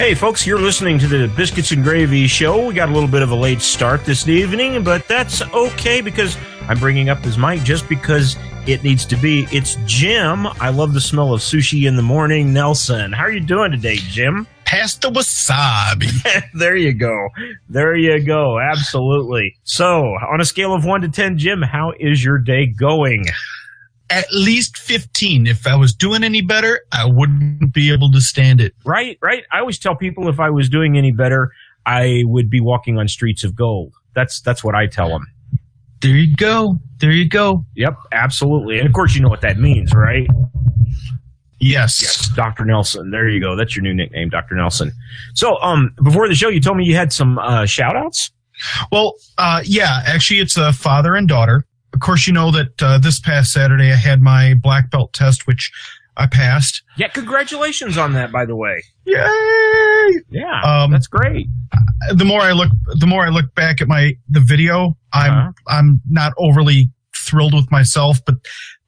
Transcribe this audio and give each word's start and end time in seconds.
Hey, 0.00 0.14
folks, 0.14 0.46
you're 0.46 0.58
listening 0.58 0.98
to 1.00 1.06
the 1.06 1.28
Biscuits 1.28 1.72
and 1.72 1.84
Gravy 1.84 2.26
Show. 2.26 2.68
We 2.68 2.72
got 2.72 2.88
a 2.88 2.92
little 2.92 3.06
bit 3.06 3.20
of 3.20 3.32
a 3.32 3.34
late 3.34 3.60
start 3.60 4.02
this 4.06 4.26
evening, 4.26 4.82
but 4.82 5.06
that's 5.06 5.42
okay 5.52 6.00
because 6.00 6.38
I'm 6.62 6.78
bringing 6.78 7.10
up 7.10 7.18
his 7.18 7.36
mic 7.36 7.62
just 7.64 7.86
because 7.86 8.38
it 8.66 8.82
needs 8.82 9.04
to 9.04 9.16
be. 9.16 9.46
It's 9.52 9.76
Jim. 9.84 10.46
I 10.46 10.70
love 10.70 10.94
the 10.94 11.02
smell 11.02 11.34
of 11.34 11.42
sushi 11.42 11.86
in 11.86 11.96
the 11.96 12.02
morning. 12.02 12.50
Nelson, 12.50 13.12
how 13.12 13.24
are 13.24 13.30
you 13.30 13.40
doing 13.40 13.72
today, 13.72 13.96
Jim? 13.96 14.46
Past 14.64 15.02
the 15.02 15.10
wasabi. 15.10 16.10
there 16.54 16.76
you 16.76 16.94
go. 16.94 17.28
There 17.68 17.94
you 17.94 18.24
go. 18.24 18.58
Absolutely. 18.58 19.58
So, 19.64 20.16
on 20.32 20.40
a 20.40 20.46
scale 20.46 20.72
of 20.72 20.82
1 20.82 21.02
to 21.02 21.10
10, 21.10 21.36
Jim, 21.36 21.60
how 21.60 21.92
is 22.00 22.24
your 22.24 22.38
day 22.38 22.64
going? 22.64 23.26
At 24.10 24.30
least 24.32 24.76
15. 24.76 25.46
If 25.46 25.66
I 25.66 25.76
was 25.76 25.94
doing 25.94 26.24
any 26.24 26.42
better, 26.42 26.80
I 26.92 27.04
wouldn't 27.06 27.72
be 27.72 27.92
able 27.92 28.10
to 28.12 28.20
stand 28.20 28.60
it. 28.60 28.74
Right, 28.84 29.18
right. 29.22 29.44
I 29.52 29.60
always 29.60 29.78
tell 29.78 29.94
people 29.96 30.28
if 30.28 30.40
I 30.40 30.50
was 30.50 30.68
doing 30.68 30.98
any 30.98 31.12
better, 31.12 31.52
I 31.86 32.22
would 32.26 32.50
be 32.50 32.60
walking 32.60 32.98
on 32.98 33.08
streets 33.08 33.44
of 33.44 33.54
gold. 33.54 33.94
That's 34.14 34.40
that's 34.40 34.62
what 34.62 34.74
I 34.74 34.86
tell 34.86 35.08
them. 35.08 35.26
There 36.00 36.16
you 36.16 36.34
go. 36.34 36.76
There 36.98 37.12
you 37.12 37.28
go. 37.28 37.64
Yep, 37.76 37.96
absolutely. 38.12 38.78
And 38.78 38.86
of 38.86 38.92
course, 38.92 39.14
you 39.14 39.22
know 39.22 39.28
what 39.28 39.42
that 39.42 39.58
means, 39.58 39.94
right? 39.94 40.26
Yes. 41.60 42.00
yes. 42.00 42.28
Dr. 42.34 42.64
Nelson. 42.64 43.10
There 43.10 43.28
you 43.28 43.38
go. 43.38 43.54
That's 43.54 43.76
your 43.76 43.82
new 43.82 43.94
nickname, 43.94 44.30
Dr. 44.30 44.54
Nelson. 44.54 44.92
So, 45.34 45.60
um, 45.60 45.94
before 46.02 46.26
the 46.26 46.34
show, 46.34 46.48
you 46.48 46.58
told 46.58 46.78
me 46.78 46.84
you 46.84 46.96
had 46.96 47.12
some 47.12 47.38
uh, 47.38 47.66
shout 47.66 47.96
outs? 47.96 48.30
Well, 48.90 49.14
uh, 49.36 49.60
yeah, 49.64 50.00
actually, 50.06 50.40
it's 50.40 50.56
a 50.56 50.72
father 50.72 51.14
and 51.14 51.28
daughter 51.28 51.66
of 51.92 52.00
course, 52.00 52.26
you 52.26 52.32
know 52.32 52.50
that 52.50 52.82
uh, 52.82 52.98
this 52.98 53.18
past 53.18 53.52
Saturday 53.52 53.92
I 53.92 53.96
had 53.96 54.22
my 54.22 54.54
black 54.54 54.90
belt 54.90 55.12
test, 55.12 55.46
which 55.46 55.70
I 56.16 56.26
passed. 56.26 56.82
Yeah, 56.96 57.08
congratulations 57.08 57.96
on 57.96 58.12
that, 58.12 58.30
by 58.30 58.44
the 58.44 58.56
way. 58.56 58.82
Yay! 59.06 60.20
Yeah, 60.30 60.60
um, 60.62 60.90
that's 60.90 61.06
great. 61.06 61.48
The 62.12 62.24
more 62.24 62.40
I 62.40 62.52
look, 62.52 62.70
the 62.98 63.06
more 63.06 63.24
I 63.24 63.28
look 63.28 63.54
back 63.54 63.80
at 63.80 63.88
my 63.88 64.16
the 64.28 64.40
video, 64.40 64.96
I'm 65.12 65.32
uh-huh. 65.32 65.52
I'm 65.68 66.00
not 66.08 66.32
overly 66.36 66.90
thrilled 67.16 67.54
with 67.54 67.70
myself, 67.70 68.18
but 68.24 68.36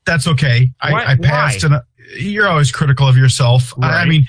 that's 0.05 0.27
okay. 0.27 0.71
I, 0.81 1.13
I 1.13 1.17
passed, 1.17 1.63
why? 1.63 1.67
and 1.67 1.75
uh, 1.77 1.81
you're 2.19 2.49
always 2.49 2.73
critical 2.73 3.07
of 3.07 3.17
yourself. 3.17 3.73
Right. 3.77 3.91
I, 3.91 4.03
I 4.03 4.05
mean, 4.07 4.27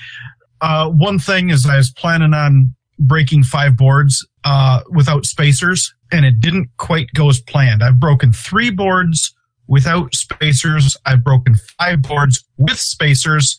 uh, 0.60 0.88
one 0.90 1.18
thing 1.18 1.50
is 1.50 1.66
I 1.66 1.76
was 1.76 1.90
planning 1.90 2.32
on 2.32 2.74
breaking 2.98 3.44
five 3.44 3.76
boards 3.76 4.26
uh, 4.44 4.80
without 4.90 5.24
spacers, 5.26 5.92
and 6.12 6.24
it 6.24 6.40
didn't 6.40 6.68
quite 6.76 7.08
go 7.14 7.28
as 7.28 7.40
planned. 7.40 7.82
I've 7.82 8.00
broken 8.00 8.32
three 8.32 8.70
boards 8.70 9.34
without 9.66 10.14
spacers. 10.14 10.96
I've 11.06 11.24
broken 11.24 11.56
five 11.78 12.02
boards 12.02 12.44
with 12.58 12.78
spacers. 12.78 13.56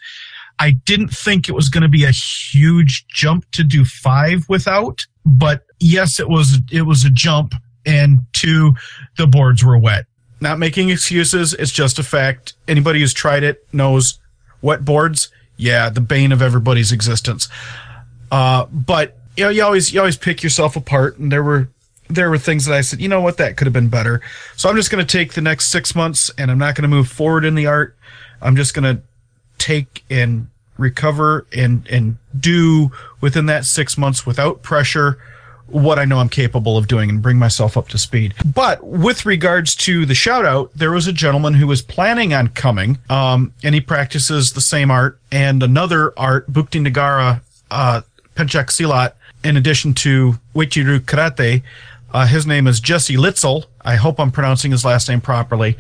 I 0.60 0.72
didn't 0.72 1.10
think 1.10 1.50
it 1.50 1.54
was 1.54 1.70
going 1.70 1.84
to 1.84 1.90
be 1.90 2.06
a 2.06 2.12
huge 2.12 3.06
jump 3.08 3.50
to 3.52 3.64
do 3.64 3.84
five 3.84 4.46
without, 4.48 5.06
but 5.26 5.64
yes, 5.80 6.20
it 6.20 6.30
was. 6.30 6.60
It 6.72 6.84
was 6.84 7.04
a 7.04 7.10
jump, 7.10 7.54
and 7.86 8.20
two, 8.34 8.74
the 9.18 9.28
boards 9.28 9.64
were 9.64 9.78
wet. 9.78 10.06
Not 10.40 10.60
making 10.60 10.90
excuses. 10.90 11.54
It's 11.54 11.72
just 11.72 12.00
a 12.00 12.04
fact. 12.04 12.54
Anybody 12.68 13.00
who's 13.00 13.14
tried 13.14 13.44
it 13.44 13.66
knows 13.74 14.20
wet 14.62 14.86
boards. 14.86 15.30
Yeah, 15.58 15.90
the 15.90 16.02
bane 16.02 16.32
of 16.32 16.42
everybody's 16.42 16.92
existence. 16.92 17.48
Uh, 18.32 18.66
but 18.66 19.18
you 19.38 19.44
know, 19.46 19.50
you 19.50 19.64
always 19.64 19.94
you 19.94 20.00
always 20.00 20.18
pick 20.18 20.44
yourself 20.44 20.76
apart, 20.76 21.18
and 21.18 21.32
there 21.32 21.44
were 21.44 21.70
there 22.10 22.30
were 22.30 22.38
things 22.38 22.66
that 22.66 22.76
I 22.76 22.82
said, 22.82 23.02
you 23.02 23.08
know 23.08 23.22
what, 23.22 23.38
that 23.38 23.58
could 23.58 23.66
have 23.66 23.74
been 23.74 23.90
better. 23.90 24.22
So 24.56 24.70
I'm 24.70 24.76
just 24.76 24.92
going 24.92 25.06
to 25.06 25.12
take 25.12 25.34
the 25.34 25.42
next 25.42 25.70
six 25.70 25.96
months, 25.96 26.32
and 26.38 26.52
I'm 26.52 26.60
not 26.60 26.76
going 26.76 26.84
to 26.84 26.88
move 26.88 27.08
forward 27.08 27.46
in 27.46 27.56
the 27.56 27.66
art. 27.68 27.96
I'm 28.42 28.56
just 28.56 28.74
going 28.74 28.96
to 28.96 29.02
take 29.58 30.04
and 30.10 30.48
recover 30.78 31.48
and 31.54 31.88
and 31.88 32.18
do 32.38 32.92
within 33.22 33.46
that 33.46 33.66
six 33.66 33.98
months 33.98 34.26
without 34.26 34.62
pressure 34.62 35.18
what 35.68 35.98
I 35.98 36.06
know 36.06 36.20
I'm 36.20 36.30
capable 36.30 36.78
of 36.78 36.88
doing 36.88 37.10
and 37.10 37.22
bring 37.22 37.40
myself 37.40 37.76
up 37.76 37.88
to 37.90 37.98
speed. 37.98 38.36
But 38.54 38.86
with 38.86 39.26
regards 39.26 39.76
to 39.78 40.06
the 40.06 40.14
shout 40.14 40.46
out, 40.46 40.72
there 40.76 40.92
was 40.92 41.08
a 41.08 41.14
gentleman 41.14 41.56
who 41.56 41.66
was 41.66 41.82
planning 41.82 42.34
on 42.34 42.50
coming, 42.50 43.00
um, 43.10 43.52
and 43.64 43.74
he 43.74 43.82
practices 43.82 44.54
the 44.54 44.62
same 44.62 44.92
art 44.92 45.20
and 45.32 45.64
another 45.64 46.14
art, 46.18 46.52
Bukti 46.52 46.86
Negara, 46.86 47.42
uh, 47.72 48.02
Pencak 48.36 48.68
Silat, 48.68 49.14
in 49.46 49.58
addition 49.58 49.94
to 49.94 50.40
Uechi-ryu 50.56 51.00
Karate. 51.02 51.62
Uh, 52.12 52.26
his 52.26 52.48
name 52.48 52.66
is 52.66 52.80
Jesse 52.80 53.16
Litzel. 53.16 53.66
I 53.82 53.96
hope 53.96 54.20
I'm 54.20 54.32
pronouncing 54.32 54.72
his 54.72 54.84
last 54.84 55.08
name 55.08 55.22
properly. 55.22 55.78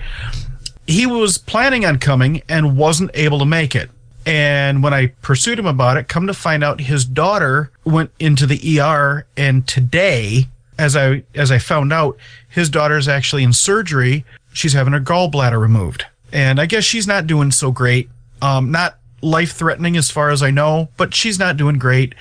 He 0.86 1.08
was 1.08 1.40
planning 1.40 1.84
on 1.84 1.98
coming 1.98 2.44
and 2.48 2.78
wasn't 2.78 3.10
able 3.16 3.40
to 3.40 3.46
make 3.46 3.76
it. 3.76 3.90
And 4.28 4.84
when 4.84 4.94
I 4.94 5.08
pursued 5.24 5.58
him 5.58 5.66
about 5.66 5.98
it, 5.98 6.08
come 6.08 6.28
to 6.28 6.34
find 6.34 6.64
out 6.64 6.80
his 6.80 7.06
daughter 7.06 7.72
went 7.84 8.12
into 8.20 8.46
the 8.46 8.80
ER 8.80 9.26
and 9.36 9.68
today, 9.68 10.48
as 10.78 10.96
I 10.96 11.24
as 11.34 11.52
I 11.52 11.58
found 11.58 11.92
out, 11.92 12.18
his 12.50 12.70
daughter 12.70 12.98
is 12.98 13.08
actually 13.08 13.44
in 13.44 13.54
surgery. 13.54 14.26
She's 14.54 14.74
having 14.74 14.94
her 14.94 15.00
gallbladder 15.00 15.60
removed. 15.60 16.06
And 16.32 16.60
I 16.60 16.66
guess 16.66 16.84
she's 16.84 17.08
not 17.08 17.28
doing 17.28 17.52
so 17.52 17.72
great. 17.72 18.10
Um, 18.42 18.72
not 18.72 18.98
life 19.22 19.54
threatening 19.54 19.98
as 19.98 20.12
far 20.12 20.30
as 20.30 20.44
I 20.44 20.52
know, 20.52 20.90
but 20.98 21.14
she's 21.14 21.40
not 21.40 21.58
doing 21.58 21.78
great. 21.78 22.14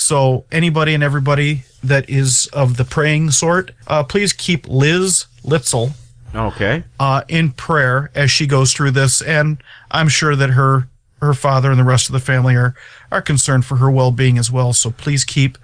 So 0.00 0.44
anybody 0.50 0.94
and 0.94 1.02
everybody 1.02 1.64
that 1.84 2.08
is 2.08 2.48
of 2.52 2.76
the 2.76 2.84
praying 2.84 3.32
sort, 3.32 3.72
uh, 3.86 4.02
please 4.02 4.32
keep 4.32 4.66
Liz 4.66 5.26
Litzel 5.44 5.92
okay 6.34 6.84
uh, 6.98 7.22
in 7.28 7.50
prayer 7.50 8.10
as 8.14 8.30
she 8.30 8.46
goes 8.46 8.72
through 8.72 8.92
this, 8.92 9.20
and 9.20 9.62
I'm 9.90 10.08
sure 10.08 10.34
that 10.36 10.50
her 10.50 10.88
her 11.20 11.34
father 11.34 11.70
and 11.70 11.78
the 11.78 11.84
rest 11.84 12.08
of 12.08 12.14
the 12.14 12.20
family 12.20 12.56
are 12.56 12.74
are 13.12 13.20
concerned 13.20 13.66
for 13.66 13.76
her 13.76 13.90
well 13.90 14.10
being 14.10 14.38
as 14.38 14.50
well. 14.50 14.72
So 14.72 14.90
please 14.90 15.24
keep 15.24 15.58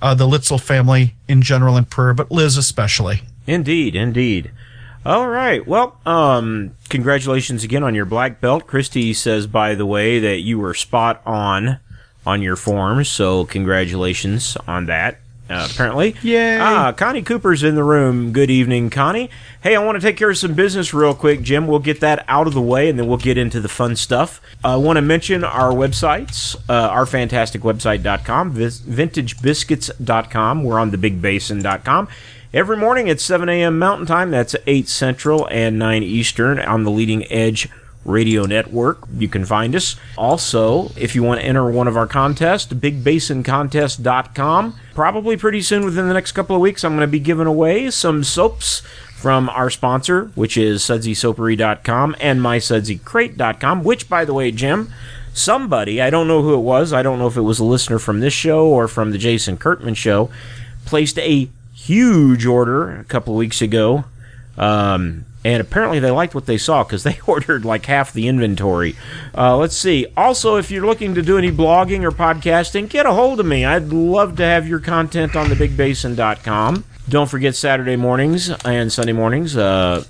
uh, 0.00 0.14
the 0.14 0.26
Litzel 0.26 0.60
family 0.60 1.14
in 1.26 1.42
general 1.42 1.76
in 1.76 1.84
prayer, 1.84 2.14
but 2.14 2.30
Liz 2.30 2.56
especially. 2.56 3.22
Indeed, 3.46 3.96
indeed. 3.96 4.52
All 5.04 5.28
right. 5.28 5.66
Well, 5.66 5.98
um, 6.06 6.76
congratulations 6.88 7.64
again 7.64 7.82
on 7.82 7.94
your 7.94 8.04
black 8.04 8.40
belt. 8.40 8.66
Christy 8.66 9.14
says, 9.14 9.46
by 9.46 9.74
the 9.74 9.86
way, 9.86 10.18
that 10.20 10.40
you 10.40 10.58
were 10.58 10.74
spot 10.74 11.22
on 11.24 11.80
on 12.26 12.42
your 12.42 12.56
forms. 12.56 13.08
So 13.08 13.44
congratulations 13.46 14.56
on 14.66 14.86
that. 14.86 15.18
Uh, 15.48 15.66
apparently. 15.68 16.14
yeah. 16.22 16.58
Ah, 16.62 16.92
Connie 16.92 17.22
Cooper's 17.22 17.64
in 17.64 17.74
the 17.74 17.82
room. 17.82 18.32
Good 18.32 18.50
evening, 18.50 18.88
Connie. 18.88 19.28
Hey, 19.62 19.74
I 19.74 19.84
want 19.84 19.96
to 19.96 20.00
take 20.00 20.16
care 20.16 20.30
of 20.30 20.38
some 20.38 20.54
business 20.54 20.94
real 20.94 21.12
quick, 21.12 21.42
Jim. 21.42 21.66
We'll 21.66 21.80
get 21.80 21.98
that 22.00 22.24
out 22.28 22.46
of 22.46 22.54
the 22.54 22.62
way 22.62 22.88
and 22.88 22.96
then 22.96 23.08
we'll 23.08 23.18
get 23.18 23.36
into 23.36 23.60
the 23.60 23.68
fun 23.68 23.96
stuff. 23.96 24.40
I 24.62 24.76
want 24.76 24.98
to 24.98 25.02
mention 25.02 25.42
our 25.42 25.72
websites, 25.72 26.54
uh, 26.68 26.90
ourfantasticwebsite.com, 26.90 28.54
vintagebiscuits.com. 28.54 30.64
We're 30.64 30.78
on 30.78 30.90
thebigbasin.com. 30.92 32.08
Every 32.52 32.76
morning 32.76 33.08
at 33.08 33.20
7 33.20 33.48
a.m. 33.48 33.78
Mountain 33.78 34.06
Time, 34.06 34.30
that's 34.30 34.56
8 34.66 34.88
Central 34.88 35.46
and 35.50 35.78
9 35.78 36.02
Eastern 36.02 36.58
on 36.58 36.84
the 36.84 36.90
Leading 36.90 37.30
Edge 37.30 37.68
Radio 38.04 38.44
Network. 38.44 38.98
You 39.16 39.28
can 39.28 39.44
find 39.44 39.74
us. 39.74 39.96
Also, 40.16 40.90
if 40.96 41.14
you 41.14 41.22
want 41.22 41.40
to 41.40 41.46
enter 41.46 41.70
one 41.70 41.88
of 41.88 41.96
our 41.96 42.06
contests, 42.06 42.72
bigbasincontest.com. 42.72 44.74
Probably 44.94 45.36
pretty 45.36 45.62
soon 45.62 45.84
within 45.84 46.08
the 46.08 46.14
next 46.14 46.32
couple 46.32 46.56
of 46.56 46.62
weeks, 46.62 46.84
I'm 46.84 46.92
going 46.92 47.06
to 47.06 47.06
be 47.06 47.20
giving 47.20 47.46
away 47.46 47.90
some 47.90 48.24
soaps 48.24 48.82
from 49.14 49.50
our 49.50 49.68
sponsor, 49.68 50.30
which 50.34 50.56
is 50.56 50.82
sudsysoapery.com 50.82 52.16
and 52.20 52.40
mysudsycrate.com, 52.40 53.84
which, 53.84 54.08
by 54.08 54.24
the 54.24 54.32
way, 54.32 54.50
Jim, 54.50 54.90
somebody, 55.34 56.00
I 56.00 56.08
don't 56.08 56.26
know 56.26 56.42
who 56.42 56.54
it 56.54 56.60
was, 56.60 56.94
I 56.94 57.02
don't 57.02 57.18
know 57.18 57.26
if 57.26 57.36
it 57.36 57.42
was 57.42 57.58
a 57.58 57.64
listener 57.64 57.98
from 57.98 58.20
this 58.20 58.32
show 58.32 58.66
or 58.66 58.88
from 58.88 59.10
the 59.10 59.18
Jason 59.18 59.58
Kurtman 59.58 59.94
show, 59.94 60.30
placed 60.86 61.18
a 61.18 61.50
huge 61.74 62.46
order 62.46 62.98
a 62.98 63.04
couple 63.04 63.34
of 63.34 63.38
weeks 63.38 63.60
ago. 63.60 64.04
Um, 64.56 65.26
and 65.44 65.60
apparently 65.60 65.98
they 65.98 66.10
liked 66.10 66.34
what 66.34 66.46
they 66.46 66.58
saw 66.58 66.84
because 66.84 67.02
they 67.02 67.18
ordered 67.26 67.64
like 67.64 67.86
half 67.86 68.12
the 68.12 68.28
inventory. 68.28 68.96
Uh, 69.36 69.56
let's 69.56 69.76
see. 69.76 70.06
Also, 70.16 70.56
if 70.56 70.70
you're 70.70 70.86
looking 70.86 71.14
to 71.14 71.22
do 71.22 71.38
any 71.38 71.50
blogging 71.50 72.02
or 72.02 72.10
podcasting, 72.10 72.88
get 72.88 73.06
a 73.06 73.12
hold 73.12 73.40
of 73.40 73.46
me. 73.46 73.64
I'd 73.64 73.88
love 73.88 74.36
to 74.36 74.44
have 74.44 74.68
your 74.68 74.80
content 74.80 75.36
on 75.36 75.46
thebigbasin.com. 75.46 76.84
Don't 77.08 77.30
forget 77.30 77.56
Saturday 77.56 77.96
mornings 77.96 78.50
and 78.64 78.92
Sunday 78.92 79.12
mornings. 79.12 79.56
Uh, 79.56 80.04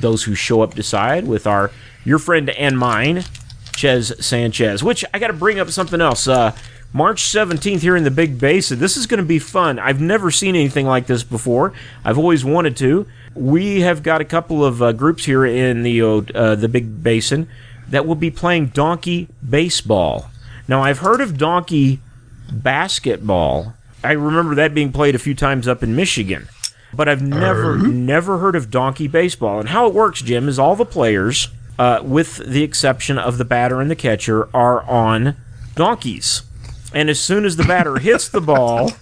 those 0.00 0.24
who 0.24 0.34
show 0.34 0.62
up 0.62 0.74
decide 0.74 1.26
with 1.26 1.46
our 1.46 1.70
your 2.04 2.18
friend 2.18 2.50
and 2.50 2.78
mine, 2.78 3.24
Ches 3.74 4.24
Sanchez. 4.24 4.82
Which 4.82 5.04
I 5.12 5.18
got 5.18 5.28
to 5.28 5.32
bring 5.32 5.60
up 5.60 5.70
something 5.70 6.00
else. 6.00 6.26
Uh, 6.26 6.56
March 6.92 7.22
17th 7.22 7.80
here 7.80 7.94
in 7.94 8.02
the 8.02 8.10
Big 8.10 8.38
Basin. 8.38 8.80
This 8.80 8.96
is 8.96 9.06
going 9.06 9.18
to 9.18 9.26
be 9.26 9.38
fun. 9.38 9.78
I've 9.78 10.00
never 10.00 10.32
seen 10.32 10.56
anything 10.56 10.86
like 10.86 11.06
this 11.06 11.22
before. 11.22 11.72
I've 12.04 12.18
always 12.18 12.44
wanted 12.44 12.76
to. 12.78 13.06
We 13.34 13.82
have 13.82 14.02
got 14.02 14.20
a 14.20 14.24
couple 14.24 14.64
of 14.64 14.82
uh, 14.82 14.90
groups 14.92 15.24
here 15.24 15.46
in 15.46 15.84
the 15.84 16.02
uh, 16.02 16.56
the 16.56 16.68
Big 16.68 17.02
Basin 17.02 17.48
that 17.88 18.06
will 18.06 18.16
be 18.16 18.30
playing 18.30 18.68
donkey 18.68 19.28
baseball. 19.48 20.30
Now, 20.66 20.82
I've 20.82 20.98
heard 20.98 21.20
of 21.20 21.38
donkey 21.38 22.00
basketball. 22.52 23.74
I 24.02 24.12
remember 24.12 24.56
that 24.56 24.74
being 24.74 24.90
played 24.90 25.14
a 25.14 25.20
few 25.20 25.34
times 25.34 25.68
up 25.68 25.84
in 25.84 25.94
Michigan, 25.94 26.48
but 26.92 27.08
I've 27.08 27.22
never 27.22 27.74
uh. 27.74 27.82
never 27.82 28.38
heard 28.38 28.56
of 28.56 28.68
donkey 28.68 29.06
baseball. 29.06 29.60
And 29.60 29.68
how 29.68 29.86
it 29.86 29.94
works, 29.94 30.22
Jim, 30.22 30.48
is 30.48 30.58
all 30.58 30.74
the 30.74 30.84
players, 30.84 31.50
uh, 31.78 32.00
with 32.02 32.38
the 32.38 32.64
exception 32.64 33.16
of 33.16 33.38
the 33.38 33.44
batter 33.44 33.80
and 33.80 33.88
the 33.88 33.96
catcher, 33.96 34.48
are 34.52 34.82
on 34.90 35.36
donkeys 35.76 36.42
And 36.92 37.08
as 37.10 37.20
soon 37.20 37.44
as 37.44 37.56
the 37.56 37.64
batter 37.64 37.96
hits 37.98 38.28
the 38.28 38.40
ball, 38.40 38.92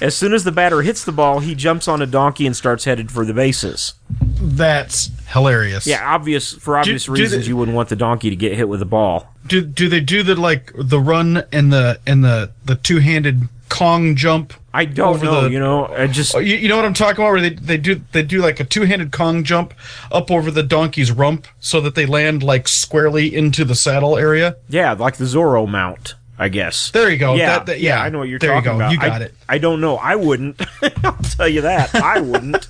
as 0.00 0.14
soon 0.16 0.32
as 0.34 0.44
the 0.44 0.52
batter 0.52 0.82
hits 0.82 1.04
the 1.04 1.12
ball, 1.12 1.38
he 1.40 1.54
jumps 1.54 1.88
on 1.88 2.02
a 2.02 2.06
donkey 2.06 2.46
and 2.46 2.54
starts 2.56 2.84
headed 2.84 3.10
for 3.10 3.24
the 3.24 3.32
bases. 3.34 3.94
That's 4.40 5.10
hilarious. 5.28 5.86
Yeah, 5.86 6.02
obvious 6.14 6.52
for 6.52 6.76
obvious 6.76 7.04
do 7.06 7.12
reasons 7.12 7.44
they- 7.44 7.48
you 7.50 7.56
wouldn't 7.56 7.76
want 7.76 7.88
the 7.88 7.96
donkey 7.96 8.28
to 8.30 8.36
get 8.36 8.54
hit 8.56 8.68
with 8.68 8.82
a 8.82 8.86
ball. 8.86 9.28
Do 9.46 9.60
do 9.62 9.88
they 9.88 10.00
do 10.00 10.22
the 10.22 10.34
like 10.34 10.72
the 10.76 11.00
run 11.00 11.44
and 11.52 11.72
the 11.72 11.98
and 12.06 12.24
the 12.24 12.50
the 12.64 12.74
two 12.76 12.98
handed 12.98 13.48
Kong 13.68 14.14
jump? 14.16 14.52
I 14.74 14.84
don't 14.84 15.14
Over 15.16 15.24
know, 15.24 15.40
the- 15.42 15.50
you 15.50 15.58
know, 15.60 15.86
I 15.86 16.06
just 16.06 16.34
You, 16.34 16.40
you 16.56 16.68
know 16.68 16.76
what 16.76 16.84
I'm 16.84 16.94
talking 16.94 17.22
about? 17.22 17.32
Where 17.32 17.40
they, 17.40 17.50
they 17.50 17.76
do 17.78 18.00
they 18.12 18.22
do 18.22 18.40
like 18.40 18.58
a 18.60 18.64
two 18.64 18.82
handed 18.82 19.12
Kong 19.12 19.44
jump 19.44 19.74
up 20.10 20.30
over 20.30 20.50
the 20.50 20.62
donkey's 20.62 21.12
rump 21.12 21.46
so 21.60 21.80
that 21.80 21.94
they 21.94 22.06
land 22.06 22.42
like 22.42 22.68
squarely 22.68 23.34
into 23.34 23.64
the 23.64 23.74
saddle 23.74 24.16
area. 24.18 24.56
yeah, 24.68 24.92
like 24.92 25.16
the 25.16 25.24
Zorro 25.24 25.68
mount, 25.68 26.14
I 26.38 26.48
guess. 26.48 26.90
There 26.90 27.10
you 27.10 27.18
go. 27.18 27.34
Yeah, 27.34 27.58
That- 27.58 27.66
that- 27.66 27.80
yeah, 27.80 27.96
yeah. 27.98 28.02
I 28.02 28.08
know 28.08 28.18
what 28.18 28.28
you're 28.28 28.38
There 28.38 28.50
you 28.50 28.56
talking 28.62 28.72
go. 28.72 28.76
about. 28.76 28.92
You 28.92 28.98
got 28.98 29.22
I, 29.22 29.24
it. 29.26 29.34
I 29.48 29.58
don't 29.58 29.80
know. 29.80 29.96
I 29.96 30.16
wouldn't. 30.16 30.60
I'll 31.04 31.12
tell 31.18 31.48
you 31.48 31.60
that. 31.62 31.94
I 31.94 32.20
wouldn't. 32.20 32.68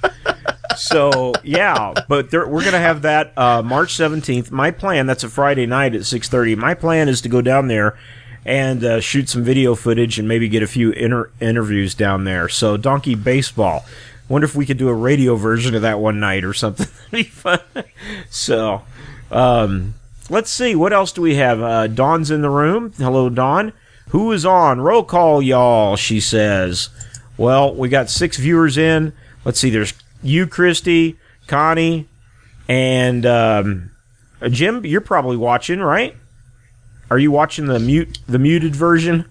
so 0.76 1.32
yeah, 1.44 1.94
but 2.08 2.30
there, 2.30 2.46
we're 2.46 2.64
gonna 2.64 2.78
have 2.78 3.02
that 3.02 3.32
uh, 3.36 3.62
March 3.62 3.94
17th. 3.94 4.50
My 4.50 4.70
plan. 4.70 5.06
That's 5.06 5.24
a 5.24 5.28
Friday 5.28 5.66
night 5.66 5.94
at 5.94 6.02
6:30. 6.02 6.56
My 6.56 6.74
plan 6.74 7.08
is 7.08 7.20
to 7.22 7.28
go 7.28 7.40
down 7.40 7.68
there 7.68 7.96
and 8.44 8.82
uh, 8.84 9.00
shoot 9.00 9.28
some 9.28 9.44
video 9.44 9.74
footage 9.74 10.18
and 10.18 10.26
maybe 10.26 10.48
get 10.48 10.62
a 10.62 10.66
few 10.66 10.90
inter- 10.90 11.30
interviews 11.40 11.94
down 11.94 12.24
there. 12.24 12.48
So 12.48 12.76
donkey 12.76 13.14
baseball. 13.14 13.84
Wonder 14.28 14.44
if 14.46 14.54
we 14.54 14.66
could 14.66 14.78
do 14.78 14.88
a 14.88 14.94
radio 14.94 15.36
version 15.36 15.74
of 15.74 15.82
that 15.82 15.98
one 16.00 16.18
night 16.18 16.42
or 16.44 16.52
something. 16.54 16.86
That'd 17.10 17.10
be 17.12 17.22
fun. 17.22 17.60
So. 18.30 18.82
Um, 19.30 19.94
let's 20.30 20.50
see. 20.50 20.74
What 20.74 20.92
else 20.92 21.12
do 21.12 21.22
we 21.22 21.36
have? 21.36 21.60
Uh, 21.60 21.86
Dawn's 21.86 22.30
in 22.30 22.42
the 22.42 22.50
room. 22.50 22.92
Hello, 22.96 23.28
Dawn. 23.28 23.72
Who 24.10 24.32
is 24.32 24.44
on? 24.44 24.80
Roll 24.80 25.04
call, 25.04 25.40
y'all, 25.42 25.96
she 25.96 26.20
says. 26.20 26.90
Well, 27.36 27.74
we 27.74 27.88
got 27.88 28.10
six 28.10 28.36
viewers 28.36 28.76
in. 28.76 29.12
Let's 29.44 29.58
see. 29.58 29.70
There's 29.70 29.94
you, 30.22 30.46
Christy, 30.46 31.18
Connie, 31.46 32.08
and 32.68 33.24
um, 33.24 33.90
uh, 34.40 34.48
Jim. 34.48 34.84
You're 34.84 35.00
probably 35.00 35.36
watching, 35.36 35.80
right? 35.80 36.16
Are 37.10 37.18
you 37.18 37.30
watching 37.30 37.66
the 37.66 37.78
mute 37.78 38.18
the 38.26 38.38
muted 38.38 38.76
version? 38.76 39.28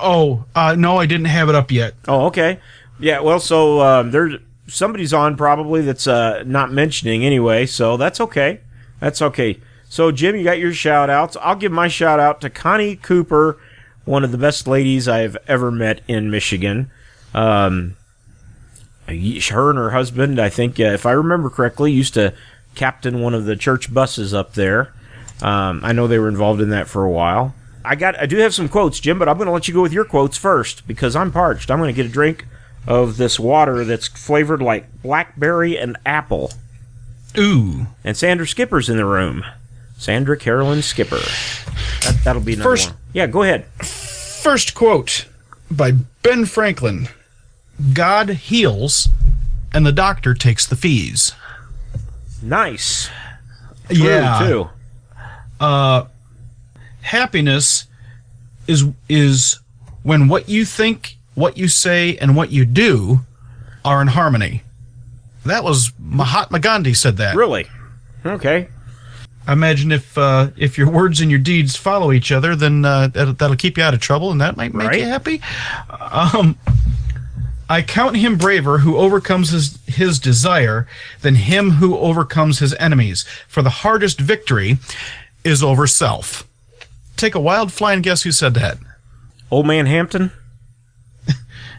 Oh, 0.00 0.46
uh, 0.54 0.74
no, 0.74 0.96
I 0.96 1.06
didn't 1.06 1.26
have 1.26 1.48
it 1.48 1.54
up 1.54 1.70
yet. 1.70 1.94
Oh, 2.08 2.26
okay. 2.26 2.60
Yeah, 2.98 3.20
well, 3.20 3.40
so 3.40 3.80
um, 3.80 4.10
there's 4.10 4.40
somebody's 4.66 5.12
on 5.12 5.36
probably 5.36 5.82
that's 5.82 6.06
uh, 6.06 6.42
not 6.46 6.72
mentioning 6.72 7.24
anyway, 7.24 7.66
so 7.66 7.96
that's 7.96 8.20
okay. 8.20 8.60
That's 9.00 9.22
okay. 9.22 9.60
So, 9.94 10.10
Jim, 10.10 10.34
you 10.34 10.42
got 10.42 10.58
your 10.58 10.72
shout 10.72 11.08
outs. 11.08 11.36
I'll 11.40 11.54
give 11.54 11.70
my 11.70 11.86
shout 11.86 12.18
out 12.18 12.40
to 12.40 12.50
Connie 12.50 12.96
Cooper, 12.96 13.58
one 14.04 14.24
of 14.24 14.32
the 14.32 14.38
best 14.38 14.66
ladies 14.66 15.06
I've 15.06 15.36
ever 15.46 15.70
met 15.70 16.00
in 16.08 16.32
Michigan. 16.32 16.90
Um, 17.32 17.94
her 19.06 19.70
and 19.70 19.78
her 19.78 19.90
husband, 19.90 20.40
I 20.40 20.48
think, 20.48 20.80
uh, 20.80 20.86
if 20.86 21.06
I 21.06 21.12
remember 21.12 21.48
correctly, 21.48 21.92
used 21.92 22.14
to 22.14 22.34
captain 22.74 23.20
one 23.20 23.34
of 23.34 23.44
the 23.44 23.54
church 23.54 23.94
buses 23.94 24.34
up 24.34 24.54
there. 24.54 24.92
Um, 25.40 25.78
I 25.84 25.92
know 25.92 26.08
they 26.08 26.18
were 26.18 26.26
involved 26.26 26.60
in 26.60 26.70
that 26.70 26.88
for 26.88 27.04
a 27.04 27.10
while. 27.10 27.54
I 27.84 27.94
got, 27.94 28.18
I 28.18 28.26
do 28.26 28.38
have 28.38 28.52
some 28.52 28.68
quotes, 28.68 28.98
Jim, 28.98 29.20
but 29.20 29.28
I'm 29.28 29.36
going 29.36 29.46
to 29.46 29.52
let 29.52 29.68
you 29.68 29.74
go 29.74 29.82
with 29.82 29.92
your 29.92 30.04
quotes 30.04 30.36
first 30.36 30.88
because 30.88 31.14
I'm 31.14 31.30
parched. 31.30 31.70
I'm 31.70 31.78
going 31.78 31.94
to 31.94 32.02
get 32.02 32.10
a 32.10 32.12
drink 32.12 32.48
of 32.88 33.16
this 33.16 33.38
water 33.38 33.84
that's 33.84 34.08
flavored 34.08 34.60
like 34.60 35.02
blackberry 35.02 35.78
and 35.78 35.96
apple. 36.04 36.52
Ooh. 37.38 37.86
And 38.02 38.16
Sandra 38.16 38.48
Skipper's 38.48 38.88
in 38.88 38.96
the 38.96 39.04
room. 39.04 39.44
Sandra 40.04 40.36
Carolyn 40.36 40.82
Skipper. 40.82 41.16
That, 41.16 42.20
that'll 42.24 42.42
be 42.42 42.52
another 42.52 42.68
First- 42.68 42.90
one. 42.90 42.98
Yeah, 43.14 43.26
go 43.26 43.42
ahead. 43.42 43.64
First 43.82 44.74
quote 44.74 45.24
by 45.70 45.92
Ben 46.22 46.44
Franklin 46.44 47.08
God 47.94 48.28
heals, 48.28 49.08
and 49.72 49.86
the 49.86 49.92
doctor 49.92 50.34
takes 50.34 50.66
the 50.66 50.76
fees. 50.76 51.32
Nice. 52.42 53.08
True, 53.88 53.96
yeah. 54.04 54.38
too. 54.46 54.68
Uh, 55.58 56.04
happiness 57.00 57.86
is 58.66 58.84
is 59.08 59.58
when 60.02 60.28
what 60.28 60.50
you 60.50 60.66
think, 60.66 61.16
what 61.34 61.56
you 61.56 61.66
say, 61.66 62.18
and 62.18 62.36
what 62.36 62.50
you 62.50 62.66
do 62.66 63.20
are 63.86 64.02
in 64.02 64.08
harmony. 64.08 64.62
That 65.46 65.64
was 65.64 65.92
Mahatma 65.98 66.58
Gandhi 66.58 66.92
said 66.92 67.16
that. 67.16 67.36
Really? 67.36 67.66
Okay. 68.26 68.68
I 69.46 69.52
imagine 69.52 69.92
if 69.92 70.16
uh, 70.16 70.48
if 70.56 70.78
your 70.78 70.90
words 70.90 71.20
and 71.20 71.30
your 71.30 71.40
deeds 71.40 71.76
follow 71.76 72.12
each 72.12 72.32
other, 72.32 72.56
then 72.56 72.84
uh, 72.84 73.08
that'll, 73.08 73.34
that'll 73.34 73.56
keep 73.56 73.76
you 73.76 73.82
out 73.84 73.92
of 73.94 74.00
trouble, 74.00 74.30
and 74.30 74.40
that 74.40 74.56
might 74.56 74.72
make 74.72 74.88
Right. 74.88 75.00
you 75.00 75.06
happy. 75.06 75.42
Um, 76.00 76.58
I 77.68 77.82
count 77.82 78.16
him 78.16 78.36
braver 78.38 78.78
who 78.78 78.96
overcomes 78.96 79.50
his 79.50 79.78
his 79.86 80.18
desire 80.18 80.86
than 81.22 81.34
him 81.34 81.72
who 81.72 81.96
overcomes 81.96 82.58
his 82.60 82.74
enemies. 82.74 83.24
For 83.48 83.62
the 83.62 83.70
hardest 83.70 84.18
victory 84.20 84.78
is 85.44 85.62
over 85.62 85.86
self. 85.86 86.46
Take 87.16 87.34
a 87.34 87.40
wild 87.40 87.72
flying 87.72 88.00
guess 88.02 88.22
who 88.22 88.32
said 88.32 88.54
that? 88.54 88.78
Old 89.50 89.66
man 89.66 89.86
Hampton? 89.86 90.32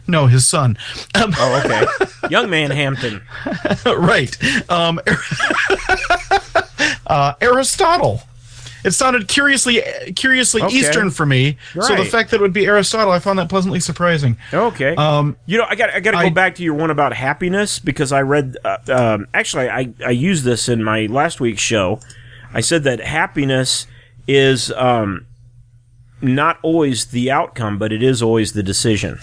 No, 0.08 0.28
his 0.28 0.46
son. 0.46 0.78
Um, 1.16 1.34
Oh, 1.36 1.60
okay. 1.64 1.84
Young 2.30 2.48
man 2.48 2.70
Hampton. 2.70 3.22
right. 3.86 4.36
Um, 4.70 5.00
uh, 7.06 7.34
Aristotle. 7.40 8.20
It 8.84 8.92
sounded 8.92 9.26
curiously 9.26 9.82
curiously 10.14 10.62
Okay. 10.62 10.76
Eastern 10.76 11.10
for 11.10 11.26
me. 11.26 11.56
So 11.80 11.96
the 11.96 12.04
fact 12.04 12.30
that 12.30 12.36
it 12.36 12.40
would 12.40 12.52
be 12.52 12.66
Aristotle, 12.66 13.10
I 13.12 13.18
found 13.18 13.36
that 13.40 13.48
pleasantly 13.48 13.80
surprising. 13.80 14.36
Okay. 14.54 14.94
Um, 14.94 15.36
You 15.46 15.58
know, 15.58 15.66
I 15.68 15.74
got 15.74 15.90
I 15.90 15.98
got 15.98 16.12
to 16.12 16.18
go 16.18 16.26
I- 16.26 16.30
back 16.30 16.54
to 16.56 16.62
your 16.62 16.74
one 16.74 16.90
about 16.90 17.12
happiness 17.12 17.80
because 17.80 18.12
I 18.12 18.22
read. 18.22 18.56
Uh, 18.64 18.76
um, 18.88 19.26
actually, 19.34 19.68
I 19.68 19.88
I 20.06 20.10
used 20.10 20.44
this 20.44 20.68
in 20.68 20.84
my 20.84 21.06
last 21.06 21.40
week's 21.40 21.62
show. 21.62 21.98
I 22.54 22.60
said 22.60 22.84
that 22.84 23.00
happiness 23.00 23.88
is 24.28 24.70
um, 24.72 25.26
not 26.20 26.58
always 26.62 27.06
the 27.06 27.30
outcome, 27.32 27.78
but 27.78 27.92
it 27.92 28.04
is 28.04 28.22
always 28.22 28.52
the 28.52 28.62
decision, 28.62 29.18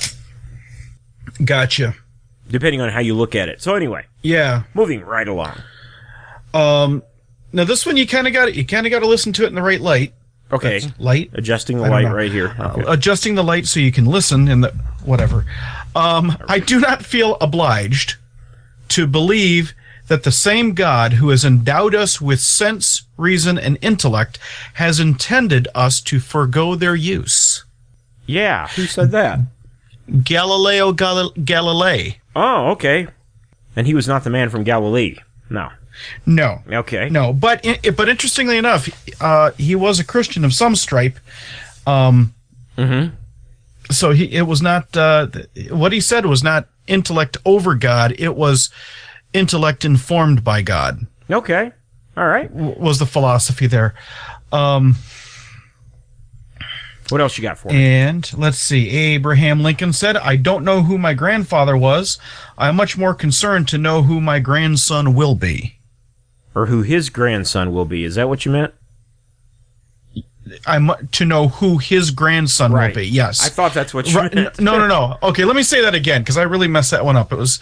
Gotcha. 1.43 1.95
depending 2.49 2.81
on 2.81 2.89
how 2.89 2.99
you 2.99 3.13
look 3.13 3.33
at 3.35 3.49
it. 3.49 3.61
So 3.61 3.75
anyway, 3.75 4.05
Yeah. 4.21 4.63
moving 4.73 5.01
right 5.01 5.27
along. 5.27 5.55
Um, 6.53 7.03
now 7.53 7.63
this 7.63 7.85
one 7.85 7.95
you 7.97 8.05
kind 8.07 8.27
of 8.27 8.33
got 8.33 8.47
it. 8.49 8.55
you 8.55 8.65
kind 8.65 8.85
of 8.85 8.91
got 8.91 8.99
to 8.99 9.07
listen 9.07 9.31
to 9.33 9.43
it 9.43 9.47
in 9.47 9.55
the 9.55 9.61
right 9.61 9.79
light. 9.81 10.13
Okay, 10.51 10.81
Light. 10.99 11.31
adjusting 11.33 11.77
the 11.77 11.89
light 11.89 12.03
know. 12.05 12.13
right 12.13 12.31
here. 12.31 12.55
Okay. 12.59 12.83
Adjusting 12.87 13.33
the 13.35 13.43
light 13.43 13.65
so 13.65 13.79
you 13.79 13.91
can 13.91 14.05
listen 14.05 14.47
in 14.47 14.61
the 14.61 14.69
whatever. 15.03 15.45
Um, 15.95 16.37
I 16.47 16.59
do 16.59 16.79
not 16.79 17.03
feel 17.03 17.37
obliged 17.41 18.15
to 18.89 19.07
believe 19.07 19.73
that 20.09 20.23
the 20.23 20.31
same 20.31 20.73
God 20.75 21.13
who 21.13 21.29
has 21.29 21.43
endowed 21.43 21.95
us 21.95 22.21
with 22.21 22.39
sense, 22.39 23.03
reason, 23.17 23.57
and 23.57 23.79
intellect 23.81 24.37
has 24.75 24.99
intended 24.99 25.67
us 25.73 26.01
to 26.01 26.19
forego 26.19 26.75
their 26.75 26.95
use. 26.95 27.63
yeah, 28.27 28.67
who 28.75 28.85
said 28.85 29.09
that? 29.11 29.39
Galileo 30.23 30.91
Gal- 30.91 31.31
Galilei. 31.31 32.17
Oh, 32.35 32.71
okay. 32.71 33.07
And 33.75 33.87
he 33.87 33.93
was 33.95 34.07
not 34.07 34.23
the 34.23 34.29
man 34.29 34.49
from 34.49 34.63
Galilee. 34.63 35.15
No. 35.49 35.69
No. 36.25 36.61
Okay. 36.71 37.09
No, 37.09 37.33
but 37.33 37.65
but 37.95 38.09
interestingly 38.09 38.57
enough, 38.57 38.89
uh, 39.21 39.51
he 39.57 39.75
was 39.75 39.99
a 39.99 40.03
Christian 40.03 40.43
of 40.45 40.53
some 40.53 40.75
stripe. 40.75 41.17
Um, 41.87 42.33
Mm-hmm. 42.77 43.13
so 43.91 44.11
he 44.11 44.25
it 44.33 44.43
was 44.47 44.61
not 44.61 44.95
uh, 44.97 45.27
what 45.69 45.91
he 45.91 46.01
said 46.01 46.25
was 46.25 46.43
not 46.43 46.67
intellect 46.87 47.37
over 47.45 47.75
God. 47.75 48.15
It 48.17 48.35
was 48.35 48.71
intellect 49.33 49.85
informed 49.85 50.43
by 50.43 50.61
God. 50.63 51.05
Okay. 51.29 51.71
All 52.17 52.27
right. 52.27 52.49
Was 52.51 52.97
the 52.99 53.05
philosophy 53.05 53.67
there? 53.67 53.93
Um, 54.51 54.95
What 57.09 57.21
else 57.21 57.37
you 57.37 57.41
got 57.43 57.57
for 57.59 57.67
me? 57.67 57.75
and 57.85 58.31
let's 58.37 58.57
see. 58.57 58.89
Abraham 58.89 59.61
Lincoln 59.61 59.93
said, 59.93 60.17
"I 60.17 60.35
don't 60.35 60.63
know 60.63 60.81
who 60.83 60.97
my 60.97 61.13
grandfather 61.13 61.75
was. 61.77 62.17
I'm 62.57 62.75
much 62.75 62.97
more 62.97 63.13
concerned 63.13 63.67
to 63.69 63.77
know 63.77 64.03
who 64.03 64.19
my 64.21 64.39
grandson 64.39 65.13
will 65.13 65.35
be." 65.35 65.77
Or 66.55 66.67
who 66.67 66.81
his 66.83 67.09
grandson 67.09 67.73
will 67.73 67.85
be? 67.85 68.03
Is 68.03 68.15
that 68.15 68.29
what 68.29 68.45
you 68.45 68.51
meant? 68.51 68.73
I'm 70.67 70.91
to 71.13 71.25
know 71.25 71.47
who 71.47 71.77
his 71.77 72.11
grandson 72.11 72.73
Right. 72.73 72.89
will 72.89 72.95
be. 73.01 73.07
Yes, 73.07 73.43
I 73.43 73.49
thought 73.49 73.73
that's 73.73 73.93
what 73.93 74.07
you 74.07 74.17
Right, 74.17 74.33
meant. 74.33 74.59
n- 74.59 74.65
no, 74.65 74.77
no, 74.77 74.87
no. 74.87 75.17
Okay, 75.23 75.45
let 75.45 75.55
me 75.55 75.63
say 75.63 75.81
that 75.81 75.95
again 75.95 76.21
because 76.21 76.37
I 76.37 76.43
really 76.43 76.67
messed 76.67 76.91
that 76.91 77.05
one 77.05 77.15
up. 77.15 77.31
It 77.31 77.37
was, 77.37 77.59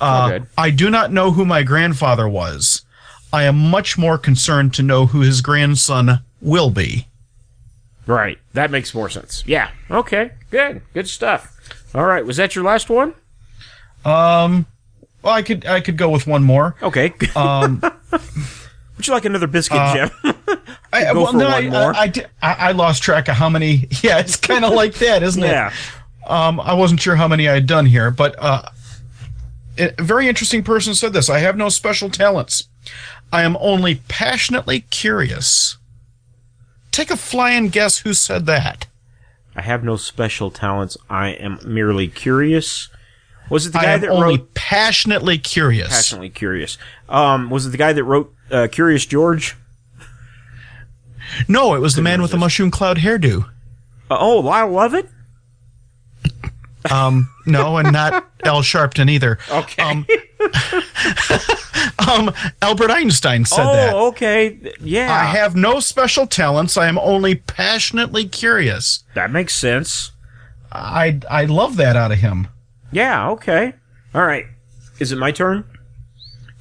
uh. 0.00 0.40
I 0.58 0.70
do 0.70 0.90
not 0.90 1.12
know 1.12 1.30
who 1.30 1.44
my 1.44 1.62
grandfather 1.62 2.28
was. 2.28 2.82
I 3.32 3.44
am 3.44 3.56
much 3.56 3.96
more 3.96 4.18
concerned 4.18 4.74
to 4.74 4.82
know 4.82 5.06
who 5.06 5.20
his 5.20 5.40
grandson 5.40 6.20
will 6.40 6.70
be. 6.70 7.06
Right. 8.06 8.38
That 8.52 8.70
makes 8.70 8.92
more 8.94 9.08
sense. 9.08 9.42
Yeah. 9.46 9.70
Okay. 9.90 10.32
Good. 10.50 10.82
Good 10.92 11.08
stuff. 11.08 11.50
All 11.94 12.04
right. 12.04 12.24
Was 12.26 12.36
that 12.36 12.54
your 12.54 12.64
last 12.64 12.90
one? 12.90 13.14
Um, 14.04 14.66
well, 15.24 15.32
I 15.34 15.42
could 15.42 15.66
I 15.66 15.80
could 15.80 15.96
go 15.96 16.10
with 16.10 16.26
one 16.26 16.42
more. 16.44 16.76
Okay. 16.82 17.12
Um, 17.34 17.82
Would 18.96 19.08
you 19.08 19.12
like 19.12 19.24
another 19.24 19.48
biscuit, 19.48 19.78
Uh, 19.78 19.94
Jim? 19.94 20.34
I, 20.92 21.04
Go 21.12 21.22
well, 21.22 21.32
for 21.32 21.38
no, 21.38 21.44
one 21.46 21.54
I, 21.66 21.68
more. 21.68 21.94
I, 21.96 22.12
I, 22.40 22.54
I- 22.68 22.72
lost 22.72 23.02
track 23.02 23.26
of 23.28 23.34
how 23.34 23.48
many. 23.48 23.88
Yeah, 24.02 24.20
it's 24.20 24.36
kind 24.36 24.64
of 24.64 24.72
like 24.72 24.94
that, 24.94 25.22
isn't 25.24 25.42
yeah. 25.42 25.68
it? 25.68 25.72
Yeah. 26.26 26.46
Um, 26.46 26.60
I 26.60 26.74
wasn't 26.74 27.00
sure 27.00 27.16
how 27.16 27.26
many 27.26 27.48
I 27.48 27.54
had 27.54 27.66
done 27.66 27.86
here, 27.86 28.10
but 28.12 28.36
uh, 28.38 28.62
a 29.78 29.90
very 30.00 30.28
interesting 30.28 30.62
person 30.62 30.94
said 30.94 31.12
this. 31.12 31.28
I 31.28 31.40
have 31.40 31.56
no 31.56 31.68
special 31.68 32.08
talents. 32.08 32.68
I 33.32 33.42
am 33.42 33.56
only 33.60 33.96
passionately 34.08 34.80
curious. 34.90 35.76
Take 36.92 37.10
a 37.10 37.16
flying 37.16 37.68
guess 37.68 37.98
who 37.98 38.14
said 38.14 38.46
that. 38.46 38.86
I 39.56 39.62
have 39.62 39.82
no 39.84 39.96
special 39.96 40.50
talents. 40.52 40.96
I 41.10 41.30
am 41.30 41.58
merely 41.64 42.06
curious. 42.08 42.88
Was 43.54 43.66
it 43.66 43.72
the 43.72 43.78
guy 43.78 43.96
that 43.98 44.10
only 44.10 44.38
wrote 44.38 44.52
passionately 44.54 45.38
curious. 45.38 45.90
Passionately 45.90 46.30
Curious? 46.30 46.76
Um, 47.08 47.50
was 47.50 47.64
it 47.66 47.70
the 47.70 47.76
guy 47.76 47.92
that 47.92 48.02
wrote 48.02 48.34
uh, 48.50 48.66
Curious 48.66 49.06
George? 49.06 49.54
No, 51.46 51.76
it 51.76 51.78
was 51.78 51.94
the 51.94 52.02
man 52.02 52.20
with 52.20 52.32
the 52.32 52.36
mushroom 52.36 52.72
cloud 52.72 52.96
hairdo. 52.96 53.44
Uh, 54.10 54.16
oh, 54.18 54.40
Lyle 54.40 54.72
Lovett? 54.72 55.08
Um, 56.90 57.30
no, 57.46 57.76
and 57.76 57.92
not 57.92 58.28
Al 58.44 58.62
Sharpton 58.62 59.08
either. 59.08 59.38
Okay. 59.48 59.82
Um, 59.84 60.04
um, 62.10 62.34
Albert 62.60 62.90
Einstein 62.90 63.44
said 63.44 63.64
oh, 63.64 63.72
that. 63.72 63.94
okay. 63.94 64.72
Yeah. 64.80 65.14
I 65.14 65.26
have 65.26 65.54
no 65.54 65.78
special 65.78 66.26
talents. 66.26 66.76
I 66.76 66.88
am 66.88 66.98
only 66.98 67.36
passionately 67.36 68.26
curious. 68.26 69.04
that 69.14 69.30
makes 69.30 69.54
sense. 69.54 70.10
I 70.72 71.20
I 71.30 71.44
love 71.44 71.76
that 71.76 71.94
out 71.94 72.10
of 72.10 72.18
him. 72.18 72.48
Yeah, 72.94 73.30
okay. 73.30 73.74
All 74.14 74.24
right. 74.24 74.46
Is 75.00 75.10
it 75.12 75.16
my 75.18 75.32
turn? 75.32 75.64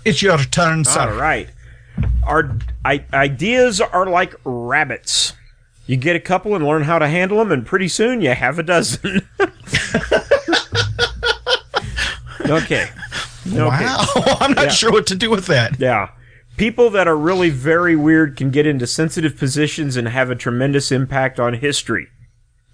It's 0.03 0.21
your 0.21 0.37
turn, 0.39 0.83
sir. 0.83 1.01
All 1.11 1.15
right. 1.15 1.47
Our 2.25 2.57
I, 2.83 3.05
ideas 3.13 3.79
are 3.79 4.07
like 4.07 4.33
rabbits. 4.43 5.33
You 5.85 5.95
get 5.97 6.15
a 6.15 6.19
couple 6.19 6.55
and 6.55 6.65
learn 6.65 6.83
how 6.83 6.97
to 6.97 7.07
handle 7.07 7.37
them, 7.37 7.51
and 7.51 7.65
pretty 7.65 7.87
soon 7.87 8.21
you 8.21 8.31
have 8.31 8.57
a 8.57 8.63
dozen. 8.63 9.27
okay. 12.49 12.89
Okay. 13.45 13.59
Wow, 13.59 14.05
I'm 14.39 14.53
not 14.53 14.65
Yeah. 14.65 14.69
sure 14.69 14.91
what 14.91 15.05
to 15.07 15.15
do 15.15 15.29
with 15.29 15.45
that. 15.47 15.79
Yeah. 15.79 16.09
People 16.57 16.89
that 16.91 17.07
are 17.07 17.17
really 17.17 17.49
very 17.49 17.95
weird 17.95 18.37
can 18.37 18.49
get 18.51 18.65
into 18.65 18.87
sensitive 18.87 19.37
positions 19.37 19.97
and 19.97 20.07
have 20.07 20.29
a 20.29 20.35
tremendous 20.35 20.91
impact 20.91 21.39
on 21.39 21.53
history. 21.55 22.07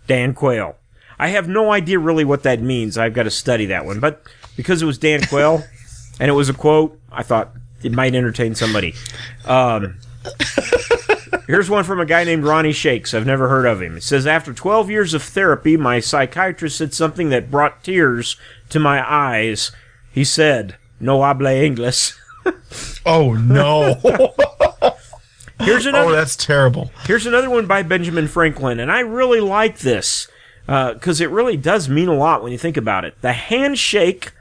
Dan 0.07 0.33
Quayle. 0.33 0.75
I 1.19 1.27
have 1.29 1.49
no 1.49 1.71
idea 1.71 1.99
really 1.99 2.23
what 2.23 2.43
that 2.43 2.61
means. 2.61 2.97
I've 2.97 3.13
got 3.13 3.23
to 3.23 3.31
study 3.31 3.65
that 3.67 3.85
one. 3.85 3.99
But 3.99 4.23
because 4.55 4.81
it 4.81 4.85
was 4.85 4.97
Dan 4.97 5.21
Quayle 5.25 5.63
and 6.19 6.29
it 6.29 6.33
was 6.33 6.49
a 6.49 6.53
quote, 6.53 6.97
I 7.11 7.23
thought 7.23 7.51
it 7.83 7.91
might 7.91 8.15
entertain 8.15 8.55
somebody. 8.55 8.95
Um, 9.45 9.99
here's 11.47 11.69
one 11.69 11.83
from 11.83 11.99
a 11.99 12.05
guy 12.05 12.23
named 12.23 12.45
Ronnie 12.45 12.71
Shakes. 12.71 13.13
I've 13.13 13.25
never 13.25 13.49
heard 13.49 13.65
of 13.65 13.81
him. 13.81 13.97
It 13.97 14.03
says 14.03 14.25
After 14.25 14.53
12 14.53 14.89
years 14.89 15.13
of 15.13 15.21
therapy, 15.21 15.75
my 15.75 15.99
psychiatrist 15.99 16.77
said 16.77 16.93
something 16.93 17.29
that 17.29 17.51
brought 17.51 17.83
tears 17.83 18.37
to 18.69 18.79
my 18.79 19.03
eyes. 19.09 19.71
He 20.11 20.23
said, 20.23 20.77
No 20.99 21.21
habla 21.21 21.53
English. 21.53 22.13
Oh 23.05 23.33
no! 23.33 23.95
Here's 25.59 25.85
another, 25.85 26.09
oh, 26.09 26.11
that's 26.11 26.35
terrible. 26.35 26.91
Here's 27.05 27.25
another 27.25 27.49
one 27.49 27.65
by 27.65 27.83
Benjamin 27.83 28.27
Franklin, 28.27 28.79
and 28.79 28.91
I 28.91 28.99
really 28.99 29.39
like 29.39 29.79
this 29.79 30.27
because 30.69 31.19
it 31.19 31.31
really 31.31 31.57
does 31.57 31.89
mean 31.89 32.07
a 32.07 32.13
lot 32.13 32.43
when 32.43 32.51
you 32.51 32.57
think 32.57 32.77
about 32.77 33.03
it. 33.03 33.19
The 33.21 33.33
handshake 33.33 34.33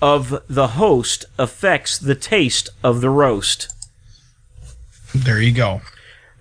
of 0.00 0.42
the 0.48 0.68
host 0.68 1.26
affects 1.38 1.98
the 1.98 2.14
taste 2.14 2.70
of 2.82 3.02
the 3.02 3.10
roast. 3.10 3.70
There 5.14 5.40
you 5.40 5.52
go. 5.52 5.82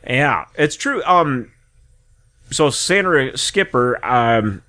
Yeah, 0.08 0.46
it's 0.56 0.78
true. 0.78 1.04
Um, 1.04 1.52
so 2.52 2.70
Sandra 2.70 3.38
Skipper, 3.38 4.04
um, 4.06 4.64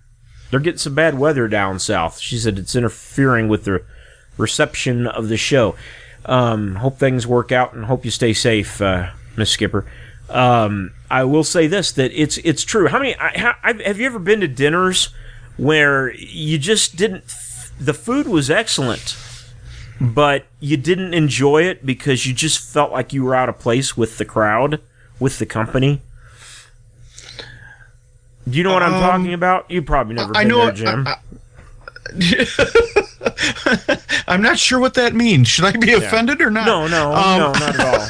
they're 0.51 0.59
getting 0.59 0.79
some 0.79 0.95
bad 0.97 1.19
weather 1.19 1.47
down 1.47 1.79
south. 1.79 2.19
She 2.19 2.37
said 2.37 2.59
it's 2.59 2.75
interfering 2.75 3.49
with 3.49 3.65
the 3.65 3.85
reception 4.37 5.07
of 5.07 5.29
the 5.29 5.37
show. 5.37 5.77
Um, 6.25 6.77
hope 6.77 6.99
things 6.99 7.27
work 7.29 7.53
out 7.53 7.75
and 7.75 7.85
hope 7.85 8.05
you 8.05 8.11
stay 8.11 8.33
safe, 8.33 8.81
uh, 8.83 9.11
Miss 9.37 9.51
Skipper. 9.51 9.87
Um, 10.29 10.93
I 11.13 11.25
will 11.25 11.45
say 11.45 11.67
this: 11.67 11.93
that 11.93 12.11
it's 12.15 12.39
it's 12.39 12.65
true. 12.65 12.89
How 12.89 12.99
many? 12.99 13.15
I, 13.17 13.55
I've- 13.63 13.85
have 13.85 14.01
you 14.01 14.07
ever 14.07 14.19
been 14.19 14.41
to 14.41 14.49
dinners 14.49 15.11
where 15.59 16.13
you 16.15 16.59
just 16.59 16.97
didn't? 16.97 17.25
The 17.79 17.93
food 17.95 18.27
was 18.27 18.51
excellent, 18.51 19.17
but 20.01 20.47
you 20.59 20.77
didn't 20.79 21.13
enjoy 21.15 21.65
it 21.65 21.85
because 21.85 22.25
you 22.27 22.33
just 22.33 22.61
felt 22.73 22.93
like 22.93 23.13
you 23.13 23.23
were 23.25 23.35
out 23.35 23.49
of 23.51 23.59
place 23.59 23.97
with 23.97 24.17
the 24.19 24.25
crowd, 24.25 24.81
with 25.21 25.39
the 25.39 25.47
company. 25.47 26.01
Do 28.49 28.57
you 28.59 28.65
know 28.65 28.73
what 28.73 28.83
I'm 28.83 28.95
Um, 28.95 29.01
talking 29.01 29.35
about? 29.35 29.71
You 29.71 29.83
probably 29.83 30.15
never 30.15 30.37
I 30.37 30.41
been 30.45 30.49
know. 30.49 30.65
there, 30.65 30.73
Jim. 30.73 31.07
I, 31.07 31.17
am 34.27 34.43
not 34.43 34.59
sure 34.59 34.81
what 34.81 34.95
that 34.95 35.15
means. 35.15 35.47
Should 35.49 35.65
I 35.67 35.73
be 35.77 35.93
offended 35.93 36.41
or 36.41 36.51
not? 36.51 36.67
no, 36.67 36.87
no, 36.89 37.13
Um, 37.13 37.39
no, 37.39 37.53
not 37.53 37.79
at 37.79 37.81
all. 37.81 38.09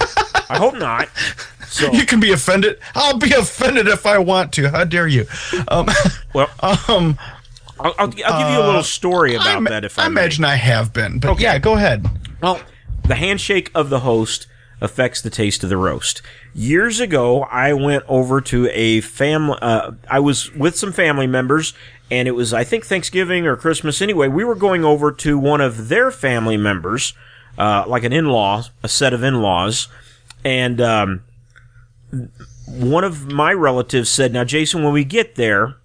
I 0.48 0.56
hope 0.58 0.74
not. 0.78 1.08
So, 1.72 1.90
You 1.90 2.04
can 2.04 2.20
be 2.20 2.32
offended. 2.32 2.78
I'll 2.94 3.16
be 3.16 3.32
offended 3.32 3.88
if 3.88 4.04
I 4.04 4.18
want 4.18 4.52
to. 4.54 4.70
How 4.70 4.84
dare 4.84 5.08
you? 5.08 5.26
Um, 5.68 5.88
well, 6.34 6.50
um, 6.60 7.18
I'll, 7.80 7.94
I'll, 7.98 7.98
I'll 7.98 8.08
give 8.08 8.50
you 8.52 8.60
a 8.62 8.66
little 8.66 8.82
story 8.82 9.34
about 9.34 9.46
I, 9.46 9.56
ima- 9.56 9.70
that 9.70 9.84
if 9.86 9.98
I, 9.98 10.04
I 10.04 10.06
imagine 10.06 10.44
I 10.44 10.56
have 10.56 10.92
been, 10.92 11.18
but 11.18 11.30
Okay. 11.30 11.44
yeah, 11.44 11.58
go 11.58 11.72
ahead. 11.74 12.06
Well, 12.42 12.60
the 13.08 13.14
handshake 13.14 13.70
of 13.74 13.88
the 13.88 14.00
host 14.00 14.46
affects 14.82 15.22
the 15.22 15.30
taste 15.30 15.64
of 15.64 15.70
the 15.70 15.76
roast. 15.78 16.20
Years 16.54 17.00
ago, 17.00 17.44
I 17.44 17.72
went 17.72 18.04
over 18.06 18.40
to 18.42 18.68
a 18.70 19.00
family. 19.00 19.56
Uh, 19.62 19.92
I 20.10 20.20
was 20.20 20.52
with 20.54 20.76
some 20.76 20.92
family 20.92 21.26
members, 21.26 21.72
and 22.10 22.28
it 22.28 22.32
was 22.32 22.52
I 22.52 22.64
think 22.64 22.84
Thanksgiving 22.84 23.46
or 23.46 23.56
Christmas. 23.56 24.02
Anyway, 24.02 24.28
we 24.28 24.44
were 24.44 24.54
going 24.56 24.84
over 24.84 25.10
to 25.10 25.38
one 25.38 25.62
of 25.62 25.88
their 25.88 26.10
family 26.10 26.58
members, 26.58 27.14
uh, 27.56 27.84
like 27.86 28.04
an 28.04 28.12
in-law, 28.12 28.64
a 28.82 28.88
set 28.88 29.14
of 29.14 29.22
in-laws, 29.22 29.88
and 30.44 30.80
um, 30.80 31.22
one 32.66 33.04
of 33.04 33.32
my 33.32 33.52
relatives 33.52 34.10
said, 34.10 34.32
"Now, 34.32 34.44
Jason, 34.44 34.82
when 34.82 34.92
we 34.92 35.04
get 35.04 35.36
there." 35.36 35.76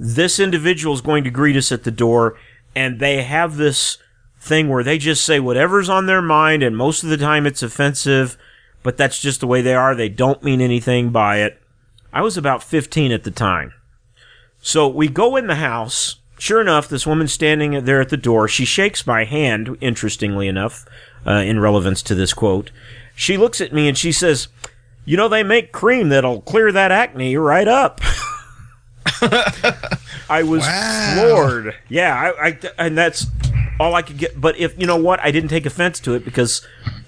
this 0.00 0.40
individual 0.40 0.94
is 0.94 1.02
going 1.02 1.24
to 1.24 1.30
greet 1.30 1.56
us 1.56 1.70
at 1.70 1.84
the 1.84 1.90
door, 1.90 2.36
and 2.74 2.98
they 2.98 3.22
have 3.22 3.56
this 3.56 3.98
thing 4.40 4.70
where 4.70 4.82
they 4.82 4.96
just 4.96 5.22
say 5.22 5.38
whatever's 5.38 5.90
on 5.90 6.06
their 6.06 6.22
mind, 6.22 6.62
and 6.62 6.74
most 6.74 7.04
of 7.04 7.10
the 7.10 7.18
time 7.18 7.46
it's 7.46 7.62
offensive, 7.62 8.38
but 8.82 8.96
that's 8.96 9.20
just 9.20 9.40
the 9.40 9.46
way 9.46 9.60
they 9.60 9.74
are. 9.74 9.94
They 9.94 10.08
don't 10.08 10.42
mean 10.42 10.62
anything 10.62 11.10
by 11.10 11.40
it. 11.40 11.60
I 12.14 12.22
was 12.22 12.38
about 12.38 12.62
15 12.62 13.12
at 13.12 13.24
the 13.24 13.30
time. 13.30 13.74
So 14.62 14.88
we 14.88 15.06
go 15.06 15.36
in 15.36 15.46
the 15.46 15.56
house. 15.56 16.16
Sure 16.38 16.62
enough, 16.62 16.88
this 16.88 17.06
woman's 17.06 17.34
standing 17.34 17.84
there 17.84 18.00
at 18.00 18.08
the 18.08 18.16
door. 18.16 18.48
She 18.48 18.64
shakes 18.64 19.06
my 19.06 19.24
hand, 19.24 19.76
interestingly 19.82 20.48
enough, 20.48 20.86
uh, 21.26 21.32
in 21.32 21.60
relevance 21.60 22.02
to 22.04 22.14
this 22.14 22.32
quote. 22.32 22.70
She 23.14 23.36
looks 23.36 23.60
at 23.60 23.74
me 23.74 23.86
and 23.86 23.98
she 23.98 24.12
says, 24.12 24.48
You 25.04 25.16
know, 25.16 25.28
they 25.28 25.42
make 25.42 25.72
cream 25.72 26.08
that'll 26.10 26.42
clear 26.42 26.70
that 26.72 26.92
acne 26.92 27.36
right 27.36 27.66
up. 27.68 28.00
I 30.28 30.42
was 30.44 30.62
Wow. 30.62 31.14
floored. 31.16 31.74
Yeah, 31.88 32.14
I, 32.40 32.48
I, 32.48 32.58
and 32.78 32.96
that's 32.96 33.26
all 33.78 33.94
I 33.94 34.02
could 34.02 34.18
get. 34.18 34.40
But 34.40 34.56
if 34.58 34.78
you 34.78 34.86
know 34.86 34.96
what, 34.96 35.20
I 35.20 35.30
didn't 35.30 35.50
take 35.50 35.66
offense 35.66 36.00
to 36.00 36.14
it 36.14 36.24
because 36.24 36.66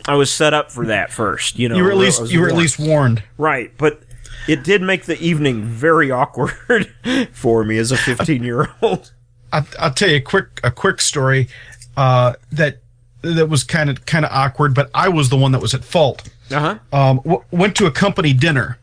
I 0.09 0.15
was 0.15 0.33
set 0.33 0.53
up 0.55 0.73
for 0.73 0.87
that 0.87 1.13
first. 1.13 1.59
You 1.59 1.69
know, 1.69 1.77
You 1.77 1.85
were 1.85 1.91
at 1.93 1.97
least 1.99 2.31
you 2.31 2.41
were 2.41 2.47
at 2.49 2.53
warned. 2.53 2.63
least 2.63 2.79
warned. 2.79 3.23
right, 3.39 3.73
but 3.79 4.03
it 4.49 4.65
did 4.65 4.83
make 4.83 5.05
the 5.05 5.21
evening 5.21 5.63
very 5.65 6.11
awkward 6.21 6.93
for 7.33 7.63
me 7.65 7.79
as 7.79 7.93
a 7.93 7.97
15 7.97 8.43
year 8.43 8.71
old. 8.83 9.13
I'll, 9.53 9.67
I'll 9.79 9.93
tell 9.95 10.09
you 10.09 10.17
a 10.17 10.21
quick 10.21 10.61
a 10.65 10.71
quick 10.71 11.01
story 11.01 11.49
uh, 11.97 12.35
that 12.51 12.79
that 13.21 13.49
was 13.49 13.63
kind 13.63 13.89
of 13.91 14.05
kind 14.07 14.25
of 14.25 14.33
awkward, 14.33 14.75
but 14.75 14.91
I 14.95 15.09
was 15.09 15.29
the 15.29 15.37
one 15.37 15.53
that 15.53 15.61
was 15.63 15.75
at 15.75 15.85
fault. 15.85 16.29
Uh 16.53 16.79
huh. 16.93 16.97
um, 16.97 17.17
w- 17.19 17.45
went 17.51 17.77
to 17.77 17.87
a 17.87 17.91
company 17.91 18.33
dinner. 18.33 18.79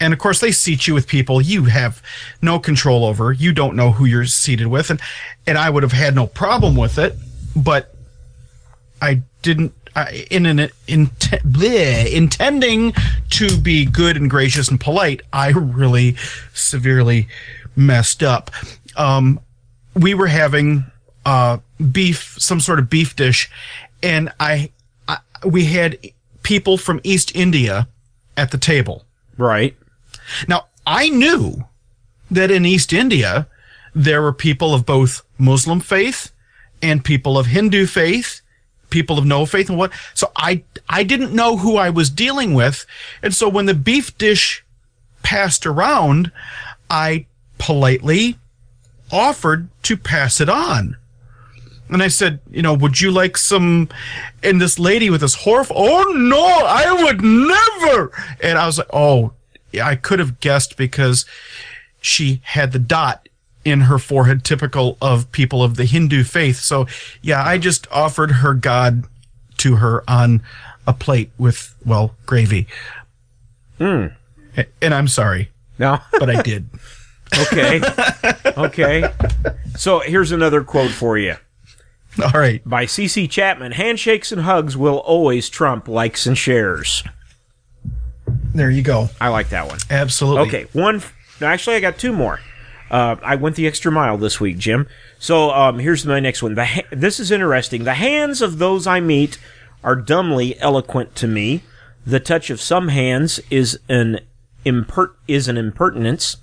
And 0.00 0.12
of 0.12 0.18
course, 0.18 0.40
they 0.40 0.50
seat 0.50 0.88
you 0.88 0.94
with 0.94 1.06
people 1.06 1.40
you 1.40 1.64
have 1.66 2.02
no 2.40 2.58
control 2.58 3.04
over. 3.04 3.32
You 3.32 3.52
don't 3.52 3.76
know 3.76 3.92
who 3.92 4.04
you're 4.04 4.26
seated 4.26 4.66
with. 4.66 4.90
And, 4.90 5.00
and 5.46 5.56
I 5.56 5.70
would 5.70 5.84
have 5.84 5.92
had 5.92 6.14
no 6.14 6.26
problem 6.26 6.74
with 6.74 6.98
it, 6.98 7.14
but 7.54 7.94
I 9.00 9.22
didn't, 9.42 9.72
I, 9.94 10.26
in 10.30 10.46
an 10.46 10.70
int- 10.88 11.10
bleh, 11.44 12.10
intending 12.12 12.94
to 13.30 13.56
be 13.60 13.84
good 13.84 14.16
and 14.16 14.28
gracious 14.28 14.68
and 14.68 14.80
polite, 14.80 15.22
I 15.32 15.50
really 15.50 16.16
severely 16.52 17.28
messed 17.76 18.22
up. 18.24 18.50
Um, 18.96 19.38
we 19.94 20.14
were 20.14 20.26
having 20.26 20.84
uh, 21.24 21.58
beef, 21.92 22.36
some 22.38 22.58
sort 22.58 22.78
of 22.80 22.90
beef 22.90 23.14
dish, 23.14 23.50
and 24.02 24.32
I, 24.40 24.70
I 25.06 25.18
we 25.44 25.66
had 25.66 25.98
people 26.42 26.76
from 26.76 27.00
East 27.04 27.34
India 27.34 27.88
at 28.36 28.50
the 28.50 28.58
table. 28.58 29.04
Right. 29.36 29.76
Now, 30.48 30.66
I 30.86 31.08
knew 31.08 31.64
that 32.30 32.50
in 32.50 32.66
East 32.66 32.92
India 32.92 33.46
there 33.94 34.22
were 34.22 34.32
people 34.32 34.74
of 34.74 34.86
both 34.86 35.22
Muslim 35.38 35.80
faith 35.80 36.32
and 36.80 37.04
people 37.04 37.38
of 37.38 37.46
Hindu 37.46 37.86
faith, 37.86 38.40
people 38.90 39.18
of 39.18 39.26
no 39.26 39.46
faith 39.46 39.68
and 39.68 39.78
what. 39.78 39.92
So 40.14 40.30
I 40.36 40.64
I 40.88 41.04
didn't 41.04 41.34
know 41.34 41.56
who 41.58 41.76
I 41.76 41.90
was 41.90 42.10
dealing 42.10 42.54
with, 42.54 42.86
and 43.22 43.34
so 43.34 43.48
when 43.48 43.66
the 43.66 43.74
beef 43.74 44.16
dish 44.18 44.64
passed 45.22 45.66
around, 45.66 46.32
I 46.90 47.26
politely 47.58 48.38
offered 49.10 49.68
to 49.84 49.96
pass 49.96 50.40
it 50.40 50.48
on. 50.48 50.96
And 51.88 52.02
I 52.02 52.08
said, 52.08 52.40
you 52.50 52.62
know, 52.62 52.74
would 52.74 53.00
you 53.00 53.10
like 53.10 53.36
some? 53.36 53.88
And 54.42 54.60
this 54.60 54.78
lady 54.78 55.10
with 55.10 55.20
this 55.20 55.34
horror, 55.34 55.66
oh 55.70 56.12
no, 56.16 56.38
I 56.38 57.02
would 57.02 57.22
never. 57.22 58.10
And 58.40 58.58
I 58.58 58.66
was 58.66 58.78
like, 58.78 58.88
oh, 58.92 59.32
yeah, 59.72 59.86
I 59.86 59.96
could 59.96 60.18
have 60.18 60.40
guessed 60.40 60.76
because 60.76 61.26
she 62.00 62.40
had 62.44 62.72
the 62.72 62.78
dot 62.78 63.28
in 63.64 63.82
her 63.82 63.98
forehead, 63.98 64.44
typical 64.44 64.96
of 65.00 65.30
people 65.32 65.62
of 65.62 65.76
the 65.76 65.84
Hindu 65.84 66.24
faith. 66.24 66.56
So, 66.56 66.86
yeah, 67.20 67.42
I 67.44 67.58
just 67.58 67.86
offered 67.92 68.30
her 68.30 68.54
God 68.54 69.04
to 69.58 69.76
her 69.76 70.02
on 70.08 70.42
a 70.86 70.92
plate 70.92 71.30
with, 71.38 71.74
well, 71.84 72.14
gravy. 72.26 72.66
Mm. 73.78 74.12
And 74.80 74.94
I'm 74.94 75.08
sorry. 75.08 75.50
No. 75.78 75.98
but 76.18 76.28
I 76.28 76.42
did. 76.42 76.68
okay. 77.38 77.80
Okay. 78.56 79.12
So 79.76 80.00
here's 80.00 80.32
another 80.32 80.62
quote 80.62 80.90
for 80.90 81.16
you. 81.16 81.36
All 82.20 82.40
right. 82.40 82.62
By 82.68 82.86
C.C. 82.86 83.28
Chapman 83.28 83.72
Handshakes 83.72 84.32
and 84.32 84.42
hugs 84.42 84.76
will 84.76 84.98
always 84.98 85.48
trump 85.48 85.88
likes 85.88 86.26
and 86.26 86.36
shares. 86.36 87.02
There 88.54 88.70
you 88.70 88.82
go. 88.82 89.08
I 89.20 89.28
like 89.28 89.48
that 89.50 89.66
one. 89.66 89.78
Absolutely. 89.90 90.48
Okay. 90.48 90.66
One. 90.72 91.02
Actually, 91.40 91.76
I 91.76 91.80
got 91.80 91.98
two 91.98 92.12
more. 92.12 92.40
Uh, 92.90 93.16
I 93.22 93.36
went 93.36 93.56
the 93.56 93.66
extra 93.66 93.90
mile 93.90 94.18
this 94.18 94.38
week, 94.38 94.58
Jim. 94.58 94.86
So 95.18 95.50
um, 95.50 95.78
here's 95.78 96.04
my 96.04 96.20
next 96.20 96.42
one. 96.42 96.54
The 96.54 96.66
ha- 96.66 96.86
this 96.90 97.18
is 97.18 97.30
interesting. 97.30 97.84
The 97.84 97.94
hands 97.94 98.42
of 98.42 98.58
those 98.58 98.86
I 98.86 99.00
meet 99.00 99.38
are 99.82 99.96
dumbly 99.96 100.60
eloquent 100.60 101.14
to 101.16 101.26
me. 101.26 101.62
The 102.06 102.20
touch 102.20 102.50
of 102.50 102.60
some 102.60 102.88
hands 102.88 103.40
is 103.48 103.78
an 103.88 104.20
impert- 104.66 105.16
is 105.26 105.48
an 105.48 105.56
impertinence. 105.56 106.36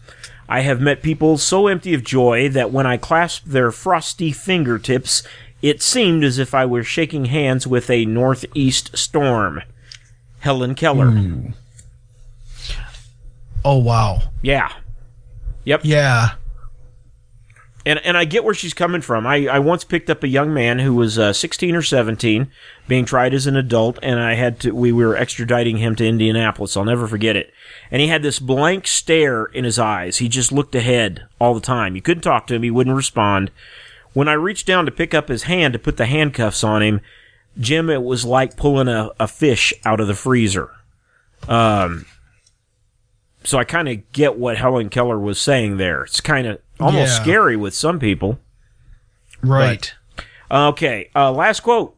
I 0.48 0.62
have 0.62 0.82
met 0.82 1.04
people 1.04 1.38
so 1.38 1.68
empty 1.68 1.94
of 1.94 2.04
joy 2.04 2.50
that 2.50 2.72
when 2.72 2.88
I 2.88 2.98
clasp 2.98 3.46
their 3.46 3.72
frosty 3.72 4.32
fingertips, 4.32 5.22
it 5.62 5.82
seemed 5.82 6.24
as 6.24 6.38
if 6.38 6.54
I 6.54 6.66
were 6.66 6.84
shaking 6.84 7.26
hands 7.26 7.68
with 7.68 7.90
a 7.90 8.06
northeast 8.06 8.98
storm. 8.98 9.62
Helen 10.40 10.76
Keller. 10.76 11.08
Mm. 11.08 11.54
Oh 13.66 13.78
wow. 13.78 14.22
Yeah. 14.42 14.72
Yep. 15.66 15.82
Yeah. 15.84 16.32
And 17.86 18.00
and 18.06 18.18
I 18.18 18.26
get 18.26 18.44
where 18.44 18.54
she's 18.54 18.74
coming 18.74 19.02
from. 19.02 19.26
I, 19.26 19.48
I 19.48 19.60
once 19.60 19.84
picked 19.84 20.10
up 20.10 20.24
a 20.24 20.28
young 20.28 20.54
man 20.54 20.80
who 20.80 20.94
was 20.94 21.18
uh, 21.18 21.34
16 21.34 21.76
or 21.76 21.82
17, 21.82 22.52
being 22.88 23.06
tried 23.06 23.34
as 23.34 23.48
an 23.48 23.56
adult, 23.56 24.00
and 24.04 24.20
I 24.20 24.36
had 24.36 24.60
to 24.62 24.72
we 24.72 24.92
were 24.92 25.16
extraditing 25.16 25.78
him 25.78 25.96
to 25.96 26.08
Indianapolis. 26.08 26.78
I'll 26.78 26.86
never 26.86 27.08
forget 27.08 27.36
it. 27.36 27.52
And 27.92 28.02
he 28.02 28.08
had 28.08 28.22
this 28.22 28.40
blank 28.40 28.86
stare 28.88 29.46
in 29.46 29.64
his 29.66 29.80
eyes. 29.80 30.18
He 30.18 30.30
just 30.30 30.52
looked 30.52 30.76
ahead 30.76 31.28
all 31.40 31.54
the 31.54 31.62
time. 31.62 31.96
You 31.96 32.02
couldn't 32.02 32.24
talk 32.24 32.48
to 32.48 32.56
him. 32.56 32.64
He 32.64 32.72
wouldn't 32.72 32.96
respond. 32.96 33.52
When 34.14 34.28
I 34.28 34.34
reached 34.34 34.66
down 34.66 34.86
to 34.86 34.92
pick 34.92 35.14
up 35.14 35.28
his 35.30 35.44
hand 35.44 35.74
to 35.74 35.80
put 35.80 35.98
the 35.98 36.06
handcuffs 36.06 36.64
on 36.64 36.82
him, 36.82 37.02
Jim, 37.60 37.90
it 37.90 38.04
was 38.04 38.26
like 38.26 38.56
pulling 38.58 38.88
a, 38.88 39.12
a 39.20 39.28
fish 39.28 39.74
out 39.86 40.00
of 40.00 40.08
the 40.08 40.16
freezer. 40.16 40.72
Um, 41.48 42.06
so 43.44 43.58
I 43.58 43.64
kind 43.64 43.88
of 43.88 44.12
get 44.12 44.38
what 44.38 44.58
Helen 44.58 44.90
Keller 44.90 45.20
was 45.20 45.40
saying 45.40 45.78
there. 45.78 46.04
It's 46.04 46.22
kind 46.22 46.48
of 46.48 46.60
almost 46.80 47.18
Yeah. 47.18 47.22
scary 47.24 47.56
with 47.56 47.74
some 47.74 48.00
people. 48.00 48.40
Right. 49.42 49.94
Okay, 50.52 51.10
uh, 51.16 51.32
last 51.32 51.62
quote. 51.62 51.96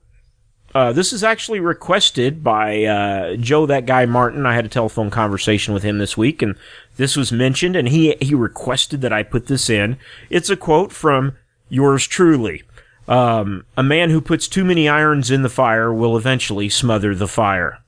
Uh, 0.73 0.93
this 0.93 1.11
is 1.11 1.21
actually 1.23 1.59
requested 1.59 2.43
by 2.43 2.83
uh, 2.85 3.35
Joe, 3.35 3.65
that 3.65 3.85
guy 3.85 4.05
Martin. 4.05 4.45
I 4.45 4.55
had 4.55 4.65
a 4.65 4.69
telephone 4.69 5.09
conversation 5.09 5.73
with 5.73 5.83
him 5.83 5.97
this 5.97 6.15
week, 6.15 6.41
and 6.41 6.55
this 6.95 7.17
was 7.17 7.31
mentioned, 7.31 7.75
and 7.75 7.89
he 7.89 8.15
he 8.21 8.33
requested 8.35 9.01
that 9.01 9.11
I 9.11 9.23
put 9.23 9.47
this 9.47 9.69
in. 9.69 9.97
It's 10.29 10.49
a 10.49 10.55
quote 10.55 10.93
from 10.93 11.35
yours 11.71 12.05
truly. 12.05 12.61
Um, 13.07 13.65
a 13.75 13.81
man 13.83 14.11
who 14.11 14.21
puts 14.21 14.47
too 14.47 14.63
many 14.63 14.87
irons 14.87 15.31
in 15.31 15.41
the 15.41 15.49
fire 15.49 15.91
will 15.91 16.15
eventually 16.15 16.69
smother 16.69 17.15
the 17.15 17.27
fire. 17.27 17.79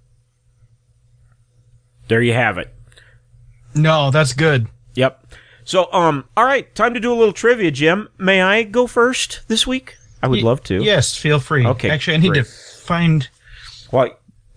There 2.07 2.21
you 2.21 2.33
have 2.33 2.57
it. 2.57 2.73
No, 3.75 4.11
that's 4.11 4.33
good. 4.33 4.67
Yep. 4.95 5.25
So, 5.65 5.91
um, 5.93 6.25
all 6.35 6.45
right, 6.45 6.73
time 6.75 6.93
to 6.93 6.99
do 6.99 7.13
a 7.13 7.15
little 7.15 7.33
trivia, 7.33 7.71
Jim. 7.71 8.09
May 8.17 8.41
I 8.41 8.63
go 8.63 8.85
first 8.87 9.41
this 9.47 9.65
week? 9.65 9.95
I 10.21 10.27
would 10.27 10.39
Y- 10.39 10.45
love 10.45 10.61
to. 10.63 10.83
Yes, 10.83 11.15
feel 11.15 11.39
free. 11.39 11.65
Okay, 11.65 11.89
Actually, 11.89 12.15
I 12.15 12.17
need 12.17 12.29
great. 12.33 12.45
to 12.45 12.51
find 12.51 13.29
Well, 13.91 14.09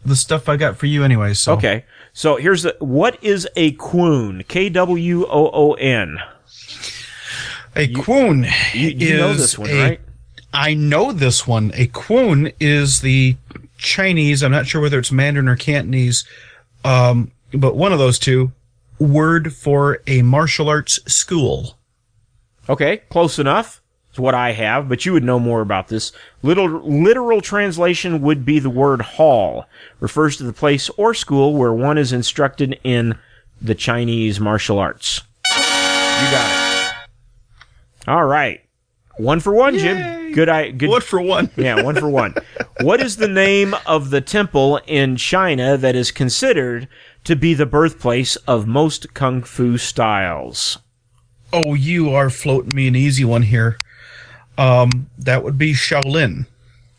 the 0.05 0.17
stuff 0.17 0.49
I 0.49 0.57
got 0.57 0.77
for 0.77 0.87
you 0.87 1.05
anyway. 1.05 1.35
So 1.35 1.55
okay. 1.55 1.85
So 2.13 2.37
here's 2.37 2.63
the 2.63 2.77
what 2.81 3.23
is 3.23 3.47
a 3.57 3.73
kwoon? 3.73 4.47
K 4.49 4.69
W 4.69 5.25
O 5.27 5.51
O 5.53 5.73
N. 5.75 6.19
a 7.77 7.89
kwoon 7.89 8.51
You, 8.75 8.89
you 8.89 9.17
know 9.17 9.31
is 9.31 9.39
this 9.39 9.59
one, 9.59 9.71
a- 9.71 9.83
right? 9.83 10.01
I 10.53 10.75
know 10.75 11.13
this 11.13 11.47
one. 11.47 11.71
A 11.75 11.87
kwoon 11.89 12.55
is 12.59 13.03
the 13.03 13.37
Chinese. 13.77 14.43
I'm 14.43 14.53
not 14.53 14.67
sure 14.67 14.81
whether 14.81 14.99
it's 14.99 15.13
Mandarin 15.13 15.49
or 15.49 15.57
Cantonese, 15.57 16.25
um, 16.85 17.31
but 17.53 17.77
one 17.77 17.93
of 17.93 17.99
those 17.99 18.19
two. 18.19 18.53
Word 18.99 19.53
for 19.53 20.01
a 20.07 20.23
martial 20.23 20.71
arts 20.71 20.99
school. 21.07 21.77
Okay, 22.71 23.03
close 23.11 23.39
enough. 23.39 23.83
It's 24.09 24.19
what 24.19 24.35
I 24.35 24.53
have, 24.53 24.89
but 24.89 25.05
you 25.05 25.13
would 25.13 25.23
know 25.23 25.39
more 25.39 25.61
about 25.61 25.89
this. 25.89 26.11
Little 26.43 26.67
literal 26.67 27.43
translation 27.43 28.23
would 28.23 28.47
be 28.47 28.59
the 28.59 28.71
word 28.71 29.03
hall. 29.03 29.67
Refers 30.01 30.39
to 30.39 30.45
the 30.45 30.55
place 30.55 30.89
or 30.97 31.13
school 31.13 31.55
where 31.55 31.75
one 31.75 31.99
is 31.99 32.15
instructed 32.15 32.81
in 32.83 33.19
the 33.61 33.75
Chinese 33.75 34.41
martial 34.41 34.79
arts. 34.79 35.21
You 35.51 36.31
got 36.31 36.63
it. 36.63 36.66
All 38.07 38.25
right. 38.25 38.61
One 39.19 39.41
for 39.41 39.55
one, 39.55 39.79
Jim. 39.79 40.33
Good 40.33 40.49
I 40.51 40.71
good 40.71 40.91
One 40.91 41.01
for 41.01 41.21
one? 41.21 41.51
Yeah, 41.57 41.83
one 41.83 41.95
for 41.97 42.09
one. 42.11 42.35
what 42.83 43.01
is 43.01 43.17
the 43.17 43.29
name 43.29 43.75
of 43.87 44.11
the 44.11 44.21
temple 44.21 44.79
in 44.87 45.17
China 45.17 45.77
that 45.79 45.97
is 45.97 46.11
considered 46.11 46.87
to 47.25 47.35
be 47.35 47.55
the 47.55 47.65
birthplace 47.67 48.37
of 48.37 48.67
most 48.67 49.15
kung 49.15 49.43
fu 49.43 49.79
styles? 49.79 50.79
Oh, 51.53 51.73
you 51.75 52.11
are 52.11 52.29
floating 52.29 52.77
me 52.77 52.89
an 52.89 52.95
easy 52.97 53.25
one 53.25 53.43
here. 53.43 53.79
Um, 54.59 54.91
that 55.19 55.43
would 55.43 55.57
be 55.57 55.73
Shaolin. 55.73 56.47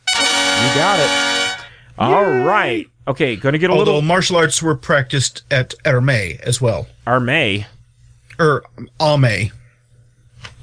You 0.07 0.75
got 0.75 0.99
it. 0.99 1.65
All 1.99 2.23
right. 2.25 2.87
Okay, 3.07 3.35
going 3.35 3.53
to 3.53 3.59
get 3.59 3.69
a 3.69 3.73
Although 3.73 3.85
little 3.85 4.01
martial 4.01 4.35
arts 4.37 4.61
were 4.61 4.75
practiced 4.75 5.43
at 5.51 5.73
Emei 5.85 6.39
as 6.41 6.59
well, 6.59 6.87
Emei. 7.05 7.65
or 8.39 8.63
Ame. 8.99 9.51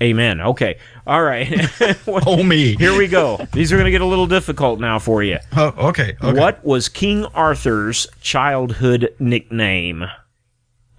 Amen. 0.03 0.41
Okay. 0.41 0.79
All 1.07 1.23
right. 1.23 1.49
Oh 2.07 2.43
me. 2.43 2.77
Here 2.77 2.97
we 2.97 3.09
go. 3.09 3.47
These 3.53 3.73
are 3.73 3.77
going 3.77 3.87
to 3.87 3.91
get 3.91 4.01
a 4.01 4.07
little 4.07 4.27
difficult 4.27 4.79
now 4.81 4.99
for 4.99 5.23
you. 5.23 5.39
Oh, 5.57 5.89
okay. 5.89 6.17
okay. 6.23 6.39
What 6.39 6.65
was 6.65 6.89
King 6.89 7.25
Arthur's 7.27 8.07
childhood 8.21 9.15
nickname? 9.19 10.05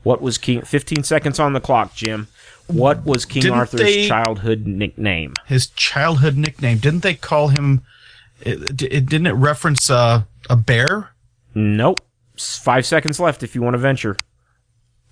What 0.03 0.21
was 0.21 0.37
King 0.37 0.61
15 0.61 1.03
seconds 1.03 1.39
on 1.39 1.53
the 1.53 1.59
clock, 1.59 1.93
Jim. 1.95 2.27
What 2.67 3.05
was 3.05 3.25
King 3.25 3.43
Didn't 3.43 3.57
Arthur's 3.57 3.81
they- 3.81 4.07
childhood 4.07 4.65
nickname? 4.65 5.33
His 5.45 5.67
childhood 5.67 6.37
nickname? 6.37 6.77
Didn't 6.79 7.01
they 7.03 7.13
call 7.15 7.49
him? 7.49 7.81
It, 8.41 8.81
it 8.83 9.05
didn't 9.07 9.27
it 9.27 9.33
reference 9.33 9.89
uh, 9.89 10.23
a 10.49 10.55
bear? 10.55 11.09
Nope. 11.53 12.01
5 12.37 12.85
seconds 12.85 13.19
left 13.19 13.43
if 13.43 13.55
you 13.55 13.61
want 13.61 13.75
to 13.75 13.77
venture. 13.79 14.17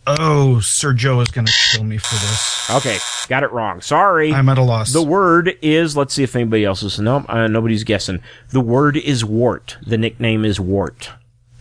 Oh, 0.05 0.59
Sir 0.59 0.93
Joe 0.93 1.21
is 1.21 1.29
gonna 1.29 1.51
kill 1.71 1.83
me 1.83 1.97
for 1.97 2.15
this. 2.15 2.69
Okay, 2.71 2.97
got 3.29 3.43
it 3.43 3.51
wrong. 3.51 3.79
Sorry. 3.81 4.33
I'm 4.33 4.49
at 4.49 4.57
a 4.57 4.61
loss. 4.63 4.91
The 4.91 5.01
word 5.03 5.57
is, 5.61 5.95
let's 5.95 6.13
see 6.13 6.23
if 6.23 6.35
anybody 6.35 6.65
else 6.65 6.83
is. 6.83 6.99
No, 6.99 7.25
uh, 7.29 7.47
nobody's 7.47 7.83
guessing. 7.85 8.21
The 8.49 8.59
word 8.61 8.97
is 8.97 9.23
wart. 9.23 9.77
The 9.85 9.97
nickname 9.97 10.43
is 10.43 10.59
wart. 10.59 11.11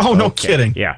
oh, 0.00 0.14
no 0.14 0.26
Okay, 0.26 0.48
kidding. 0.48 0.72
Yeah. 0.74 0.96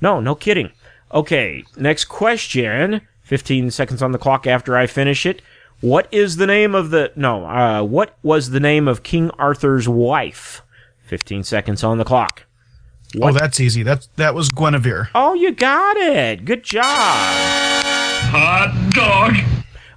No, 0.00 0.20
no 0.20 0.34
kidding. 0.34 0.70
Okay, 1.12 1.64
next 1.76 2.06
question. 2.06 3.02
15 3.22 3.70
seconds 3.70 4.02
on 4.02 4.12
the 4.12 4.18
clock 4.18 4.46
after 4.46 4.76
I 4.76 4.86
finish 4.86 5.26
it. 5.26 5.42
What 5.80 6.08
is 6.10 6.36
the 6.36 6.46
name 6.46 6.74
of 6.74 6.90
the. 6.90 7.12
No, 7.16 7.44
uh, 7.44 7.82
what 7.82 8.16
was 8.22 8.50
the 8.50 8.60
name 8.60 8.88
of 8.88 9.02
King 9.02 9.30
Arthur's 9.32 9.86
wife? 9.88 10.62
15 11.02 11.42
seconds 11.44 11.84
on 11.84 11.98
the 11.98 12.04
clock. 12.04 12.45
Oh, 13.20 13.32
that's 13.32 13.60
easy. 13.60 13.82
That 13.82 14.08
that 14.16 14.34
was 14.34 14.50
Guinevere. 14.50 15.08
Oh, 15.14 15.34
you 15.34 15.52
got 15.52 15.96
it. 15.96 16.44
Good 16.44 16.62
job. 16.62 16.84
Hot 18.28 18.90
dog. 18.90 19.34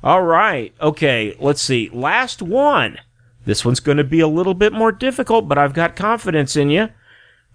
All 0.03 0.23
right. 0.23 0.73
Okay, 0.79 1.35
let's 1.39 1.61
see. 1.61 1.89
Last 1.91 2.41
one. 2.41 2.99
This 3.45 3.65
one's 3.65 3.79
going 3.79 3.97
to 3.97 4.03
be 4.03 4.19
a 4.19 4.27
little 4.27 4.53
bit 4.53 4.73
more 4.73 4.91
difficult, 4.91 5.47
but 5.47 5.57
I've 5.57 5.73
got 5.73 5.95
confidence 5.95 6.55
in 6.55 6.69
you. 6.69 6.89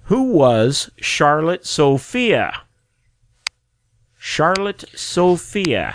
Who 0.05 0.33
was 0.33 0.91
Charlotte 0.97 1.65
Sophia? 1.65 2.63
Charlotte 4.19 4.85
Sophia. 4.95 5.95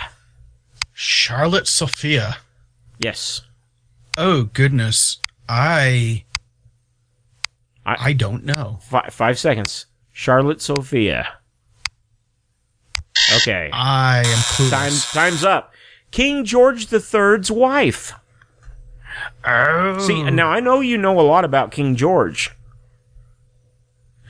Charlotte 0.92 1.68
Sophia. 1.68 2.38
Yes. 2.98 3.42
Oh 4.16 4.44
goodness. 4.52 5.18
I 5.48 6.24
I 7.98 8.12
don't 8.12 8.44
know. 8.44 8.78
Fi 8.82 9.08
five 9.10 9.38
seconds. 9.38 9.86
Charlotte 10.12 10.60
Sophia. 10.60 11.28
Okay. 13.36 13.70
I 13.72 14.18
am 14.18 14.24
clueless. 14.24 15.12
Time, 15.12 15.30
time's 15.30 15.44
up. 15.44 15.72
King 16.10 16.44
George 16.44 16.92
III's 16.92 17.50
wife. 17.50 18.12
Oh. 19.44 19.98
See, 20.00 20.22
now 20.30 20.48
I 20.50 20.60
know 20.60 20.80
you 20.80 20.98
know 20.98 21.18
a 21.18 21.22
lot 21.22 21.44
about 21.44 21.70
King 21.70 21.94
George, 21.96 22.50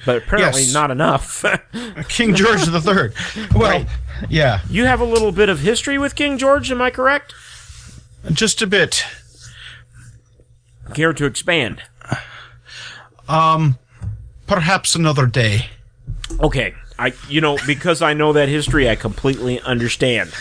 but 0.04 0.16
apparently 0.18 0.62
Yes. 0.62 0.74
not 0.74 0.90
enough. 0.90 1.44
Uh, 1.72 2.02
King 2.08 2.34
George 2.34 2.66
III. 2.68 3.10
Well, 3.54 3.60
Right. 3.70 3.86
yeah, 4.28 4.60
you 4.68 4.86
have 4.86 5.00
a 5.00 5.04
little 5.04 5.32
bit 5.32 5.48
of 5.48 5.60
history 5.60 5.98
with 5.98 6.14
King 6.14 6.36
George, 6.38 6.70
am 6.70 6.80
I 6.82 6.90
correct? 6.90 7.34
just 8.32 8.60
a 8.62 8.66
bit. 8.66 9.04
Care 10.94 11.12
to 11.12 11.24
expand? 11.24 11.82
Perhaps 14.46 14.96
another 14.96 15.26
day. 15.26 15.66
Okay, 16.40 16.74
I 16.98 17.12
you 17.28 17.40
know 17.40 17.56
because 17.66 18.02
I 18.02 18.14
know 18.14 18.32
that 18.32 18.48
history, 18.48 18.88
I 18.88 18.96
completely 18.96 19.60
understand. 19.60 20.32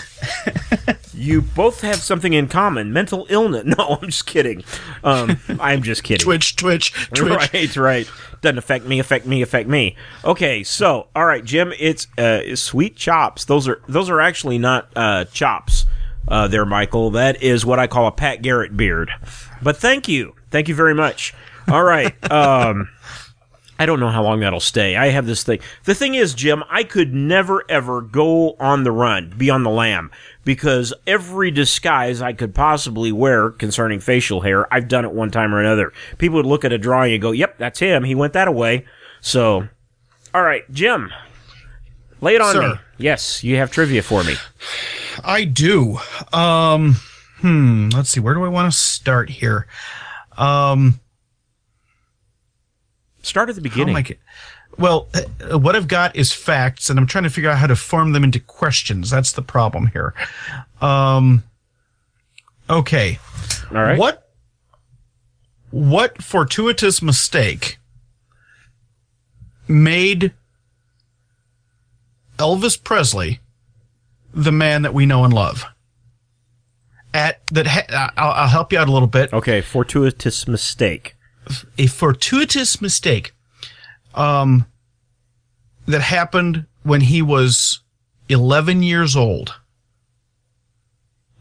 you 1.13 1.41
both 1.41 1.81
have 1.81 1.97
something 1.97 2.33
in 2.33 2.47
common: 2.47 2.91
mental 2.91 3.27
illness. 3.29 3.65
No, 3.77 3.99
I'm 4.01 4.09
just 4.09 4.25
kidding. 4.25 4.63
Um, 5.03 5.39
I'm 5.59 5.83
just 5.83 6.03
kidding. 6.03 6.23
Twitch, 6.23 6.55
twitch, 6.55 6.93
twitch. 7.13 7.51
Right, 7.53 7.75
right. 7.75 8.11
Doesn't 8.41 8.57
affect 8.57 8.85
me, 8.85 8.99
affect 8.99 9.25
me, 9.25 9.41
affect 9.41 9.69
me. 9.69 9.95
Okay, 10.25 10.63
so 10.63 11.07
all 11.15 11.25
right, 11.25 11.43
Jim, 11.45 11.73
it's 11.77 12.07
uh, 12.17 12.55
sweet 12.55 12.95
chops. 12.95 13.45
Those 13.45 13.67
are 13.67 13.81
those 13.87 14.09
are 14.09 14.21
actually 14.21 14.57
not 14.57 14.89
uh, 14.95 15.25
chops. 15.25 15.85
Uh, 16.27 16.47
there, 16.47 16.65
Michael. 16.65 17.11
That 17.11 17.41
is 17.41 17.65
what 17.65 17.79
I 17.79 17.87
call 17.87 18.07
a 18.07 18.11
Pat 18.11 18.41
Garrett 18.41 18.75
beard. 18.75 19.11
But 19.61 19.77
thank 19.77 20.07
you, 20.07 20.35
thank 20.51 20.67
you 20.67 20.75
very 20.75 20.93
much. 20.95 21.33
All 21.71 21.83
right. 21.83 22.13
Um, 22.31 22.89
I 23.81 23.85
don't 23.85 24.01
know 24.01 24.09
how 24.09 24.23
long 24.23 24.41
that'll 24.41 24.59
stay. 24.59 24.97
I 24.97 25.07
have 25.07 25.25
this 25.25 25.43
thing. 25.43 25.59
The 25.85 25.95
thing 25.95 26.13
is, 26.13 26.33
Jim, 26.33 26.63
I 26.69 26.83
could 26.83 27.13
never 27.13 27.63
ever 27.69 28.01
go 28.01 28.55
on 28.59 28.83
the 28.83 28.91
run, 28.91 29.33
be 29.37 29.49
on 29.49 29.63
the 29.63 29.69
lam, 29.69 30.11
because 30.43 30.93
every 31.07 31.49
disguise 31.49 32.21
I 32.21 32.33
could 32.33 32.53
possibly 32.53 33.13
wear 33.13 33.51
concerning 33.51 34.01
facial 34.01 34.41
hair, 34.41 34.71
I've 34.73 34.89
done 34.89 35.05
it 35.05 35.13
one 35.13 35.31
time 35.31 35.55
or 35.55 35.61
another. 35.61 35.93
People 36.17 36.35
would 36.37 36.45
look 36.45 36.65
at 36.65 36.73
a 36.73 36.77
drawing 36.77 37.13
and 37.13 37.21
go, 37.21 37.31
"Yep, 37.31 37.57
that's 37.57 37.79
him. 37.79 38.03
He 38.03 38.15
went 38.15 38.33
that 38.33 38.49
away." 38.49 38.85
So, 39.21 39.69
all 40.33 40.43
right, 40.43 40.69
Jim, 40.71 41.11
lay 42.19 42.35
it 42.35 42.41
on 42.41 42.53
Sir. 42.53 42.73
me. 42.73 42.79
Yes, 42.97 43.45
you 43.45 43.55
have 43.57 43.71
trivia 43.71 44.01
for 44.01 44.25
me. 44.25 44.35
I 45.23 45.45
do. 45.45 45.99
Um, 46.33 46.95
hmm. 47.39 47.89
Let's 47.93 48.09
see. 48.09 48.19
Where 48.19 48.33
do 48.33 48.43
I 48.43 48.49
want 48.49 48.71
to 48.71 48.77
start 48.77 49.29
here? 49.29 49.67
Um, 50.37 50.99
Start 53.29 53.49
at 53.49 53.55
the 53.55 53.61
how 53.61 53.63
beginning. 53.63 53.89
am 53.95 53.97
I 53.97 54.01
get- 54.01 54.19
well, 54.77 55.07
uh, 55.51 55.57
what 55.59 55.75
I've 55.75 55.87
got 55.87 56.15
is 56.15 56.31
facts, 56.31 56.89
and 56.89 56.97
I'm 56.99 57.05
trying 57.07 57.25
to 57.25 57.29
figure 57.29 57.49
out 57.49 57.57
how 57.57 57.67
to 57.67 57.75
form 57.75 58.11
them 58.13 58.23
into 58.23 58.39
questions. 58.39 59.09
That's 59.09 59.31
the 59.33 59.41
problem 59.41 59.87
here. 59.87 60.13
Um, 60.81 61.43
okay. 62.69 63.19
all 63.71 63.77
right. 63.83 63.97
What 63.97 64.25
what 65.71 66.21
fortuitous 66.23 67.01
mistake 67.01 67.77
made 69.67 70.33
Elvis 72.37 72.81
Presley 72.81 73.39
the 74.33 74.51
man 74.51 74.81
that 74.83 74.93
we 74.93 75.05
know 75.05 75.23
and 75.25 75.33
love? 75.33 75.65
At 77.13 77.41
that, 77.51 77.67
ha- 77.67 78.11
I'll, 78.17 78.31
I'll 78.31 78.47
help 78.47 78.71
you 78.71 78.79
out 78.79 78.87
a 78.87 78.91
little 78.91 79.07
bit. 79.07 79.33
Okay, 79.33 79.61
fortuitous 79.61 80.47
mistake. 80.47 81.15
A 81.77 81.87
fortuitous 81.87 82.81
mistake, 82.81 83.33
um, 84.15 84.65
that 85.87 86.01
happened 86.01 86.65
when 86.83 87.01
he 87.01 87.21
was 87.21 87.81
11 88.29 88.83
years 88.83 89.15
old. 89.15 89.55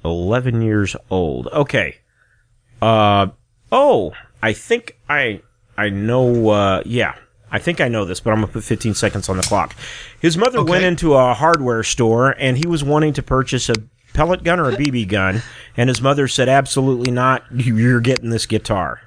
11 0.04 0.62
years 0.62 0.96
old. 1.10 1.48
Okay. 1.48 1.96
Uh 2.80 3.28
oh, 3.70 4.12
I 4.42 4.52
think 4.52 4.96
I 5.08 5.42
I 5.76 5.90
know 5.90 6.48
uh 6.50 6.82
yeah. 6.86 7.14
I 7.50 7.58
think 7.58 7.80
I 7.80 7.88
know 7.88 8.04
this, 8.04 8.20
but 8.20 8.30
I'm 8.30 8.36
going 8.36 8.48
to 8.48 8.52
put 8.52 8.64
15 8.64 8.92
seconds 8.92 9.28
on 9.30 9.38
the 9.38 9.42
clock. 9.42 9.74
His 10.20 10.36
mother 10.36 10.62
went 10.62 10.84
into 10.84 11.14
a 11.14 11.32
hardware 11.32 11.82
store 11.82 12.34
and 12.38 12.58
he 12.58 12.66
was 12.66 12.84
wanting 12.84 13.14
to 13.14 13.22
purchase 13.22 13.70
a 13.70 13.74
pellet 14.12 14.44
gun 14.44 14.60
or 14.60 14.68
a 14.68 14.76
BB 14.76 15.08
gun 15.08 15.42
and 15.76 15.88
his 15.88 16.02
mother 16.02 16.28
said 16.28 16.48
absolutely 16.48 17.10
not. 17.10 17.44
You're 17.50 18.00
getting 18.00 18.30
this 18.30 18.46
guitar. 18.46 19.00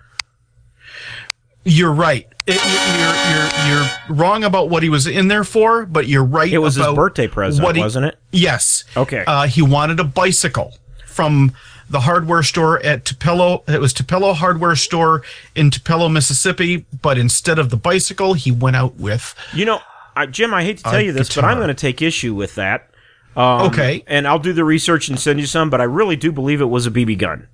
You're 1.63 1.91
right. 1.93 2.28
It, 2.47 2.60
you're, 2.63 3.76
you're, 3.78 3.82
you're 3.84 4.17
wrong 4.17 4.43
about 4.43 4.69
what 4.69 4.82
he 4.84 4.89
was 4.89 5.06
in 5.06 5.28
there 5.28 5.43
for, 5.43 5.86
but 5.86 6.08
you're 6.08 6.24
right. 6.24 6.52
It 6.52 6.58
was 6.58 6.76
his 6.76 6.88
birthday 6.88 7.28
present, 7.28 7.76
he- 7.76 7.82
wasn't 7.82 8.08
it? 8.08 8.17
Yes. 8.32 8.84
Okay. 8.97 9.24
Uh, 9.28 9.45
he 9.47 9.62
wanted 9.62 10.00
a 10.00 10.04
bicycle 10.04 10.74
from 11.06 11.54
the 11.89 12.00
hardware 12.02 12.41
store 12.41 12.80
at 12.84 13.06
Tupelo. 13.06 13.63
It 13.67 13.80
was 13.80 13.93
Tupelo 13.93 14.34
Hardware 14.34 14.76
Store 14.76 15.21
in 15.56 15.69
Tupelo, 15.69 16.10
Mississippi. 16.10 16.86
But 17.02 17.17
instead 17.17 17.60
of 17.60 17.69
the 17.69 17.78
bicycle, 17.78 18.34
he 18.34 18.52
went 18.52 18.76
out 18.76 18.95
with. 18.95 19.36
You 19.54 19.65
know, 19.65 19.80
I, 20.15 20.26
Jim, 20.26 20.54
I 20.54 20.63
hate 20.63 20.78
to 20.78 20.84
tell 20.84 21.02
you 21.02 21.12
this, 21.12 21.34
but 21.36 21.43
I'm 21.43 21.58
going 21.58 21.67
to 21.67 21.74
take 21.74 22.02
issue 22.02 22.34
with 22.34 22.56
that. 22.56 22.89
Um, 23.36 23.67
Okay. 23.67 24.04
And 24.08 24.28
I'll 24.28 24.39
do 24.39 24.52
the 24.54 24.63
research 24.63 25.10
and 25.10 25.19
send 25.19 25.39
you 25.39 25.45
some, 25.45 25.69
but 25.69 25.80
I 25.80 25.86
really 25.86 26.15
do 26.15 26.32
believe 26.32 26.60
it 26.62 26.65
was 26.65 26.88
a 26.88 26.91
BB 26.91 27.17
gun. 27.19 27.47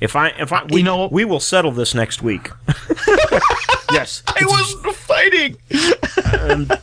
If 0.00 0.16
I, 0.16 0.28
if 0.30 0.52
I, 0.52 0.64
we, 0.64 0.78
You 0.78 0.82
know- 0.84 1.08
we 1.10 1.24
will 1.24 1.40
settle 1.40 1.70
this 1.72 1.94
next 1.94 2.22
week. 2.22 2.50
yes. 3.92 4.22
I 4.26 4.44
wasn't 4.44 4.94
fighting. 4.96 5.56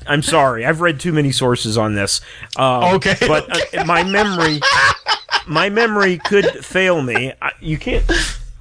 I'm 0.07 0.21
sorry. 0.21 0.65
I've 0.65 0.81
read 0.81 0.99
too 0.99 1.11
many 1.11 1.31
sources 1.31 1.77
on 1.77 1.95
this. 1.95 2.21
Um, 2.57 2.95
Okay, 2.95 3.15
But 3.21 3.75
uh, 3.77 3.85
my 3.85 4.03
memory, 4.03 4.59
my 5.47 5.69
memory 5.69 6.17
could 6.19 6.45
fail 6.65 7.01
me. 7.01 7.33
I, 7.41 7.51
you 7.59 7.77
can't. 7.77 8.03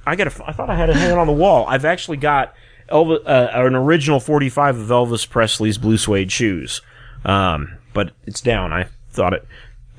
I 0.05 0.15
got. 0.15 0.27
I 0.47 0.51
thought 0.51 0.69
I 0.69 0.75
had 0.75 0.89
it 0.89 0.95
hanging 0.95 1.17
on 1.17 1.27
the 1.27 1.33
wall. 1.33 1.65
I've 1.67 1.85
actually 1.85 2.17
got 2.17 2.53
Elvis, 2.89 3.25
uh, 3.25 3.49
an 3.53 3.75
original 3.75 4.19
45 4.19 4.77
of 4.79 4.87
Elvis 4.87 5.27
Presley's 5.29 5.77
blue 5.77 5.97
suede 5.97 6.31
shoes, 6.31 6.81
um, 7.23 7.77
but 7.93 8.11
it's 8.25 8.41
down. 8.41 8.73
I 8.73 8.87
thought 9.11 9.33
it. 9.33 9.47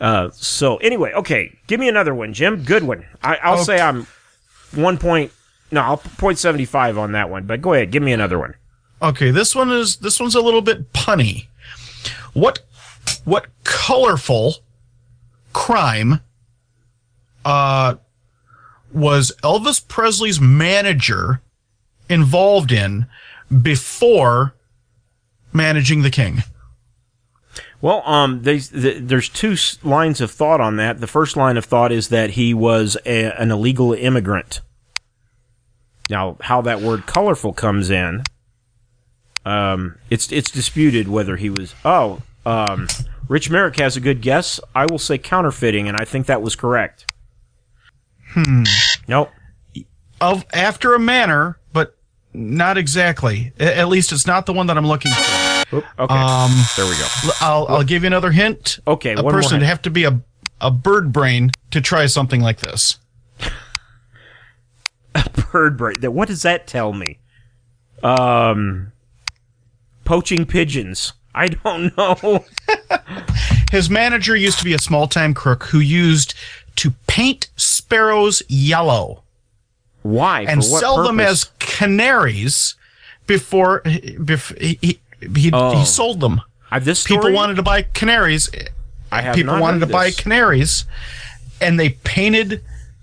Uh, 0.00 0.30
so 0.32 0.76
anyway, 0.78 1.12
okay. 1.14 1.56
Give 1.68 1.78
me 1.78 1.88
another 1.88 2.14
one, 2.14 2.32
Jim. 2.32 2.64
Good 2.64 2.82
one. 2.82 3.06
I, 3.22 3.36
I'll 3.36 3.58
say 3.64 3.80
I'm 3.80 4.06
one 4.74 4.98
point. 4.98 5.32
No, 5.70 5.80
I'll 5.80 5.96
point 5.96 6.38
seventy 6.38 6.64
five 6.64 6.98
on 6.98 7.12
that 7.12 7.30
one. 7.30 7.44
But 7.44 7.62
go 7.62 7.72
ahead. 7.72 7.90
Give 7.90 8.02
me 8.02 8.12
another 8.12 8.38
one. 8.38 8.54
Okay, 9.00 9.30
this 9.30 9.54
one 9.54 9.70
is 9.72 9.96
this 9.96 10.20
one's 10.20 10.34
a 10.34 10.40
little 10.40 10.62
bit 10.62 10.92
punny. 10.92 11.46
What 12.32 12.60
what 13.24 13.46
colorful 13.64 14.56
crime 15.52 16.20
uh 17.44 17.96
was 18.92 19.32
Elvis 19.42 19.86
Presley's 19.86 20.40
manager 20.40 21.40
involved 22.08 22.70
in 22.70 23.06
before 23.62 24.54
managing 25.52 26.02
the 26.02 26.10
king? 26.10 26.42
Well, 27.82 28.02
um, 28.08 28.42
there's, 28.42 28.68
th- 28.68 28.98
there's 29.00 29.28
two 29.28 29.56
lines 29.82 30.20
of 30.20 30.30
thought 30.30 30.60
on 30.60 30.76
that. 30.76 31.00
The 31.00 31.08
first 31.08 31.36
line 31.36 31.56
of 31.56 31.64
thought 31.64 31.90
is 31.90 32.08
that 32.08 32.30
he 32.30 32.54
was 32.54 32.96
a, 33.04 33.32
an 33.32 33.50
illegal 33.50 33.92
immigrant. 33.92 34.60
Now, 36.08 36.36
how 36.40 36.62
that 36.62 36.80
word 36.80 37.06
"colorful" 37.06 37.52
comes 37.52 37.90
in, 37.90 38.22
um, 39.44 39.98
it's 40.10 40.30
it's 40.30 40.50
disputed 40.50 41.08
whether 41.08 41.36
he 41.36 41.50
was. 41.50 41.74
Oh, 41.84 42.22
um, 42.46 42.86
Rich 43.28 43.50
Merrick 43.50 43.78
has 43.78 43.96
a 43.96 44.00
good 44.00 44.20
guess. 44.20 44.60
I 44.74 44.86
will 44.86 44.98
say 44.98 45.18
counterfeiting, 45.18 45.88
and 45.88 45.96
I 45.96 46.04
think 46.04 46.26
that 46.26 46.42
was 46.42 46.54
correct. 46.54 47.10
Hmm. 48.28 48.64
Nope. 49.08 49.30
Of 50.20 50.44
after 50.52 50.94
a 50.94 50.98
manner, 50.98 51.58
but 51.72 51.96
not 52.32 52.78
exactly. 52.78 53.52
At 53.58 53.88
least 53.88 54.12
it's 54.12 54.26
not 54.26 54.46
the 54.46 54.52
one 54.52 54.66
that 54.68 54.76
I'm 54.76 54.86
looking 54.86 55.12
for. 55.12 55.41
Oop, 55.72 55.84
okay. 55.98 56.14
Um, 56.14 56.50
there 56.76 56.86
we 56.86 56.92
go. 56.92 57.06
I'll 57.40 57.66
I'll 57.68 57.84
give 57.84 58.02
you 58.02 58.06
another 58.08 58.30
hint. 58.30 58.78
Okay, 58.86 59.12
a 59.12 59.16
one 59.16 59.24
more 59.24 59.32
person 59.32 59.58
would 59.58 59.66
have 59.66 59.82
to 59.82 59.90
be 59.90 60.04
a 60.04 60.20
a 60.60 60.70
bird 60.70 61.12
brain 61.12 61.50
to 61.70 61.80
try 61.80 62.06
something 62.06 62.40
like 62.40 62.60
this. 62.60 62.98
A 65.14 65.28
bird 65.52 65.76
brain. 65.76 65.96
What 66.00 66.28
does 66.28 66.42
that 66.42 66.66
tell 66.66 66.94
me? 66.94 67.18
Um, 68.02 68.92
poaching 70.04 70.46
pigeons. 70.46 71.12
I 71.34 71.48
don't 71.48 71.94
know. 71.96 72.44
His 73.72 73.90
manager 73.90 74.36
used 74.36 74.58
to 74.58 74.64
be 74.64 74.74
a 74.74 74.78
small 74.78 75.06
time 75.06 75.34
crook 75.34 75.64
who 75.64 75.80
used 75.80 76.34
to 76.76 76.92
paint 77.06 77.48
sparrows 77.56 78.42
yellow 78.48 79.22
Why 80.02 80.42
and 80.42 80.64
For 80.64 80.72
what 80.72 80.80
sell 80.80 81.02
them 81.02 81.20
as 81.20 81.50
canaries 81.58 82.74
before, 83.26 83.82
before 84.24 84.56
he, 84.60 85.00
he, 85.34 85.40
he, 85.42 85.50
Oh. 85.52 85.76
he 85.78 85.84
sold 85.84 86.20
them. 86.20 86.40
I, 86.70 86.78
this 86.78 87.04
People 87.04 87.22
story? 87.24 87.34
wanted 87.34 87.56
to 87.56 87.62
buy 87.62 87.82
canaries. 87.82 88.48
I 89.10 89.20
have 89.22 89.34
People 89.34 89.58
wanted 89.60 89.80
to 89.80 89.86
heard 89.86 89.92
buy 89.92 90.10
canaries, 90.10 90.84
and 91.60 91.78
they 91.78 91.90
painted 91.90 92.62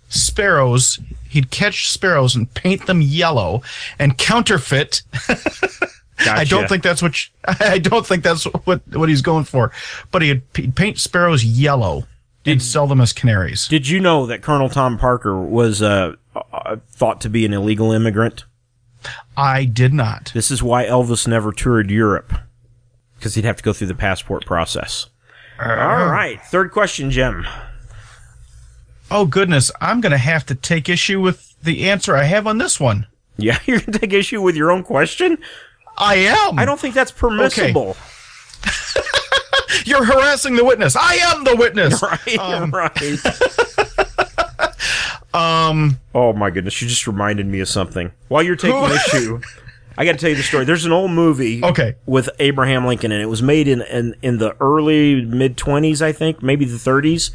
sparrows. 0.10 1.00
He'd 1.30 1.52
catch 1.52 1.88
sparrows 1.90 2.36
and 2.36 2.52
paint 2.54 2.88
them 2.88 3.02
yellow 3.02 3.62
and 4.00 4.18
counterfeit 4.18 5.04
gotcha. 5.28 5.80
I 6.32 6.44
don't 6.46 6.68
think 6.68 6.82
that's 6.84 7.02
what 7.04 7.24
you- 7.24 7.32
I 7.60 7.78
don't 7.78 8.06
think 8.06 8.24
that's 8.24 8.46
what 8.46 8.82
what 8.96 9.10
he's 9.10 9.22
going 9.22 9.44
for. 9.44 9.72
But 10.12 10.24
he'd, 10.24 10.42
he'd 10.56 10.76
paint 10.76 10.98
sparrows 10.98 11.44
yellow 11.46 12.06
and 12.46 12.60
sell 12.64 12.88
them 12.88 13.00
as 13.02 13.14
canaries. 13.14 13.68
Did 13.68 13.88
you 13.88 14.00
know 14.00 14.26
that 14.26 14.42
Colonel 14.42 14.70
Tom 14.70 14.98
Parker 14.98 15.40
was 15.40 15.84
uh, 15.84 16.16
uh, 16.52 16.78
thought 16.90 17.22
to 17.22 17.30
be 17.30 17.46
an 17.46 17.54
illegal 17.54 17.92
immigrant? 17.92 18.46
I 19.38 19.66
did 19.66 19.94
not. 19.94 20.32
This 20.34 20.52
is 20.52 20.62
why 20.62 20.86
Elvis 20.86 21.28
never 21.28 21.52
toured 21.52 21.90
Europe, 21.90 22.34
because 23.18 23.36
he'd 23.36 23.46
have 23.46 23.58
to 23.58 23.64
go 23.64 23.74
through 23.74 23.88
the 23.88 23.96
passport 23.96 24.46
process. 24.46 25.08
Uh-huh. 25.60 25.72
All 25.72 26.10
right, 26.10 26.42
third 26.46 26.72
question, 26.72 27.12
Jim. 27.12 27.46
Oh 29.12 29.26
goodness, 29.26 29.72
I'm 29.82 30.02
going 30.02 30.12
to 30.12 30.18
have 30.18 30.46
to 30.48 30.56
take 30.56 30.88
issue 30.90 31.20
with 31.20 31.56
the 31.64 31.90
answer 31.90 32.16
I 32.16 32.24
have 32.24 32.48
on 32.48 32.58
this 32.58 32.80
one. 32.80 33.08
Yeah, 33.38 33.60
you're 33.66 33.80
gonna 33.80 33.98
take 33.98 34.14
issue 34.14 34.42
with 34.42 34.56
your 34.56 34.72
own 34.72 34.84
question. 34.84 35.38
I 35.98 36.16
am. 36.16 36.58
I 36.60 36.66
don't 36.66 36.80
think 36.80 36.96
that's 36.96 37.12
permissible. 37.12 37.98
You're 39.86 40.04
harassing 40.04 40.56
the 40.56 40.64
witness. 40.64 40.96
I 40.96 41.16
am 41.16 41.44
the 41.44 41.56
witness. 41.56 42.02
Right, 42.10 42.38
um, 42.40 42.72
right. 42.72 42.92
Um. 45.34 46.00
Oh 46.14 46.34
my 46.34 46.50
goodness! 46.50 46.82
You 46.82 46.88
just 46.88 47.08
reminded 47.08 47.48
me 47.48 47.60
of 47.60 47.68
something. 47.68 48.12
While 48.28 48.44
you're 48.44 48.56
taking 48.56 48.84
issue, 48.84 49.42
I 50.00 50.06
got 50.06 50.14
to 50.14 50.18
tell 50.18 50.30
you 50.30 50.38
the 50.38 50.44
story. 50.44 50.64
There's 50.64 50.86
an 50.86 50.94
old 50.94 51.12
movie. 51.12 51.64
Okay. 51.64 51.96
With 52.06 52.30
Abraham 52.40 52.86
Lincoln, 52.86 53.12
and 53.12 53.22
it 53.22 53.28
was 53.28 53.44
made 53.44 53.68
in 53.68 53.82
in, 53.82 54.16
in 54.22 54.38
the 54.38 54.56
early 54.62 55.26
mid 55.26 55.58
20s, 55.58 56.02
I 56.02 56.14
think, 56.14 56.42
maybe 56.42 56.64
the 56.64 56.78
30s, 56.78 57.32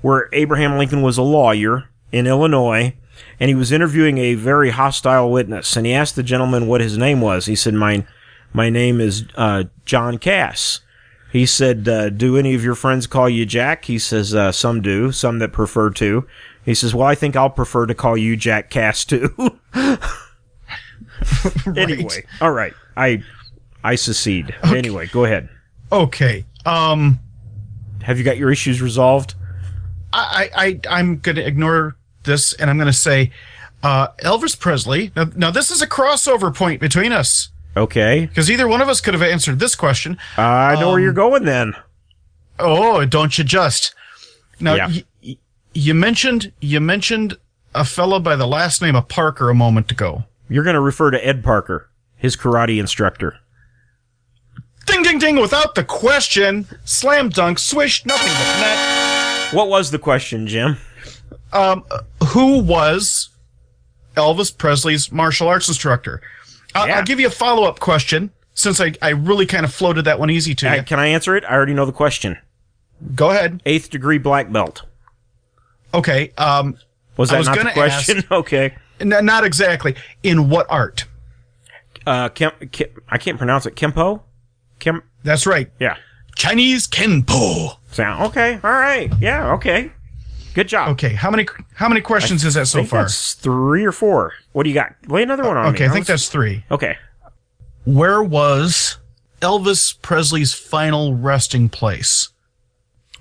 where 0.00 0.28
Abraham 0.32 0.78
Lincoln 0.78 1.02
was 1.02 1.18
a 1.18 1.22
lawyer 1.22 1.88
in 2.12 2.26
Illinois. 2.26 2.94
And 3.38 3.48
he 3.48 3.54
was 3.54 3.72
interviewing 3.72 4.18
a 4.18 4.34
very 4.34 4.70
hostile 4.70 5.30
witness, 5.30 5.76
and 5.76 5.86
he 5.86 5.92
asked 5.92 6.16
the 6.16 6.22
gentleman 6.22 6.66
what 6.66 6.80
his 6.80 6.96
name 6.96 7.20
was. 7.20 7.46
He 7.46 7.56
said, 7.56 7.74
"Mine, 7.74 8.06
my 8.52 8.70
name 8.70 9.00
is 9.00 9.24
uh, 9.36 9.64
John 9.84 10.18
Cass." 10.18 10.80
He 11.32 11.46
said, 11.46 11.88
uh, 11.88 12.10
"Do 12.10 12.36
any 12.36 12.54
of 12.54 12.62
your 12.62 12.76
friends 12.76 13.08
call 13.08 13.28
you 13.28 13.44
Jack?" 13.44 13.86
He 13.86 13.98
says, 13.98 14.34
uh, 14.34 14.52
"Some 14.52 14.82
do, 14.82 15.10
some 15.10 15.40
that 15.40 15.52
prefer 15.52 15.90
to." 15.90 16.26
He 16.64 16.74
says, 16.74 16.94
"Well, 16.94 17.06
I 17.06 17.14
think 17.14 17.36
I'll 17.36 17.50
prefer 17.50 17.86
to 17.86 17.94
call 17.94 18.16
you 18.16 18.36
Jack 18.36 18.70
Cass 18.70 19.04
too." 19.04 19.34
Anyway, 21.76 22.24
all 22.40 22.50
right, 22.52 22.72
I 22.96 23.22
I 23.82 23.94
secede. 23.94 24.54
Anyway, 24.64 25.06
go 25.08 25.24
ahead. 25.24 25.48
Okay. 25.92 26.44
Um. 26.66 27.18
Have 28.02 28.18
you 28.18 28.24
got 28.24 28.36
your 28.36 28.52
issues 28.52 28.82
resolved? 28.82 29.34
I, 30.12 30.50
I, 30.54 30.80
I'm 30.90 31.18
going 31.18 31.36
to 31.36 31.44
ignore 31.46 31.96
this 32.22 32.52
and 32.52 32.68
I'm 32.70 32.76
going 32.76 32.86
to 32.86 32.92
say 32.92 33.32
uh, 33.82 34.08
Elvis 34.22 34.58
Presley. 34.58 35.10
Now, 35.16 35.24
now, 35.34 35.50
this 35.50 35.70
is 35.70 35.80
a 35.82 35.86
crossover 35.88 36.54
point 36.54 36.80
between 36.80 37.12
us 37.12 37.48
Okay, 37.76 38.26
because 38.26 38.48
either 38.50 38.68
one 38.68 38.80
of 38.82 38.88
us 38.88 39.00
could 39.00 39.14
have 39.14 39.22
answered 39.22 39.58
this 39.58 39.74
question. 39.74 40.18
I 40.36 40.78
know 40.78 40.90
where 40.90 41.00
you're 41.00 41.12
going 41.14 41.44
then. 41.44 41.74
Oh, 42.58 43.04
don't 43.06 43.36
you 43.36 43.42
just? 43.42 43.94
Now, 44.60 44.74
Yeah. 44.74 44.86
y- 44.88 45.04
you 45.74 45.94
mentioned 45.94 46.52
you 46.60 46.80
mentioned 46.80 47.36
a 47.74 47.84
fellow 47.84 48.20
by 48.20 48.36
the 48.36 48.46
last 48.46 48.80
name 48.80 48.94
of 48.96 49.08
Parker 49.08 49.50
a 49.50 49.54
moment 49.54 49.90
ago. 49.90 50.24
You're 50.48 50.64
going 50.64 50.74
to 50.74 50.80
refer 50.80 51.10
to 51.10 51.26
Ed 51.26 51.42
Parker, 51.42 51.88
his 52.16 52.36
karate 52.36 52.78
instructor. 52.78 53.36
Ding, 54.86 55.02
ding, 55.02 55.18
ding! 55.18 55.36
Without 55.40 55.74
the 55.74 55.82
question, 55.84 56.66
slam 56.84 57.30
dunk, 57.30 57.58
swish, 57.58 58.04
nothing 58.04 58.32
but 58.32 58.60
net. 58.60 59.54
What 59.54 59.68
was 59.68 59.90
the 59.90 59.98
question, 59.98 60.46
Jim? 60.46 60.76
Um, 61.52 61.84
who 62.28 62.58
was 62.58 63.30
Elvis 64.16 64.56
Presley's 64.56 65.10
martial 65.10 65.48
arts 65.48 65.68
instructor? 65.68 66.20
I'll, 66.74 66.86
Yeah. 66.86 66.98
I'll 66.98 67.04
give 67.04 67.18
you 67.18 67.28
a 67.28 67.30
follow 67.30 67.64
up 67.64 67.80
question 67.80 68.30
since 68.52 68.80
I, 68.80 68.92
I 69.00 69.10
really 69.10 69.46
kind 69.46 69.64
of 69.64 69.72
floated 69.72 70.04
that 70.04 70.18
one 70.20 70.30
easy 70.30 70.54
to 70.56 70.70
Uh, 70.70 70.74
you. 70.76 70.82
Can 70.82 70.98
I 71.00 71.06
answer 71.06 71.34
it? 71.36 71.44
I 71.44 71.54
already 71.54 71.74
know 71.74 71.86
the 71.86 71.92
question. 71.92 72.36
Go 73.14 73.30
ahead. 73.30 73.62
Eighth 73.64 73.90
degree 73.90 74.18
black 74.18 74.52
belt. 74.52 74.82
Okay. 75.94 76.32
Um, 76.36 76.76
Was 77.16 77.30
that 77.30 77.38
was 77.38 77.46
not 77.46 77.56
the 77.56 77.62
gonna 77.62 77.72
question? 77.72 78.24
okay. 78.30 78.74
n- 79.00 79.24
not 79.24 79.44
exactly. 79.44 79.94
In 80.22 80.48
what 80.48 80.66
art? 80.68 81.04
Uh, 82.06 82.28
I 83.08 83.18
can't 83.18 83.38
pronounce 83.38 83.66
it. 83.66 83.76
Kimpo. 83.76 84.22
Kim. 84.78 85.02
That's 85.22 85.46
right. 85.46 85.70
Yeah. 85.80 85.96
Chinese 86.36 86.86
Kenpo. 86.86 87.76
Sound 87.90 88.24
okay. 88.24 88.54
All 88.62 88.72
right. 88.72 89.10
Yeah. 89.20 89.52
Okay. 89.54 89.90
Good 90.54 90.68
job. 90.68 90.90
Okay. 90.90 91.14
How 91.14 91.30
many 91.30 91.46
how 91.74 91.88
many 91.88 92.00
questions 92.00 92.44
is 92.44 92.54
that 92.54 92.66
so 92.66 92.78
think 92.78 92.90
far? 92.90 93.08
three 93.08 93.84
or 93.84 93.92
four. 93.92 94.32
What 94.52 94.64
do 94.64 94.68
you 94.68 94.74
got? 94.74 94.94
Lay 95.08 95.22
another 95.22 95.44
one 95.44 95.56
on 95.56 95.64
me. 95.64 95.70
Okay, 95.70 95.86
I 95.86 95.88
think 95.88 96.06
that's 96.06 96.28
three. 96.28 96.64
okay. 96.70 96.96
Where 97.84 98.22
was 98.22 98.98
Elvis 99.40 100.00
Presley's 100.00 100.54
final 100.54 101.14
resting 101.14 101.68
place? 101.68 102.28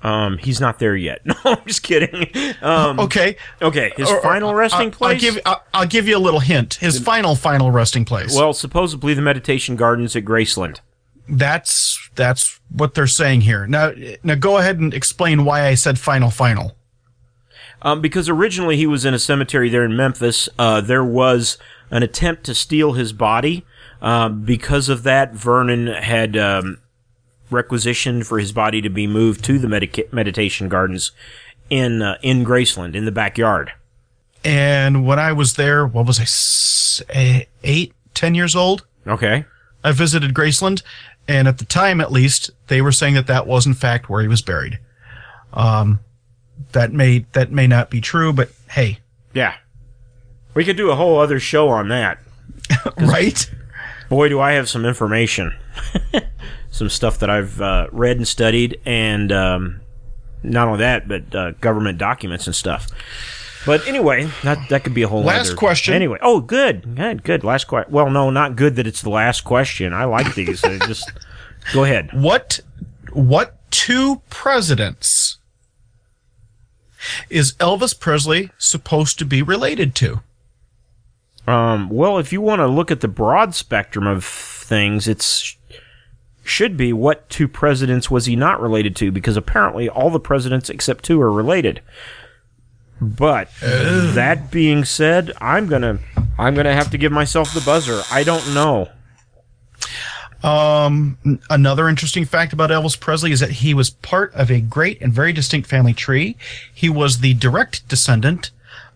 Um, 0.03 0.37
he's 0.37 0.59
not 0.59 0.79
there 0.79 0.95
yet. 0.95 1.21
No, 1.25 1.33
I'm 1.45 1.65
just 1.65 1.81
kidding. 1.81 2.29
Um, 2.61 2.99
Okay. 2.99 3.37
okay. 3.61 3.93
His 3.97 4.11
Or- 4.11 4.17
or- 4.17 4.21
final 4.21 4.53
resting 4.53 4.87
I'll, 4.87 4.91
place. 4.91 5.23
I'll 5.23 5.31
give 5.33 5.41
I'll, 5.45 5.63
I'll 5.73 5.87
give 5.87 6.07
you 6.07 6.17
a 6.17 6.19
little 6.19 6.41
hint. 6.41 6.75
His 6.75 6.99
final 6.99 7.35
final 7.35 7.71
resting 7.71 8.03
place. 8.05 8.35
well, 8.35 8.53
supposedly 8.53 9.13
the 9.13 9.21
meditation 9.21 9.75
gardens 9.75 10.15
at 10.15 10.23
Graceland. 10.25 10.79
that's 11.29 12.09
that's 12.15 12.59
what 12.69 12.93
they're 12.95 13.07
saying 13.07 13.41
here. 13.41 13.65
Now 13.65 13.91
now 14.23 14.35
go 14.35 14.57
ahead 14.57 14.79
and 14.79 14.93
explain 14.93 15.45
why 15.45 15.67
I 15.67 15.75
said 15.75 15.97
final 15.97 16.29
final. 16.29 16.75
Um, 17.81 18.01
because 18.01 18.29
originally 18.29 18.77
he 18.77 18.87
was 18.87 19.03
in 19.05 19.13
a 19.13 19.19
cemetery 19.19 19.69
there 19.69 19.83
in 19.83 19.95
Memphis. 19.95 20.47
Uh, 20.59 20.79
there 20.81 21.03
was 21.03 21.57
an 21.91 22.01
attempt 22.03 22.43
to 22.45 22.55
steal 22.55 22.93
his 22.93 23.13
body. 23.13 23.65
Um, 24.01 24.43
because 24.43 24.89
of 24.89 25.03
that, 25.03 25.33
Vernon 25.33 25.87
had 25.87 26.35
um, 26.37 26.79
requisitioned 27.53 28.27
for 28.27 28.39
his 28.39 28.51
body 28.51 28.81
to 28.81 28.89
be 28.89 29.07
moved 29.07 29.43
to 29.45 29.57
the 29.59 29.67
medica- 29.69 30.05
meditation 30.11 30.67
gardens 30.69 31.11
in 31.69 32.01
uh, 32.01 32.17
in 32.21 32.43
Graceland 32.43 32.95
in 32.95 33.05
the 33.05 33.11
backyard. 33.11 33.71
And 34.43 35.05
when 35.05 35.19
I 35.19 35.31
was 35.31 35.53
there, 35.53 35.87
what 35.87 36.05
was 36.05 36.19
I, 36.19 36.23
s- 36.23 37.01
eh, 37.09 37.43
eight, 37.63 37.93
ten 38.13 38.35
years 38.35 38.55
old? 38.55 38.85
Okay. 39.07 39.45
I 39.83 39.91
visited 39.93 40.33
Graceland, 40.33 40.81
and 41.27 41.47
at 41.47 41.57
the 41.57 41.65
time, 41.65 42.01
at 42.01 42.11
least, 42.11 42.51
they 42.67 42.81
were 42.81 42.91
saying 42.91 43.13
that 43.13 43.27
that 43.27 43.47
was 43.47 43.65
in 43.65 43.73
fact 43.73 44.09
where 44.09 44.21
he 44.21 44.27
was 44.27 44.41
buried. 44.41 44.79
Um, 45.53 45.99
that 46.73 46.91
may 46.93 47.25
that 47.33 47.51
may 47.51 47.67
not 47.67 47.89
be 47.89 48.01
true, 48.01 48.33
but 48.33 48.49
hey, 48.69 48.99
Yeah. 49.33 49.55
We 50.53 50.63
could 50.63 50.77
do 50.77 50.91
a 50.91 50.95
whole 50.95 51.19
other 51.19 51.39
show 51.39 51.69
on 51.69 51.87
that. 51.89 52.19
right? 52.97 53.49
Boy, 54.09 54.29
do 54.29 54.39
I 54.39 54.53
have 54.53 54.69
some 54.69 54.85
information. 54.85 55.55
some 56.71 56.89
stuff 56.89 57.19
that 57.19 57.29
I've 57.29 57.61
uh, 57.61 57.87
read 57.91 58.17
and 58.17 58.27
studied, 58.27 58.79
and 58.85 59.31
um, 59.31 59.81
not 60.41 60.67
only 60.67 60.79
that, 60.79 61.07
but 61.07 61.33
uh, 61.35 61.51
government 61.51 61.97
documents 61.97 62.47
and 62.47 62.55
stuff. 62.55 62.87
But 63.65 63.87
anyway, 63.87 64.29
that 64.43 64.57
that 64.69 64.83
could 64.83 64.93
be 64.93 65.03
a 65.03 65.07
whole 65.07 65.23
Last 65.23 65.49
other- 65.49 65.57
question. 65.57 65.93
Anyway, 65.93 66.17
oh, 66.21 66.41
good, 66.41 66.95
good, 66.95 67.23
good. 67.23 67.43
Last 67.43 67.65
question. 67.65 67.91
Well, 67.93 68.09
no, 68.09 68.29
not 68.29 68.55
good 68.55 68.75
that 68.75 68.87
it's 68.87 69.01
the 69.01 69.09
last 69.09 69.41
question. 69.41 69.93
I 69.93 70.03
like 70.05 70.35
these. 70.35 70.61
Just 70.87 71.11
go 71.73 71.83
ahead. 71.85 72.09
What 72.11 72.59
what 73.13 73.57
two 73.71 74.21
presidents 74.29 75.37
is 77.29 77.53
Elvis 77.53 77.97
Presley 77.97 78.49
supposed 78.57 79.17
to 79.19 79.25
be 79.25 79.41
related 79.41 79.95
to? 79.95 80.21
Um, 81.47 81.89
well, 81.89 82.17
if 82.17 82.31
you 82.31 82.41
want 82.41 82.59
to 82.59 82.67
look 82.67 82.91
at 82.91 83.01
the 83.01 83.07
broad 83.07 83.53
spectrum 83.53 84.07
of 84.07 84.23
things, 84.23 85.07
it's 85.07 85.57
should 86.43 86.75
be 86.75 86.91
what 86.91 87.29
two 87.29 87.47
presidents 87.47 88.11
was 88.11 88.25
he 88.25 88.35
not 88.35 88.61
related 88.61 88.95
to? 88.97 89.11
Because 89.11 89.37
apparently 89.37 89.87
all 89.89 90.09
the 90.09 90.19
presidents 90.19 90.69
except 90.69 91.05
two 91.05 91.21
are 91.21 91.31
related. 91.31 91.81
But 93.01 93.49
that 93.61 94.51
being 94.51 94.85
said, 94.85 95.31
I'm 95.41 95.67
gonna 95.67 95.99
I'm 96.37 96.55
gonna 96.55 96.73
have 96.73 96.91
to 96.91 96.97
give 96.97 97.11
myself 97.11 97.53
the 97.53 97.61
buzzer. 97.61 98.01
I 98.11 98.23
don't 98.23 98.53
know. 98.53 98.89
Um, 100.43 101.17
another 101.49 101.87
interesting 101.87 102.25
fact 102.25 102.51
about 102.51 102.69
Elvis 102.69 102.99
Presley 102.99 103.31
is 103.31 103.39
that 103.39 103.49
he 103.51 103.73
was 103.73 103.89
part 103.89 104.33
of 104.33 104.51
a 104.51 104.59
great 104.59 105.01
and 105.01 105.13
very 105.13 105.31
distinct 105.31 105.69
family 105.69 105.93
tree. 105.93 106.35
He 106.73 106.89
was 106.89 107.19
the 107.19 107.33
direct 107.33 107.87
descendant 107.87 108.51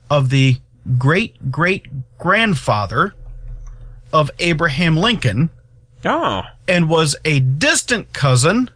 of 0.10 0.30
the 0.30 0.58
great 0.98 1.52
great 1.52 1.88
grandfather 2.18 3.14
of 4.14 4.32
Abraham 4.40 4.96
Lincoln 4.98 5.50
Oh, 6.06 6.44
and 6.68 6.90
was 6.90 7.16
a 7.26 7.40
distant 7.40 8.14
cousin 8.14 8.70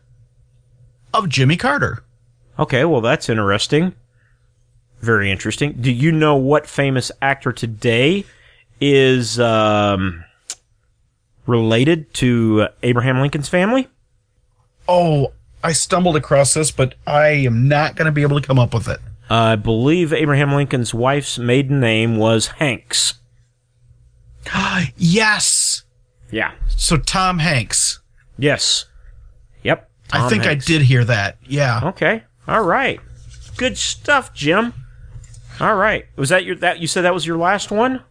of 1.14 1.30
Jimmy 1.30 1.56
Carter. 1.58 2.04
okay. 2.60 2.84
Well, 2.86 3.02
that's 3.02 3.30
interesting. 3.30 3.94
Very 5.02 5.32
interesting. 5.32 5.74
Do 5.80 5.92
you 5.92 6.12
know 6.12 6.36
what 6.36 6.68
famous 6.68 7.12
actor 7.22 7.52
today 7.52 8.26
is 8.80 9.40
um, 9.40 10.24
related 11.46 12.14
to 12.16 12.68
Abraham 12.84 13.20
Lincoln's 13.22 13.50
family? 13.50 13.88
Oh, 14.88 15.32
I 15.64 15.72
stumbled 15.74 16.16
across 16.18 16.54
this, 16.54 16.72
but 16.72 16.96
I 17.08 17.30
am 17.30 17.68
not 17.68 17.96
going 17.96 18.06
to 18.08 18.12
be 18.12 18.22
able 18.24 18.40
to 18.40 18.46
come 18.46 18.60
up 18.60 18.74
with 18.74 18.88
it. 18.88 19.00
I 19.32 19.56
believe 19.56 20.12
Abraham 20.12 20.54
Lincoln's 20.54 20.94
wife's 20.94 21.40
maiden 21.40 21.80
name 21.80 22.18
was 22.18 22.48
Hanks. 22.48 23.14
yes. 24.98 25.84
Yeah. 26.32 26.52
So 26.68 26.98
Tom 26.98 27.40
Hanks. 27.40 28.02
Yes. 28.38 28.88
Yep. 29.64 29.90
I 30.12 30.28
think 30.28 30.44
Hanks. 30.44 30.66
I 30.66 30.68
did 30.68 30.82
hear 30.82 31.06
that. 31.06 31.38
Yeah. 31.48 31.80
Okay. 31.82 32.24
All 32.46 32.62
right. 32.62 33.00
Good 33.56 33.78
stuff, 33.78 34.34
Jim. 34.34 34.74
All 35.62 35.76
right. 35.76 36.08
Was 36.18 36.28
that 36.28 36.44
your 36.44 36.58
that 36.58 36.80
you 36.80 36.88
said 36.88 37.04
that 37.04 37.14
was 37.14 37.26
your 37.26 37.38
last 37.38 37.72
one? 37.72 38.04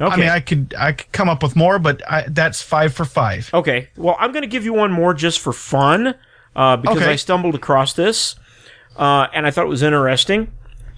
Okay. 0.00 0.12
I 0.12 0.16
mean, 0.16 0.28
I 0.28 0.40
could 0.40 0.74
I 0.76 0.90
could 0.90 1.12
come 1.12 1.28
up 1.28 1.44
with 1.44 1.54
more, 1.54 1.78
but 1.78 2.02
I, 2.10 2.24
that's 2.28 2.62
five 2.62 2.94
for 2.94 3.04
five. 3.04 3.48
Okay. 3.54 3.90
Well, 3.96 4.16
I'm 4.18 4.32
going 4.32 4.42
to 4.42 4.48
give 4.48 4.64
you 4.64 4.72
one 4.74 4.90
more 4.90 5.14
just 5.14 5.38
for 5.38 5.52
fun 5.52 6.16
uh, 6.56 6.76
because 6.78 6.96
Okay. 6.96 7.12
I 7.12 7.16
stumbled 7.16 7.54
across 7.54 7.92
this 7.92 8.34
uh, 8.96 9.28
and 9.32 9.46
I 9.46 9.50
thought 9.50 9.66
it 9.66 9.70
was 9.70 9.82
interesting. 9.82 10.50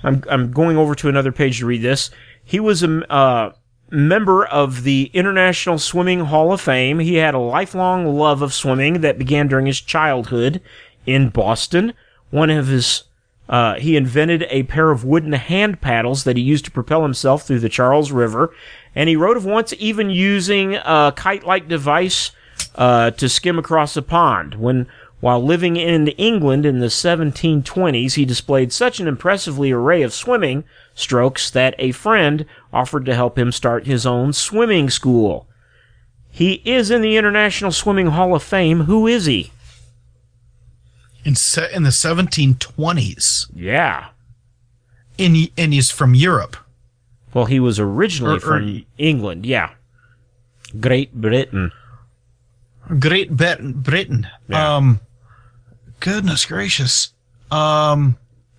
I'm, 0.02 0.22
I'm 0.28 0.52
going 0.52 0.76
over 0.76 0.94
to 0.94 1.08
another 1.08 1.32
page 1.32 1.58
to 1.58 1.66
read 1.66 1.82
this. 1.82 2.11
He 2.44 2.61
was 2.61 2.82
a 2.82 3.12
uh, 3.12 3.52
member 3.90 4.46
of 4.46 4.84
the 4.84 5.11
International 5.12 5.78
Swimming 5.78 6.20
Hall 6.20 6.52
of 6.52 6.61
Fame. 6.61 6.98
He 6.98 7.16
had 7.16 7.34
a 7.34 7.38
lifelong 7.38 8.06
love 8.06 8.42
of 8.42 8.54
swimming 8.54 9.00
that 9.00 9.18
began 9.18 9.48
during 9.48 9.66
his 9.66 9.80
childhood 9.80 10.61
in 11.06 11.30
Boston. 11.30 11.94
One 12.30 12.50
of 12.50 12.68
his 12.68 13.04
uh, 13.48 13.76
he 13.76 13.96
invented 13.96 14.46
a 14.50 14.64
pair 14.64 14.90
of 14.90 15.04
wooden 15.04 15.32
hand 15.32 15.80
paddles 15.80 16.24
that 16.24 16.37
he 16.37 16.42
used 16.42 16.66
to 16.66 16.70
propel 16.70 17.02
himself 17.02 17.46
through 17.46 17.61
the 17.61 17.68
Charles 17.70 18.12
River, 18.12 18.52
and 18.94 19.08
he 19.08 19.16
wrote 19.16 19.38
of 19.38 19.46
once 19.46 19.72
even 19.78 20.11
using 20.11 20.74
a 20.74 21.14
kite-like 21.16 21.66
device 21.66 22.32
uh, 22.74 23.11
to 23.12 23.28
skim 23.28 23.58
across 23.58 23.96
a 23.96 24.02
pond. 24.02 24.56
When 24.56 24.87
while 25.20 25.42
living 25.44 25.76
in 25.76 26.09
England 26.09 26.64
in 26.64 26.78
the 26.78 26.87
1720s, 26.87 28.14
he 28.14 28.24
displayed 28.24 28.72
such 28.72 29.00
an 29.00 29.09
impressively 29.09 29.72
array 29.72 30.02
of 30.02 30.12
swimming 30.14 30.64
strokes 30.94 31.50
that 31.50 31.74
a 31.78 31.92
friend 31.92 32.46
offered 32.72 33.04
to 33.07 33.14
help 33.14 33.37
him 33.38 33.50
start 33.50 33.87
his 33.87 34.07
own 34.07 34.33
swimming 34.33 34.88
school. 34.90 35.46
He 36.31 36.62
is 36.64 36.90
in 36.90 37.02
the 37.02 37.16
International 37.16 37.72
Swimming 37.72 38.09
Hall 38.09 38.35
of 38.35 38.42
Fame. 38.44 38.83
Who 38.83 39.07
is 39.09 39.26
he? 39.26 39.50
In 41.24 41.35
se- 41.35 41.70
in 41.74 41.83
the 41.83 41.90
1720s, 41.90 43.46
Yeah. 43.54 44.09
in 45.18 45.48
and 45.59 45.72
he's 45.72 45.90
from 45.90 46.14
Europe. 46.14 46.57
Well, 47.35 47.46
he 47.46 47.59
was 47.61 47.81
originally 47.81 48.35
Or- 48.35 48.37
or- 48.37 48.40
from 48.40 48.85
England. 48.98 49.44
Yeah. 49.44 49.70
Great 50.81 51.12
Britain. 51.14 51.72
Great 52.98 53.37
Britain. 53.37 53.72
Britain. 53.72 54.26
Yeah. 54.48 54.76
Um, 54.76 55.00
goodness 56.00 56.44
gracious. 56.46 57.12
Um, 57.50 58.16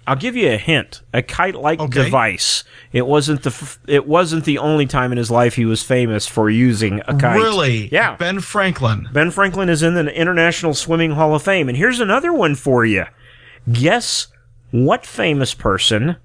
I'll 0.08 0.16
give 0.16 0.36
you 0.36 0.50
a 0.52 0.58
hint. 0.58 1.02
A 1.14 1.22
kite-like 1.22 1.80
Okay. 1.80 2.04
device. 2.06 2.64
It 2.92 3.06
wasn't 3.06 3.44
the 3.44 3.52
f- 3.52 3.78
it 3.88 4.08
wasn't 4.08 4.46
the 4.46 4.58
only 4.58 4.88
time 4.88 5.12
in 5.12 5.18
his 5.20 5.30
life 5.30 5.54
he 5.56 5.66
was 5.66 5.84
famous 5.84 6.26
for 6.26 6.50
using 6.50 7.02
a 7.08 7.16
kite. 7.16 7.36
really? 7.36 7.90
Yeah. 7.92 8.16
Ben 8.16 8.40
Franklin. 8.40 9.08
Ben 9.14 9.30
Franklin 9.30 9.70
is 9.70 9.84
in 9.84 9.94
the 9.94 10.12
International 10.20 10.74
Swimming 10.74 11.12
Hall 11.12 11.36
of 11.36 11.44
Fame. 11.44 11.70
And 11.70 11.78
here's 11.78 12.00
another 12.00 12.34
one 12.34 12.56
for 12.56 12.84
you. 12.86 13.06
Guess 13.72 14.28
what 14.72 15.06
famous 15.06 15.54
person, 15.54 16.16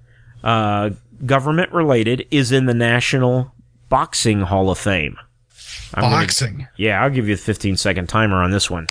uh, 0.43 0.89
government 1.25 1.71
related, 1.71 2.25
is 2.31 2.51
in 2.51 2.65
the 2.65 2.73
National 2.73 3.53
Boxing 3.89 4.41
Hall 4.41 4.71
of 4.71 4.79
Fame? 4.79 5.17
I'm 5.93 6.01
gonna- 6.01 6.15
Boxing. 6.15 6.67
yeah, 6.77 7.01
I'll 7.03 7.09
give 7.11 7.27
you 7.27 7.35
a 7.35 7.37
15 7.37 7.77
second 7.77 8.07
timer 8.09 8.41
on 8.41 8.49
this 8.49 8.69
one. 8.71 8.87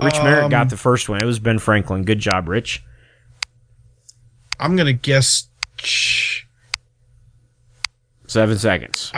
Rich 0.00 0.16
Merritt 0.22 0.44
Um, 0.44 0.50
got 0.50 0.70
the 0.70 0.76
first 0.76 1.08
one. 1.08 1.20
It 1.22 1.26
was 1.26 1.38
Ben 1.38 1.58
Franklin. 1.58 2.04
Good 2.04 2.18
job, 2.20 2.48
Rich. 2.48 2.84
I'm 4.60 4.76
gonna 4.76 4.92
guess. 4.92 5.48
Seven 8.26 8.58
seconds. 8.58 9.10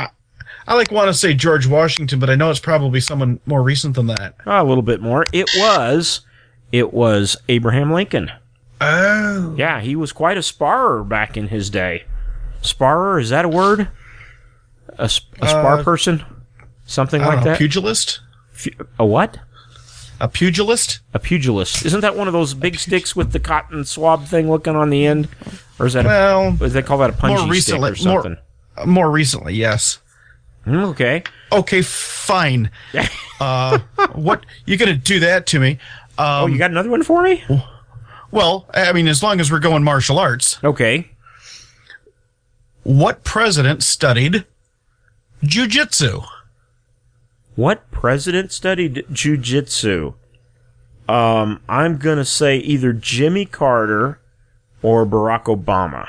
I 0.66 0.74
like 0.74 0.90
want 0.92 1.08
to 1.08 1.14
say 1.14 1.34
George 1.34 1.66
Washington, 1.66 2.20
but 2.20 2.30
I 2.30 2.36
know 2.36 2.50
it's 2.50 2.60
probably 2.60 3.00
someone 3.00 3.40
more 3.44 3.62
recent 3.62 3.96
than 3.96 4.06
that. 4.06 4.36
Oh, 4.46 4.62
a 4.62 4.66
little 4.66 4.82
bit 4.82 5.00
more. 5.00 5.26
It 5.32 5.48
was, 5.56 6.20
it 6.70 6.92
was 6.92 7.36
Abraham 7.48 7.92
Lincoln. 7.92 8.30
Oh. 8.80 9.54
Yeah, 9.58 9.80
he 9.80 9.96
was 9.96 10.12
quite 10.12 10.38
a 10.38 10.42
sparrer 10.42 11.02
back 11.02 11.36
in 11.36 11.48
his 11.48 11.70
day. 11.70 12.04
Sparrer 12.62 13.18
is 13.18 13.30
that 13.30 13.44
a 13.44 13.48
word? 13.48 13.88
A, 14.96 15.04
a 15.04 15.08
spar 15.08 15.80
Uh, 15.80 15.82
person, 15.82 16.24
something 16.86 17.20
I 17.20 17.26
like 17.26 17.38
know, 17.38 17.44
that. 17.46 17.58
pugilist? 17.58 18.20
A 18.98 19.04
what? 19.04 19.38
A 20.20 20.28
pugilist? 20.28 21.00
A 21.14 21.18
pugilist. 21.18 21.84
Isn't 21.86 22.02
that 22.02 22.14
one 22.14 22.26
of 22.26 22.32
those 22.34 22.52
big 22.54 22.78
sticks 22.78 23.16
with 23.16 23.32
the 23.32 23.40
cotton 23.40 23.84
swab 23.86 24.26
thing 24.26 24.50
looking 24.50 24.76
on 24.76 24.90
the 24.90 25.06
end, 25.06 25.28
or 25.78 25.86
is 25.86 25.94
that? 25.94 26.04
A, 26.04 26.08
Well, 26.08 26.50
what 26.52 26.58
do 26.58 26.68
they 26.68 26.82
call 26.82 26.98
that 26.98 27.10
a 27.10 27.12
punji 27.14 27.38
more 27.38 27.48
recently, 27.48 27.94
stick 27.94 28.06
or 28.06 28.10
more, 28.10 28.22
something? 28.22 28.42
more 28.86 29.10
recently, 29.10 29.54
yes. 29.54 29.98
Mm, 30.66 30.84
okay. 30.90 31.22
Okay, 31.50 31.80
fine. 31.80 32.70
uh, 33.40 33.78
what 34.12 34.44
you 34.66 34.76
gonna 34.76 34.94
do 34.94 35.20
that 35.20 35.46
to 35.46 35.58
me? 35.60 35.78
Oh, 36.18 36.44
Um, 36.44 36.52
you 36.52 36.58
got 36.58 36.70
another 36.70 36.90
one 36.90 37.02
for 37.02 37.22
me? 37.22 37.42
well, 38.30 38.66
I 38.74 38.92
mean, 38.92 39.08
as 39.08 39.22
long 39.22 39.40
as 39.40 39.50
we're 39.50 39.58
going 39.58 39.82
martial 39.82 40.18
arts, 40.18 40.58
Okay. 40.62 41.10
what 42.82 43.24
president 43.24 43.82
studied 43.82 44.44
jujitsu? 45.42 46.26
What 47.56 47.90
president 47.90 48.52
studied 48.52 49.04
jujitsu? 49.10 50.14
Um, 51.08 51.60
I'm 51.68 51.98
gonna 51.98 52.24
say 52.24 52.56
either 52.58 52.92
Jimmy 52.92 53.44
Carter 53.44 54.20
or 54.82 55.04
Barack 55.04 55.44
Obama. 55.44 56.08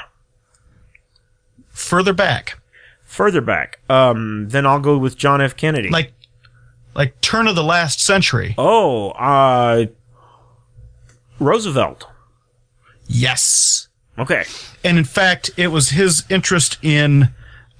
Further 1.69 2.13
back, 2.13 2.59
Further 3.03 3.41
back, 3.41 3.79
um, 3.89 4.47
then 4.49 4.65
I'll 4.65 4.79
go 4.79 4.97
with 4.97 5.17
John 5.17 5.41
F. 5.41 5.57
Kennedy. 5.57 5.89
like, 5.89 6.13
like 6.95 7.19
turn 7.19 7.45
of 7.47 7.55
the 7.55 7.63
last 7.63 7.99
century. 7.99 8.55
oh, 8.57 9.09
uh, 9.11 9.87
Roosevelt. 11.39 12.07
Yes. 13.07 13.89
Okay. 14.17 14.45
And 14.83 14.97
in 14.97 15.03
fact, 15.03 15.49
it 15.57 15.67
was 15.67 15.89
his 15.89 16.23
interest 16.29 16.77
in 16.81 17.29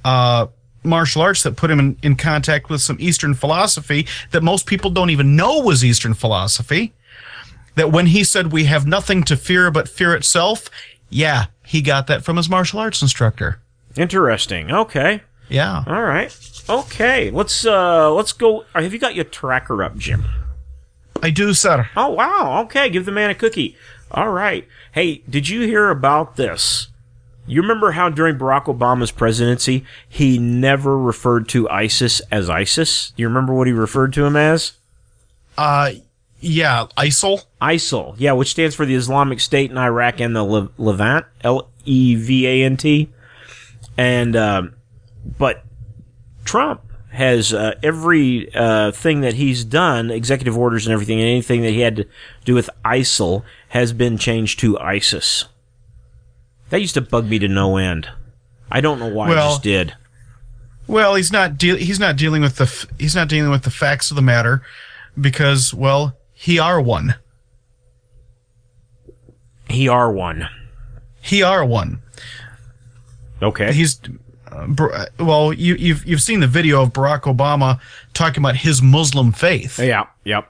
uh, 0.04 0.48
martial 0.84 1.22
arts 1.22 1.44
that 1.44 1.56
put 1.56 1.72
him 1.72 1.80
in, 1.80 1.98
in 2.02 2.16
contact 2.16 2.70
with 2.70 2.82
some 2.82 2.98
Eastern 3.00 3.34
philosophy 3.34 4.08
that 4.32 4.44
most 4.44 4.66
people 4.66 4.90
don't 4.90 5.10
even 5.10 5.36
know 5.36 5.60
was 5.60 5.84
Eastern 5.84 6.14
philosophy. 6.14 6.94
That 7.76 7.92
when 7.92 8.08
he 8.08 8.24
said, 8.24 8.52
We 8.52 8.66
have 8.66 8.86
nothing 8.86 9.24
to 9.24 9.38
fear 9.38 9.72
but 9.72 9.88
fear 9.88 10.14
itself, 10.14 10.70
yeah, 11.10 11.46
he 11.66 11.82
got 11.82 12.08
that 12.08 12.24
from 12.24 12.38
his 12.38 12.50
martial 12.50 12.80
arts 12.80 13.02
instructor. 13.02 13.62
Interesting. 13.96 14.72
Okay. 14.72 15.22
Yeah. 15.50 15.84
All 15.86 16.02
right. 16.02 16.36
Okay. 16.70 17.30
Let's 17.30 17.66
uh 17.66 18.12
let's 18.14 18.32
go. 18.32 18.66
Have 18.74 18.94
you 18.94 19.00
got 19.00 19.16
your 19.16 19.26
tracker 19.26 19.84
up, 19.84 19.98
Jim? 19.98 20.24
I 21.22 21.30
do, 21.30 21.54
sir. 21.54 21.90
Oh 21.96 22.10
wow. 22.10 22.62
Okay. 22.64 22.90
Give 22.90 23.06
the 23.06 23.12
man 23.12 23.30
a 23.30 23.36
cookie. 23.36 23.76
All 24.12 24.30
right. 24.30 24.68
Hey, 24.94 25.24
did 25.30 25.50
you 25.50 25.62
hear 25.62 25.90
about 25.90 26.36
this? 26.36 26.88
You 27.48 27.62
remember 27.62 27.92
how 27.92 28.10
during 28.10 28.38
Barack 28.38 28.66
Obama's 28.66 29.12
presidency, 29.12 29.84
he 30.08 30.38
never 30.38 30.98
referred 30.98 31.50
to 31.50 31.70
ISIS 31.70 32.22
as 32.32 32.50
ISIS? 32.50 33.12
Do 33.12 33.22
you 33.22 33.28
remember 33.28 33.54
what 33.54 33.68
he 33.68 33.74
referred 33.74 34.14
to 34.14 34.26
him 34.26 34.36
as? 34.36 34.74
Uh, 35.58 35.92
yeah, 36.40 36.88
ISIL. 36.98 37.44
ISIL, 37.62 38.16
yeah, 38.18 38.32
which 38.34 38.52
stands 38.52 38.76
for 38.76 38.86
the 38.86 38.96
Islamic 38.96 39.40
State 39.40 39.72
in 39.72 39.78
Iraq 39.78 40.20
and 40.20 40.36
the 40.36 40.44
Le- 40.44 40.70
Levant, 40.78 41.26
L 41.44 41.70
E 41.86 42.16
V 42.16 42.48
A 42.48 42.64
N 42.64 42.78
T. 42.78 43.10
And, 43.98 44.36
um, 44.36 44.76
but 45.38 45.64
Trump 46.46 46.82
has 47.12 47.54
uh, 47.54 47.76
every 47.84 48.54
uh, 48.56 48.92
thing 48.92 49.22
that 49.22 49.34
he's 49.34 49.66
done, 49.66 50.10
executive 50.10 50.58
orders 50.58 50.88
and 50.88 50.94
everything, 50.94 51.20
anything 51.20 51.62
that 51.62 51.72
he 51.72 51.82
had 51.82 51.98
to 51.98 52.08
do 52.46 52.56
with 52.56 52.70
ISIL 52.86 53.44
has 53.70 53.94
been 53.94 54.18
changed 54.18 54.60
to 54.60 54.80
ISIS. 54.80 55.46
That 56.72 56.82
used 56.82 56.96
to 56.96 57.02
bug 57.02 57.28
me 57.28 57.38
to 57.40 57.48
no 57.48 57.78
end. 57.78 58.10
I 58.72 58.82
don't 58.82 58.98
know 58.98 59.08
why 59.08 59.30
I 59.30 59.36
just 59.36 59.62
did. 59.62 59.94
Well, 60.88 61.16
he's 61.16 61.32
not 61.32 61.58
deal. 61.58 61.76
He's 61.76 62.00
not 62.00 62.16
dealing 62.16 62.42
with 62.42 62.56
the. 62.56 62.64
F- 62.64 62.88
he's 62.98 63.16
not 63.16 63.28
dealing 63.28 63.52
with 63.52 63.64
the 63.64 63.70
facts 63.70 64.10
of 64.10 64.16
the 64.16 64.22
matter, 64.22 64.62
because 65.20 65.74
well, 65.74 66.18
he 66.34 66.60
are 66.60 66.82
one. 66.82 67.16
He 69.70 69.88
are 69.88 70.12
one. 70.12 70.50
He 71.22 71.44
are 71.44 71.64
one. 71.64 72.02
Okay. 73.44 73.74
he's 73.74 74.00
uh, 74.52 74.68
uh, 74.80 75.06
well 75.20 75.52
you, 75.52 75.76
you've 75.76 76.06
you've 76.06 76.22
seen 76.22 76.42
the 76.42 76.48
video 76.48 76.84
of 76.84 76.94
Barack 76.94 77.22
Obama 77.22 77.80
talking 78.14 78.42
about 78.42 78.56
his 78.58 78.82
Muslim 78.82 79.32
faith. 79.32 79.80
yeah. 79.80 80.06
Yep. 80.26 80.48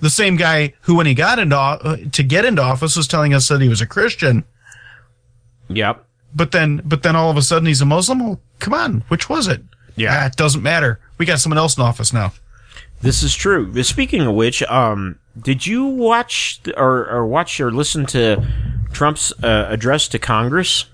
The 0.00 0.10
same 0.10 0.36
guy 0.36 0.74
who, 0.80 0.96
when 0.96 1.06
he 1.06 1.14
got 1.14 1.38
into 1.38 1.56
uh, 1.56 1.96
to 2.10 2.22
get 2.24 2.44
into 2.44 2.60
office, 2.60 2.96
was 2.96 3.06
telling 3.06 3.32
us 3.32 3.46
that 3.48 3.60
he 3.60 3.68
was 3.68 3.80
a 3.80 3.86
Christian, 3.86 4.44
Yep. 5.76 6.04
but 6.34 6.52
then 6.52 6.82
but 6.84 7.02
then 7.02 7.16
all 7.16 7.30
of 7.30 7.36
a 7.36 7.42
sudden 7.42 7.66
he's 7.66 7.80
a 7.80 7.86
Muslim. 7.86 8.20
Well, 8.20 8.40
come 8.58 8.74
on, 8.74 9.04
which 9.08 9.28
was 9.28 9.48
it? 9.48 9.62
Yeah. 9.96 10.22
Ah, 10.22 10.26
it 10.26 10.36
doesn't 10.36 10.62
matter. 10.62 11.00
We 11.18 11.26
got 11.26 11.38
someone 11.38 11.58
else 11.58 11.76
in 11.76 11.82
office 11.82 12.12
now. 12.12 12.32
This 13.02 13.22
is 13.22 13.34
true. 13.34 13.82
Speaking 13.82 14.22
of 14.22 14.34
which, 14.34 14.62
um, 14.64 15.18
did 15.40 15.66
you 15.66 15.84
watch 15.84 16.60
or, 16.76 17.08
or 17.10 17.26
watch 17.26 17.60
or 17.60 17.70
listen 17.72 18.06
to 18.06 18.46
Trump's 18.92 19.32
uh, 19.42 19.66
address 19.68 20.08
to 20.08 20.18
Congress? 20.18 20.86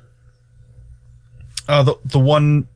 Uh, 1.69 1.83
the 1.83 1.97
the 2.05 2.19
one 2.19 2.67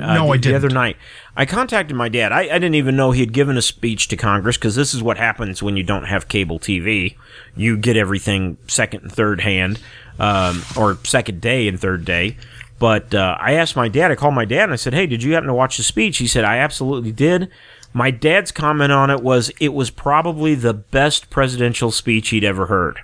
uh, 0.00 0.14
No, 0.14 0.26
the, 0.26 0.32
I 0.32 0.36
The 0.36 0.54
other 0.54 0.68
night, 0.70 0.96
I 1.36 1.46
contacted 1.46 1.96
my 1.96 2.08
dad. 2.08 2.32
I, 2.32 2.40
I 2.42 2.58
didn't 2.58 2.74
even 2.74 2.96
know 2.96 3.10
he 3.10 3.20
had 3.20 3.32
given 3.32 3.56
a 3.56 3.62
speech 3.62 4.08
to 4.08 4.16
Congress 4.16 4.56
because 4.56 4.74
this 4.76 4.94
is 4.94 5.02
what 5.02 5.16
happens 5.18 5.62
when 5.62 5.76
you 5.76 5.82
don't 5.82 6.04
have 6.04 6.28
cable 6.28 6.58
TV. 6.58 7.16
You 7.56 7.76
get 7.76 7.96
everything 7.96 8.58
second 8.66 9.02
and 9.02 9.12
third 9.12 9.40
hand, 9.40 9.80
um, 10.18 10.62
or 10.76 10.98
second 11.04 11.40
day 11.40 11.68
and 11.68 11.80
third 11.80 12.04
day. 12.04 12.36
But 12.78 13.14
uh, 13.14 13.36
I 13.40 13.52
asked 13.54 13.76
my 13.76 13.88
dad. 13.88 14.10
I 14.10 14.14
called 14.16 14.34
my 14.34 14.44
dad 14.44 14.64
and 14.64 14.72
I 14.72 14.76
said, 14.76 14.94
"Hey, 14.94 15.06
did 15.06 15.22
you 15.22 15.34
happen 15.34 15.46
to 15.48 15.54
watch 15.54 15.76
the 15.76 15.82
speech?" 15.82 16.18
He 16.18 16.26
said, 16.26 16.44
"I 16.44 16.58
absolutely 16.58 17.12
did." 17.12 17.48
My 17.92 18.10
dad's 18.10 18.50
comment 18.50 18.90
on 18.90 19.10
it 19.10 19.22
was, 19.22 19.50
"It 19.60 19.72
was 19.72 19.90
probably 19.90 20.54
the 20.56 20.74
best 20.74 21.30
presidential 21.30 21.90
speech 21.92 22.30
he'd 22.30 22.44
ever 22.44 22.66
heard." 22.66 22.98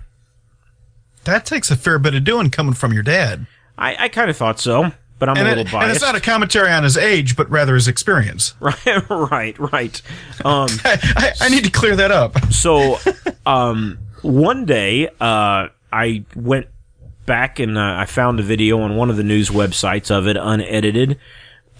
That 1.25 1.47
takes 1.47 1.71
a 1.71 1.77
fair 1.77 1.99
bit 1.99 2.15
of 2.15 2.25
doing 2.25 2.51
coming 2.51 2.75
from 2.75 2.93
your 2.93 3.03
dad. 3.03 3.47
I, 3.79 3.97
I 4.05 4.09
kind 4.09 4.29
of 4.31 4.37
thought 4.37 4.59
so, 4.59 4.91
but 5.19 5.29
I'm 5.29 5.37
And, 5.37 5.47
a 5.49 5.53
it- 5.53 5.57
little 5.59 5.81
and 5.81 5.91
it's 5.91 6.01
not 6.01 6.15
a 6.17 6.21
commentary 6.21 6.71
on 6.71 6.83
his 6.83 6.97
age, 6.97 7.37
but 7.37 7.49
rather 7.51 7.75
his 7.75 7.89
experience. 7.89 8.55
right, 8.61 9.09
right, 9.11 9.59
right. 9.59 10.03
Um, 10.45 10.69
I, 10.85 10.99
I, 11.17 11.33
I 11.43 11.49
need 11.49 11.65
to 11.65 11.71
clear 11.71 11.97
that 11.97 12.11
up. 12.11 12.39
so 12.53 12.99
um, 13.47 13.99
one 14.23 14.65
day 14.65 15.09
uh, 15.21 15.69
I 15.93 16.25
went 16.35 16.67
back 17.31 17.61
and 17.61 17.79
uh, 17.79 17.95
I 17.97 18.07
found 18.07 18.41
a 18.41 18.43
video 18.43 18.81
on 18.81 18.97
one 18.97 19.09
of 19.09 19.17
the 19.17 19.23
news 19.23 19.51
websites 19.51 20.11
of 20.11 20.27
it, 20.27 20.37
unedited, 20.37 21.17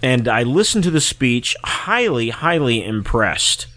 and 0.01 0.29
I 0.29 0.43
listened 0.43 0.85
to 0.85 0.91
the 0.91 1.01
speech. 1.01 1.57
Highly, 1.61 2.29
highly 2.29 2.81
impressed. 2.81 3.67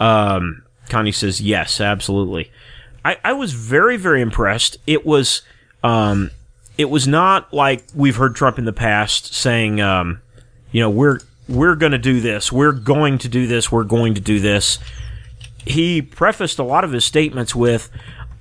Um, 0.00 0.62
Connie 0.88 1.12
says 1.12 1.38
yes, 1.38 1.78
absolutely. 1.78 2.50
I, 3.04 3.18
I 3.22 3.34
was 3.34 3.52
very, 3.52 3.98
very 3.98 4.22
impressed. 4.22 4.78
It 4.86 5.04
was, 5.04 5.42
um, 5.84 6.30
it 6.78 6.88
was 6.88 7.06
not 7.06 7.52
like 7.52 7.84
we've 7.94 8.16
heard 8.16 8.34
Trump 8.34 8.58
in 8.58 8.64
the 8.64 8.72
past 8.72 9.34
saying, 9.34 9.78
um, 9.78 10.22
you 10.72 10.80
know, 10.80 10.88
we're 10.88 11.18
we're 11.50 11.76
going 11.76 11.92
to 11.92 11.98
do 11.98 12.20
this, 12.20 12.50
we're 12.50 12.72
going 12.72 13.18
to 13.18 13.28
do 13.28 13.46
this, 13.46 13.70
we're 13.70 13.84
going 13.84 14.14
to 14.14 14.22
do 14.22 14.40
this 14.40 14.78
he 15.66 16.00
prefaced 16.02 16.58
a 16.58 16.62
lot 16.62 16.84
of 16.84 16.92
his 16.92 17.04
statements 17.04 17.54
with 17.54 17.90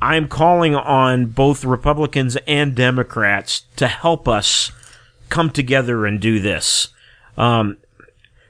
I'm 0.01 0.27
calling 0.27 0.75
on 0.75 1.27
both 1.27 1.65
Republicans 1.65 2.37
and 2.47 2.75
Democrats 2.75 3.63
to 3.75 3.87
help 3.87 4.27
us 4.27 4.71
come 5.29 5.49
together 5.49 6.05
and 6.05 6.19
do 6.19 6.39
this. 6.39 6.89
Um, 7.37 7.77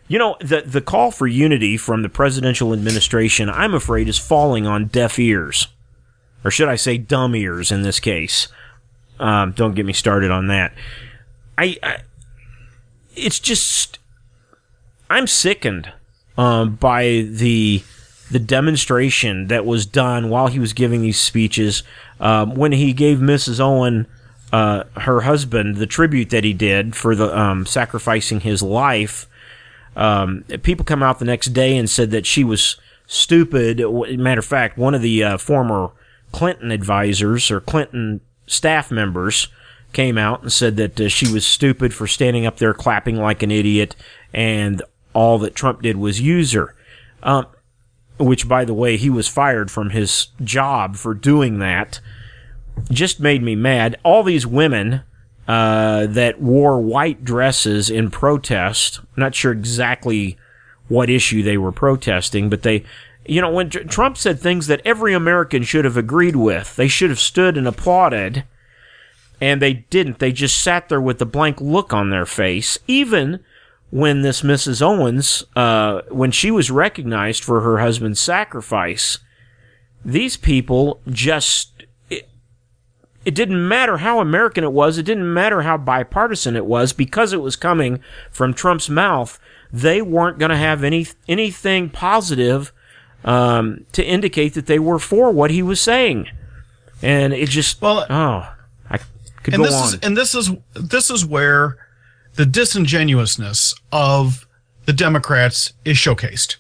you 0.07 0.17
know, 0.17 0.37
the 0.41 0.61
the 0.61 0.81
call 0.81 1.11
for 1.11 1.27
unity 1.27 1.77
from 1.77 2.01
the 2.01 2.09
presidential 2.09 2.73
administration, 2.73 3.49
I'm 3.49 3.73
afraid, 3.73 4.07
is 4.07 4.17
falling 4.17 4.65
on 4.65 4.87
deaf 4.87 5.19
ears, 5.19 5.67
or 6.43 6.51
should 6.51 6.67
I 6.67 6.75
say, 6.75 6.97
dumb 6.97 7.35
ears 7.35 7.71
in 7.71 7.83
this 7.83 7.99
case. 7.99 8.47
Um, 9.19 9.51
don't 9.51 9.75
get 9.75 9.85
me 9.85 9.93
started 9.93 10.31
on 10.31 10.47
that. 10.47 10.73
I, 11.57 11.77
I 11.83 11.97
it's 13.15 13.39
just 13.39 13.99
I'm 15.09 15.27
sickened 15.27 15.91
um, 16.37 16.75
by 16.75 17.27
the 17.29 17.83
the 18.31 18.39
demonstration 18.39 19.47
that 19.47 19.65
was 19.65 19.85
done 19.85 20.29
while 20.29 20.47
he 20.47 20.59
was 20.59 20.73
giving 20.73 21.01
these 21.01 21.19
speeches. 21.19 21.83
Um, 22.19 22.55
when 22.55 22.71
he 22.71 22.93
gave 22.93 23.17
Mrs. 23.17 23.59
Owen, 23.59 24.07
uh, 24.51 24.83
her 24.97 25.21
husband, 25.21 25.77
the 25.77 25.87
tribute 25.87 26.29
that 26.29 26.43
he 26.43 26.53
did 26.53 26.95
for 26.95 27.15
the 27.15 27.37
um, 27.37 27.65
sacrificing 27.65 28.41
his 28.41 28.61
life, 28.61 29.27
um, 29.95 30.43
people 30.63 30.85
come 30.85 31.03
out 31.03 31.19
the 31.19 31.25
next 31.25 31.47
day 31.47 31.77
and 31.77 31.89
said 31.89 32.11
that 32.11 32.25
she 32.25 32.43
was 32.43 32.77
stupid. 33.07 33.79
Matter 34.17 34.39
of 34.39 34.45
fact, 34.45 34.77
one 34.77 34.93
of 34.93 35.01
the 35.01 35.23
uh, 35.23 35.37
former 35.37 35.91
Clinton 36.31 36.71
advisors 36.71 37.49
or 37.49 37.59
Clinton 37.59 38.21
staff 38.45 38.91
members 38.91 39.47
came 39.93 40.17
out 40.17 40.41
and 40.41 40.51
said 40.51 40.77
that 40.77 40.99
uh, 40.99 41.09
she 41.09 41.31
was 41.31 41.45
stupid 41.45 41.93
for 41.93 42.07
standing 42.07 42.45
up 42.45 42.57
there 42.57 42.73
clapping 42.73 43.15
like 43.15 43.41
an 43.41 43.51
idiot, 43.51 43.95
and 44.33 44.81
all 45.13 45.39
that 45.39 45.55
Trump 45.55 45.81
did 45.81 45.97
was 45.97 46.21
use 46.21 46.51
her. 46.51 46.75
Um, 47.23 47.47
which, 48.19 48.47
by 48.47 48.65
the 48.65 48.73
way, 48.73 48.97
he 48.97 49.09
was 49.09 49.27
fired 49.27 49.71
from 49.71 49.91
his 49.91 50.27
job 50.43 50.95
for 50.95 51.13
doing 51.13 51.59
that. 51.59 51.99
Just 52.91 53.19
made 53.19 53.41
me 53.41 53.55
mad. 53.55 53.97
All 54.03 54.23
these 54.23 54.45
women 54.45 55.03
uh, 55.47 56.05
that 56.07 56.39
wore 56.39 56.79
white 56.79 57.23
dresses 57.23 57.89
in 57.89 58.11
protest. 58.11 58.99
Not 59.17 59.33
sure 59.33 59.51
exactly 59.51 60.37
what 60.87 61.09
issue 61.09 61.41
they 61.41 61.57
were 61.57 61.71
protesting, 61.71 62.49
but 62.49 62.63
they, 62.63 62.83
you 63.25 63.41
know, 63.41 63.51
when 63.51 63.69
Tr- 63.69 63.79
Trump 63.79 64.17
said 64.17 64.39
things 64.39 64.67
that 64.67 64.81
every 64.85 65.13
American 65.13 65.63
should 65.63 65.85
have 65.85 65.97
agreed 65.97 66.35
with, 66.35 66.75
they 66.75 66.87
should 66.87 67.09
have 67.09 67.19
stood 67.19 67.57
and 67.57 67.67
applauded, 67.67 68.43
and 69.41 69.61
they 69.61 69.73
didn't. 69.73 70.19
They 70.19 70.31
just 70.31 70.61
sat 70.61 70.89
there 70.89 71.01
with 71.01 71.21
a 71.21 71.25
blank 71.25 71.61
look 71.61 71.93
on 71.93 72.09
their 72.09 72.25
face, 72.25 72.77
even 72.87 73.43
when 73.91 74.21
this 74.21 74.41
Mrs. 74.41 74.81
Owens, 74.81 75.43
uh, 75.55 76.01
when 76.09 76.31
she 76.31 76.51
was 76.51 76.69
recognized 76.69 77.43
for 77.43 77.61
her 77.61 77.79
husband's 77.79 78.19
sacrifice. 78.19 79.19
These 80.05 80.37
people 80.37 81.01
just 81.09 81.79
it 83.25 83.35
didn't 83.35 83.67
matter 83.67 83.97
how 83.97 84.19
American 84.19 84.63
it 84.63 84.71
was, 84.71 84.97
it 84.97 85.03
didn't 85.03 85.31
matter 85.31 85.61
how 85.63 85.77
bipartisan 85.77 86.55
it 86.55 86.65
was, 86.65 86.93
because 86.93 87.33
it 87.33 87.41
was 87.41 87.55
coming 87.55 88.01
from 88.31 88.53
Trump's 88.53 88.89
mouth. 88.89 89.39
They 89.71 90.01
weren't 90.01 90.39
going 90.39 90.51
to 90.51 90.57
have 90.57 90.83
any 90.83 91.07
anything 91.27 91.89
positive 91.89 92.71
um, 93.23 93.85
to 93.91 94.03
indicate 94.03 94.53
that 94.53 94.67
they 94.67 94.79
were 94.79 94.99
for 94.99 95.31
what 95.31 95.51
he 95.51 95.61
was 95.61 95.81
saying, 95.81 96.27
and 97.01 97.33
it 97.33 97.49
just 97.49 97.81
Well, 97.81 98.05
oh, 98.09 98.53
I 98.89 98.97
could 99.43 99.53
and 99.53 99.57
go 99.57 99.63
this 99.63 99.73
on. 99.75 99.87
is 99.87 99.93
and 100.01 100.17
this 100.17 100.33
is 100.33 100.51
this 100.73 101.09
is 101.09 101.25
where 101.25 101.77
the 102.39 102.45
disingenuousness 102.45 103.75
of 103.91 104.47
the 104.85 104.93
Democrats 104.93 105.73
is 105.83 105.97
showcased. 105.97 106.55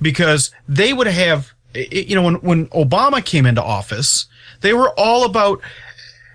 Because 0.00 0.50
they 0.66 0.94
would 0.94 1.06
have 1.06 1.52
you 1.74 2.14
know 2.14 2.22
when 2.22 2.36
when 2.36 2.66
Obama 2.68 3.22
came 3.22 3.44
into 3.44 3.62
office 3.62 4.26
they 4.62 4.72
were 4.72 4.88
all 4.98 5.24
about 5.26 5.60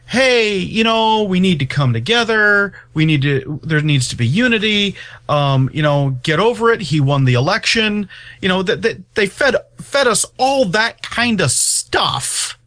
hey 0.06 0.58
you 0.60 0.84
know 0.84 1.24
we 1.24 1.40
need 1.40 1.58
to 1.58 1.66
come 1.66 1.92
together. 1.92 2.74
We 2.94 3.04
need 3.08 3.24
to 3.24 3.60
there 3.64 3.82
needs 3.82 4.08
to 4.10 4.16
be 4.16 4.28
unity. 4.28 4.96
Um 5.28 5.72
you 5.74 5.82
know 5.82 6.12
get 6.22 6.40
over 6.40 6.72
it. 6.72 6.82
He 6.82 7.00
won 7.00 7.26
the 7.26 7.34
election. 7.34 8.08
You 8.42 8.50
know 8.50 8.62
that 8.62 8.84
they, 8.84 8.98
they 9.16 9.26
fed 9.26 9.56
fed 9.78 10.06
us 10.06 10.24
all 10.38 10.66
that 10.66 11.02
kind 11.02 11.42
of 11.42 11.50
stuff. 11.50 12.60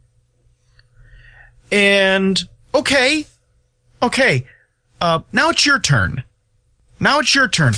And 1.71 2.37
okay, 2.75 3.25
okay, 4.03 4.45
uh, 5.01 5.21
now 5.31 5.49
it's 5.49 5.65
your 5.65 5.79
turn. 5.79 6.23
Now 6.99 7.19
it's 7.19 7.33
your 7.33 7.47
turn. 7.47 7.73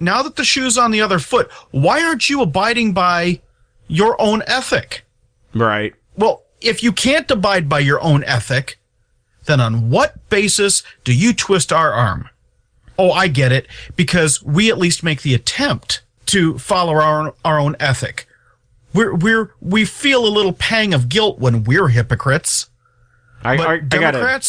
Now 0.00 0.22
that 0.22 0.36
the 0.36 0.44
shoe's 0.44 0.76
on 0.76 0.90
the 0.90 1.00
other 1.00 1.18
foot, 1.18 1.50
why 1.70 2.02
aren't 2.02 2.28
you 2.28 2.42
abiding 2.42 2.92
by 2.92 3.40
your 3.88 4.20
own 4.20 4.42
ethic? 4.46 5.04
right. 5.54 5.94
Well, 6.16 6.44
if 6.60 6.82
you 6.82 6.92
can't 6.92 7.30
abide 7.30 7.68
by 7.68 7.80
your 7.80 8.00
own 8.00 8.24
ethic, 8.24 8.78
then 9.46 9.60
on 9.60 9.90
what 9.90 10.28
basis 10.30 10.82
do 11.02 11.12
you 11.12 11.32
twist 11.32 11.72
our 11.72 11.92
arm? 11.92 12.28
Oh, 12.98 13.10
I 13.10 13.28
get 13.28 13.52
it. 13.52 13.66
Because 13.96 14.42
we 14.42 14.70
at 14.70 14.78
least 14.78 15.02
make 15.02 15.22
the 15.22 15.34
attempt 15.34 16.02
to 16.26 16.58
follow 16.58 16.94
our 16.94 17.26
own, 17.26 17.32
our 17.44 17.58
own 17.58 17.76
ethic. 17.80 18.26
We're, 18.94 19.14
we're, 19.14 19.52
we 19.60 19.84
feel 19.84 20.24
a 20.26 20.30
little 20.30 20.52
pang 20.52 20.94
of 20.94 21.08
guilt 21.08 21.38
when 21.38 21.64
we're 21.64 21.88
hypocrites. 21.88 22.70
I, 23.42 23.56
But 23.56 23.66
I, 23.66 23.72
I 23.74 23.78
gotta, 23.80 24.40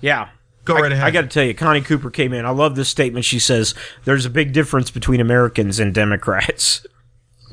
yeah. 0.00 0.28
Go 0.68 0.84
I, 0.84 0.86
ahead. 0.86 1.02
I 1.04 1.10
got 1.10 1.22
to 1.22 1.28
tell 1.28 1.44
you, 1.44 1.54
Connie 1.54 1.80
Cooper 1.80 2.10
came 2.10 2.32
in. 2.32 2.44
I 2.44 2.50
love 2.50 2.76
this 2.76 2.88
statement. 2.88 3.24
She 3.24 3.38
says, 3.38 3.74
"There's 4.04 4.24
a 4.24 4.30
big 4.30 4.52
difference 4.52 4.90
between 4.90 5.20
Americans 5.20 5.78
and 5.80 5.94
Democrats." 5.94 6.86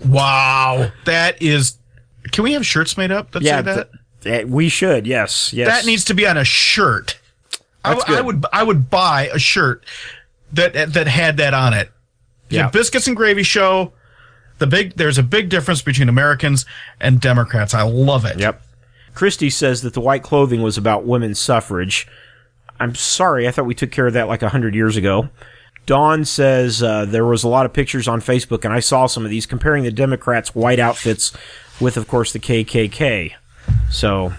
Wow, 0.06 0.92
that 1.06 1.42
is. 1.42 1.78
Can 2.32 2.44
we 2.44 2.54
have 2.54 2.66
shirts 2.66 2.98
made 2.98 3.12
up 3.12 3.32
that 3.32 3.44
yeah, 3.44 3.58
say 3.58 3.62
that? 3.62 3.90
th- 4.22 4.42
eh, 4.42 4.44
we 4.48 4.68
should. 4.68 5.08
Yes, 5.08 5.54
yes. 5.54 5.68
that 5.68 5.86
needs 5.86 6.04
to 6.06 6.14
be 6.14 6.28
on 6.28 6.38
a 6.38 6.44
shirt. 6.44 7.18
I, 7.84 7.94
That's 7.94 8.04
I 8.06 8.08
good. 8.08 8.26
would 8.26 8.46
I 8.52 8.64
would 8.64 8.90
buy 8.90 9.30
a 9.34 9.40
shirt 9.40 9.86
that 10.54 10.94
that 10.94 11.08
had 11.08 11.38
that 11.38 11.54
on 11.54 11.74
it. 11.74 11.92
Yeah. 12.50 12.68
The 12.68 12.78
biscuits 12.78 13.08
and 13.08 13.16
gravy 13.16 13.44
show. 13.44 13.94
The 14.58 14.68
big 14.68 14.96
there's 14.96 15.18
a 15.18 15.24
big 15.24 15.50
difference 15.50 15.82
between 15.82 16.10
Americans 16.10 16.66
and 17.00 17.20
Democrats. 17.20 17.74
I 17.74 17.84
love 17.84 18.26
it. 18.26 18.40
Yep. 18.40 18.62
Christie 19.14 19.50
says 19.50 19.82
that 19.82 19.94
the 19.94 20.02
white 20.02 20.24
clothing 20.24 20.62
was 20.62 20.78
about 20.78 21.06
women's 21.06 21.40
suffrage. 21.40 22.08
I'm 22.80 22.96
sorry, 22.96 23.48
I 23.48 23.52
thought 23.52 23.66
we 23.66 23.76
took 23.76 23.92
care 23.92 24.08
of 24.08 24.14
that 24.14 24.28
like 24.28 24.42
a 24.42 24.50
hundred 24.50 24.76
years 24.76 24.98
ago. 24.98 25.30
Dawn 25.86 26.26
says 26.26 26.82
uh, 26.82 27.06
there 27.06 27.26
was 27.26 27.44
a 27.44 27.48
lot 27.48 27.66
of 27.66 27.74
pictures 27.74 28.08
on 28.08 28.20
Facebook, 28.20 28.66
and 28.66 28.74
I 28.74 28.80
saw 28.80 29.06
some 29.06 29.24
of 29.24 29.30
these 29.30 29.46
comparing 29.46 29.84
the 29.84 29.92
Democrats' 29.92 30.56
white 30.56 30.80
outfits 30.80 31.32
with, 31.80 31.96
of 31.96 32.08
course, 32.08 32.34
the 32.34 32.40
KKK. 32.40 33.34
So, 33.92 34.34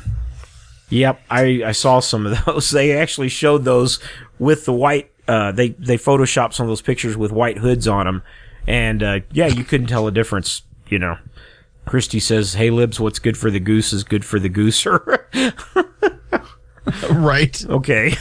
yep, 0.89 1.21
I, 1.31 1.63
I 1.65 1.73
saw 1.73 2.01
some 2.01 2.27
of 2.27 2.45
those. 2.47 2.71
They 2.71 2.97
actually 2.97 3.29
showed 3.29 3.65
those 3.65 4.01
with 4.39 4.65
the 4.65 4.73
white. 4.73 5.13
Uh, 5.29 5.53
they 5.53 5.71
they 5.71 5.97
photoshopped 5.97 6.55
some 6.55 6.67
of 6.67 6.69
those 6.69 6.83
pictures 6.83 7.17
with 7.17 7.33
white 7.33 7.59
hoods 7.59 7.89
on 7.89 8.07
them, 8.07 8.23
and 8.67 9.03
uh, 9.03 9.21
yeah, 9.33 9.47
you 9.47 9.65
couldn't 9.65 9.89
tell 9.89 10.07
a 10.07 10.13
difference. 10.13 10.63
You 10.89 10.99
know, 11.01 11.19
Christy 11.85 12.21
says, 12.21 12.55
"Hey 12.55 12.71
libs, 12.71 13.01
what's 13.01 13.19
good 13.19 13.37
for 13.37 13.51
the 13.51 13.59
goose 13.59 13.93
is 13.93 14.05
good 14.05 14.25
for 14.25 14.39
the 14.39 14.51
gooser." 14.51 15.25
Right. 17.11 17.65
okay. 17.69 18.17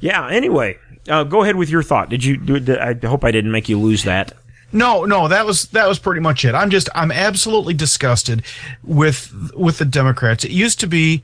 Yeah. 0.00 0.28
Anyway, 0.28 0.78
uh, 1.08 1.24
go 1.24 1.42
ahead 1.42 1.56
with 1.56 1.70
your 1.70 1.82
thought. 1.82 2.08
Did 2.08 2.24
you? 2.24 2.36
Did, 2.36 2.78
I 2.78 2.94
hope 3.06 3.24
I 3.24 3.30
didn't 3.30 3.52
make 3.52 3.68
you 3.68 3.78
lose 3.78 4.04
that. 4.04 4.32
No, 4.74 5.04
no, 5.04 5.28
that 5.28 5.46
was 5.46 5.66
that 5.68 5.86
was 5.86 6.00
pretty 6.00 6.20
much 6.20 6.44
it. 6.44 6.54
I'm 6.54 6.68
just 6.68 6.88
I'm 6.96 7.12
absolutely 7.12 7.74
disgusted 7.74 8.42
with 8.82 9.32
with 9.54 9.78
the 9.78 9.84
Democrats. 9.84 10.44
It 10.44 10.50
used 10.50 10.80
to 10.80 10.88
be, 10.88 11.22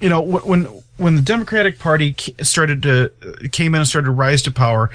you 0.00 0.08
know, 0.08 0.22
when 0.22 0.64
when 0.96 1.14
the 1.14 1.22
Democratic 1.22 1.78
Party 1.78 2.16
started 2.40 2.82
to 2.84 3.12
came 3.52 3.74
in 3.74 3.82
and 3.82 3.88
started 3.88 4.06
to 4.06 4.12
rise 4.12 4.40
to 4.42 4.50
power, 4.50 4.90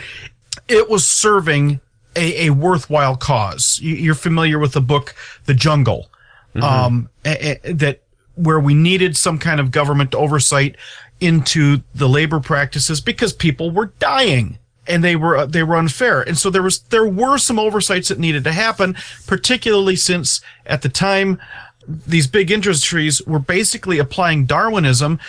it 0.68 0.90
was 0.90 1.06
serving 1.06 1.80
a, 2.16 2.48
a 2.48 2.50
worthwhile 2.50 3.16
cause. 3.16 3.80
You're 3.82 4.16
familiar 4.16 4.58
with 4.58 4.74
the 4.74 4.82
book 4.82 5.14
The 5.46 5.54
Jungle, 5.54 6.10
mm-hmm. 6.56 6.64
um, 6.64 7.10
a, 7.26 7.60
a, 7.70 7.74
that 7.74 8.03
where 8.36 8.60
we 8.60 8.74
needed 8.74 9.16
some 9.18 9.38
kind 9.38 9.60
of 9.60 9.72
government 9.72 10.16
oversight 10.16 10.76
into 11.20 11.82
the 11.94 12.10
labor 12.10 12.40
practices 12.40 13.00
because 13.00 13.32
people 13.32 13.72
were 13.72 13.88
dying 14.00 14.58
and 14.88 15.04
they 15.04 15.16
were 15.16 15.38
uh, 15.38 15.46
they 15.46 15.64
were 15.64 15.78
unfair. 15.78 16.22
And 16.22 16.38
so 16.38 16.50
there 16.50 16.64
was 16.64 16.80
there 16.90 17.08
were 17.08 17.38
some 17.38 17.60
oversights 17.60 18.10
that 18.10 18.20
needed 18.20 18.44
to 18.44 18.52
happen, 18.52 18.96
particularly 19.28 19.96
since 19.96 20.42
at 20.66 20.82
the 20.82 20.90
time 20.90 21.40
these 21.88 22.28
big 22.28 22.52
industries 22.52 23.22
were 23.24 23.40
basically 23.40 24.00
applying 24.00 24.46
Darwinism 24.46 25.20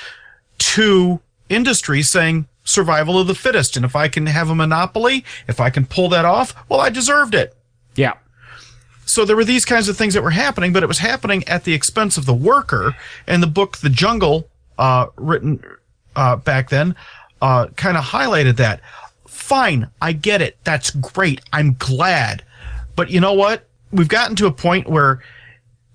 to 0.58 1.20
industry, 1.48 2.02
saying 2.02 2.46
survival 2.64 3.18
of 3.18 3.26
the 3.26 3.34
fittest. 3.34 3.76
And 3.76 3.84
if 3.84 3.94
I 3.94 4.08
can 4.08 4.26
have 4.26 4.50
a 4.50 4.54
monopoly, 4.54 5.24
if 5.46 5.60
I 5.60 5.70
can 5.70 5.86
pull 5.86 6.08
that 6.10 6.24
off, 6.24 6.54
well, 6.68 6.80
I 6.80 6.90
deserved 6.90 7.34
it. 7.34 7.56
Yeah. 7.94 8.14
So 9.06 9.24
there 9.24 9.36
were 9.36 9.44
these 9.44 9.64
kinds 9.64 9.88
of 9.88 9.96
things 9.96 10.14
that 10.14 10.22
were 10.22 10.30
happening, 10.30 10.72
but 10.72 10.82
it 10.82 10.86
was 10.86 10.98
happening 10.98 11.46
at 11.48 11.64
the 11.64 11.74
expense 11.74 12.16
of 12.16 12.26
the 12.26 12.34
worker. 12.34 12.96
And 13.26 13.42
the 13.42 13.46
book, 13.46 13.78
The 13.78 13.90
Jungle, 13.90 14.48
uh, 14.78 15.06
written 15.16 15.62
uh, 16.16 16.36
back 16.36 16.70
then, 16.70 16.94
uh, 17.42 17.68
kind 17.76 17.96
of 17.96 18.04
highlighted 18.04 18.56
that. 18.56 18.80
Fine, 19.26 19.90
I 20.00 20.12
get 20.12 20.40
it. 20.40 20.56
That's 20.64 20.90
great. 20.90 21.40
I'm 21.52 21.74
glad. 21.78 22.44
But 22.96 23.10
you 23.10 23.20
know 23.20 23.34
what? 23.34 23.66
We've 23.92 24.08
gotten 24.08 24.36
to 24.36 24.46
a 24.46 24.52
point 24.52 24.88
where 24.88 25.22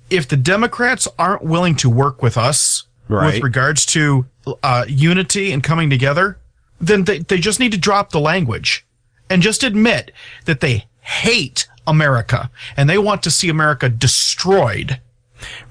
if 0.09 0.27
the 0.27 0.37
Democrats 0.37 1.07
aren't 1.17 1.43
willing 1.43 1.75
to 1.75 1.89
work 1.89 2.21
with 2.21 2.37
us 2.37 2.85
right. 3.07 3.33
with 3.33 3.43
regards 3.43 3.85
to 3.87 4.25
uh, 4.63 4.85
unity 4.87 5.51
and 5.51 5.63
coming 5.63 5.89
together, 5.89 6.37
then 6.79 7.03
they, 7.03 7.19
they 7.19 7.37
just 7.37 7.59
need 7.59 7.71
to 7.71 7.77
drop 7.77 8.11
the 8.11 8.19
language 8.19 8.85
and 9.29 9.41
just 9.41 9.63
admit 9.63 10.11
that 10.45 10.59
they 10.59 10.85
hate 11.01 11.67
America 11.89 12.49
and 12.77 12.89
they 12.89 12.97
want 12.97 13.23
to 13.23 13.31
see 13.31 13.49
America 13.49 13.89
destroyed. 13.89 15.01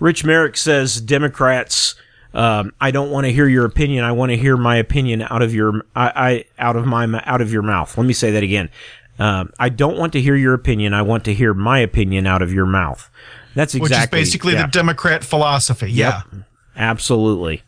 Rich 0.00 0.24
Merrick 0.24 0.56
says 0.56 1.00
Democrats 1.00 1.94
um, 2.34 2.72
I 2.80 2.90
don't 2.90 3.10
want 3.10 3.26
to 3.26 3.32
hear 3.32 3.48
your 3.48 3.64
opinion. 3.64 4.04
I 4.04 4.12
want 4.12 4.30
to 4.30 4.36
hear 4.36 4.56
my 4.56 4.76
opinion 4.76 5.22
out 5.22 5.42
of 5.42 5.54
your 5.54 5.84
I, 5.96 6.12
I 6.14 6.44
out 6.58 6.76
of 6.76 6.86
my 6.86 7.22
out 7.24 7.40
of 7.40 7.52
your 7.52 7.62
mouth. 7.62 7.96
Let 7.96 8.06
me 8.06 8.12
say 8.12 8.30
that 8.32 8.42
again. 8.42 8.70
Um, 9.18 9.52
I 9.58 9.68
don't 9.68 9.98
want 9.98 10.12
to 10.12 10.20
hear 10.20 10.36
your 10.36 10.54
opinion. 10.54 10.94
I 10.94 11.02
want 11.02 11.24
to 11.24 11.34
hear 11.34 11.54
my 11.54 11.80
opinion 11.80 12.26
out 12.26 12.42
of 12.42 12.52
your 12.52 12.66
mouth. 12.66 13.10
That's 13.54 13.74
exactly 13.74 14.18
which 14.18 14.26
is 14.26 14.30
basically 14.30 14.52
yeah. 14.52 14.66
the 14.66 14.68
Democrat 14.68 15.24
philosophy. 15.24 15.90
Yeah, 15.90 16.22
yep, 16.32 16.44
absolutely. 16.76 17.62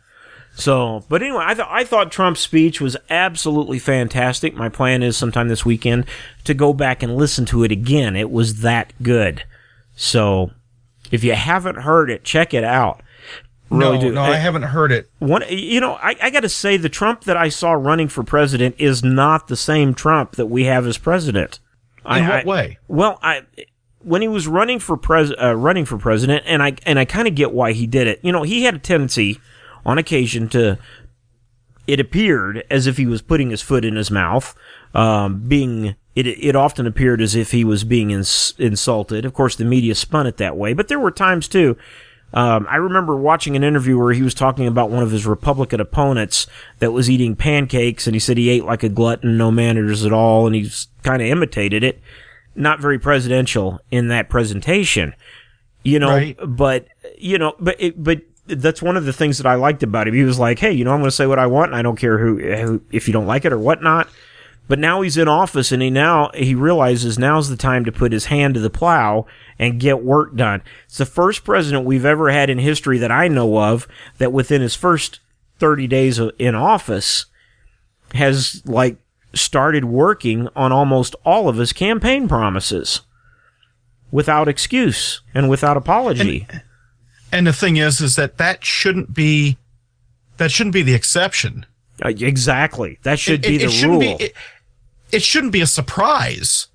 So, 0.53 1.05
but 1.09 1.21
anyway, 1.21 1.43
I 1.45 1.55
thought 1.55 1.69
I 1.71 1.83
thought 1.83 2.11
Trump's 2.11 2.41
speech 2.41 2.81
was 2.81 2.97
absolutely 3.09 3.79
fantastic. 3.79 4.53
My 4.53 4.69
plan 4.69 5.01
is 5.01 5.17
sometime 5.17 5.47
this 5.47 5.65
weekend 5.65 6.05
to 6.43 6.53
go 6.53 6.73
back 6.73 7.01
and 7.01 7.15
listen 7.15 7.45
to 7.45 7.63
it 7.63 7.71
again. 7.71 8.15
It 8.15 8.29
was 8.29 8.61
that 8.61 8.93
good. 9.01 9.43
So, 9.95 10.51
if 11.09 11.23
you 11.23 11.33
haven't 11.33 11.77
heard 11.77 12.09
it, 12.11 12.23
check 12.23 12.53
it 12.53 12.63
out. 12.63 13.01
Really 13.69 13.97
no, 13.97 14.01
do. 14.01 14.11
No, 14.11 14.21
I, 14.21 14.31
I 14.31 14.35
haven't 14.35 14.63
heard 14.63 14.91
it. 14.91 15.09
One, 15.19 15.43
you 15.49 15.79
know, 15.79 15.93
I, 15.93 16.15
I 16.21 16.29
got 16.29 16.41
to 16.41 16.49
say, 16.49 16.75
the 16.75 16.89
Trump 16.89 17.23
that 17.23 17.37
I 17.37 17.47
saw 17.47 17.71
running 17.71 18.09
for 18.09 18.21
president 18.21 18.75
is 18.77 19.01
not 19.01 19.47
the 19.47 19.55
same 19.55 19.93
Trump 19.93 20.33
that 20.33 20.47
we 20.47 20.65
have 20.65 20.85
as 20.85 20.97
president. 20.97 21.59
In 22.05 22.11
I, 22.11 22.29
what 22.29 22.45
way? 22.45 22.77
Well, 22.89 23.17
I 23.23 23.43
when 24.03 24.21
he 24.21 24.27
was 24.27 24.47
running 24.47 24.79
for 24.79 24.97
pres 24.97 25.31
uh, 25.41 25.55
running 25.55 25.85
for 25.85 25.97
president, 25.97 26.43
and 26.45 26.61
I 26.61 26.75
and 26.85 26.99
I 26.99 27.05
kind 27.05 27.27
of 27.27 27.35
get 27.35 27.53
why 27.53 27.71
he 27.71 27.87
did 27.87 28.07
it. 28.07 28.19
You 28.23 28.31
know, 28.31 28.43
he 28.43 28.63
had 28.63 28.75
a 28.75 28.79
tendency, 28.79 29.39
on 29.85 29.97
occasion, 29.97 30.47
to 30.49 30.77
it 31.87 31.99
appeared 31.99 32.63
as 32.69 32.87
if 32.87 32.97
he 32.97 33.05
was 33.05 33.21
putting 33.21 33.49
his 33.49 33.61
foot 33.61 33.83
in 33.83 33.95
his 33.95 34.11
mouth, 34.11 34.55
um, 34.93 35.47
being 35.47 35.95
it, 36.15 36.27
it 36.27 36.55
often 36.55 36.85
appeared 36.85 37.21
as 37.21 37.35
if 37.35 37.51
he 37.51 37.63
was 37.63 37.83
being 37.83 38.11
ins- 38.11 38.53
insulted. 38.57 39.25
Of 39.25 39.33
course, 39.33 39.55
the 39.55 39.65
media 39.65 39.95
spun 39.95 40.27
it 40.27 40.37
that 40.37 40.57
way, 40.57 40.73
but 40.73 40.87
there 40.87 40.99
were 40.99 41.11
times 41.11 41.47
too 41.47 41.77
um, 42.33 42.65
I 42.69 42.77
remember 42.77 43.15
watching 43.15 43.55
an 43.55 43.63
interview 43.63 43.97
where 43.97 44.13
he 44.13 44.21
was 44.21 44.33
talking 44.33 44.67
about 44.67 44.89
one 44.89 45.03
of 45.03 45.11
his 45.11 45.25
Republican 45.25 45.81
opponents 45.81 46.47
that 46.79 46.93
was 46.93 47.09
eating 47.09 47.35
pancakes, 47.35 48.07
and 48.07 48.15
he 48.15 48.19
said 48.19 48.37
he 48.37 48.49
ate 48.49 48.63
like 48.63 48.83
a 48.83 48.89
glutton, 48.89 49.37
no 49.37 49.51
manners 49.51 50.05
at 50.05 50.13
all, 50.13 50.45
and 50.45 50.55
he's 50.55 50.87
kind 51.03 51.21
of 51.21 51.27
imitated 51.27 51.83
it. 51.83 51.99
Not 52.55 52.79
very 52.79 52.99
presidential 52.99 53.79
in 53.91 54.07
that 54.09 54.29
presentation, 54.29 55.13
you 55.83 55.99
know. 55.99 56.09
Right. 56.09 56.37
But 56.45 56.87
you 57.17 57.37
know, 57.37 57.53
but 57.59 57.75
it, 57.79 58.01
but 58.01 58.21
that's 58.51 58.81
one 58.81 58.97
of 58.97 59.05
the 59.05 59.13
things 59.13 59.37
that 59.37 59.47
I 59.47 59.55
liked 59.55 59.83
about 59.83 60.07
him. 60.07 60.13
He 60.13 60.23
was 60.23 60.39
like, 60.39 60.59
"Hey, 60.59 60.71
you 60.71 60.83
know, 60.83 60.91
I'm 60.91 60.99
going 60.99 61.09
to 61.09 61.15
say 61.15 61.27
what 61.27 61.39
I 61.39 61.47
want, 61.47 61.71
and 61.71 61.75
I 61.77 61.81
don't 61.81 61.97
care 61.97 62.17
who, 62.17 62.37
who 62.37 62.81
if 62.91 63.07
you 63.07 63.13
don't 63.13 63.27
like 63.27 63.45
it 63.45 63.53
or 63.53 63.59
whatnot." 63.59 64.09
But 64.67 64.79
now 64.79 65.01
he's 65.01 65.17
in 65.17 65.27
office, 65.27 65.71
and 65.71 65.81
he 65.81 65.89
now 65.89 66.31
he 66.33 66.55
realizes 66.55 67.19
now's 67.19 67.49
the 67.49 67.57
time 67.57 67.83
to 67.85 67.91
put 67.91 68.13
his 68.13 68.25
hand 68.25 68.53
to 68.53 68.59
the 68.59 68.69
plow 68.69 69.25
and 69.59 69.79
get 69.79 70.03
work 70.03 70.35
done. 70.35 70.61
It's 70.85 70.97
the 70.97 71.05
first 71.05 71.43
president 71.43 71.85
we've 71.85 72.05
ever 72.05 72.31
had 72.31 72.49
in 72.49 72.57
history 72.59 72.97
that 72.99 73.11
I 73.11 73.27
know 73.27 73.59
of 73.59 73.87
that 74.17 74.31
within 74.31 74.61
his 74.61 74.75
first 74.75 75.19
30 75.59 75.87
days 75.87 76.19
in 76.39 76.55
office 76.55 77.25
has 78.13 78.61
like 78.65 78.97
started 79.33 79.85
working 79.85 80.47
on 80.55 80.71
almost 80.71 81.15
all 81.25 81.47
of 81.47 81.57
his 81.57 81.73
campaign 81.73 82.27
promises 82.27 83.01
without 84.11 84.47
excuse 84.47 85.21
and 85.33 85.49
without 85.49 85.77
apology. 85.77 86.47
And, 86.49 86.61
and 87.31 87.47
the 87.47 87.53
thing 87.53 87.77
is 87.77 88.01
is 88.01 88.15
that 88.15 88.37
that 88.37 88.63
shouldn't 88.63 89.13
be 89.13 89.57
that 90.37 90.51
shouldn't 90.51 90.73
be 90.73 90.83
the 90.83 90.93
exception. 90.93 91.65
Uh, 92.03 92.09
exactly. 92.09 92.97
That 93.03 93.19
should 93.19 93.45
it, 93.45 93.47
be 93.47 93.55
it, 93.57 93.59
the 93.59 93.65
it 93.65 93.85
rule. 93.85 93.99
Be, 93.99 94.11
it, 94.11 94.33
it 95.11 95.23
shouldn't 95.23 95.53
be 95.53 95.61
a 95.61 95.67
surprise. 95.67 96.67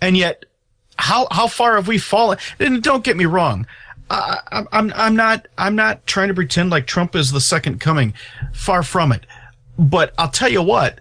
And 0.00 0.16
yet 0.16 0.44
how 0.98 1.28
how 1.30 1.46
far 1.46 1.76
have 1.76 1.88
we 1.88 1.98
fallen? 1.98 2.38
And 2.58 2.82
don't 2.82 3.04
get 3.04 3.16
me 3.16 3.26
wrong, 3.26 3.66
I, 4.10 4.66
I'm 4.72 4.92
I'm 4.94 5.16
not 5.16 5.46
I'm 5.58 5.74
not 5.74 6.06
trying 6.06 6.28
to 6.28 6.34
pretend 6.34 6.70
like 6.70 6.86
Trump 6.86 7.14
is 7.14 7.32
the 7.32 7.40
second 7.40 7.80
coming. 7.80 8.14
Far 8.52 8.82
from 8.82 9.12
it. 9.12 9.26
But 9.78 10.14
I'll 10.16 10.30
tell 10.30 10.48
you 10.48 10.62
what, 10.62 11.00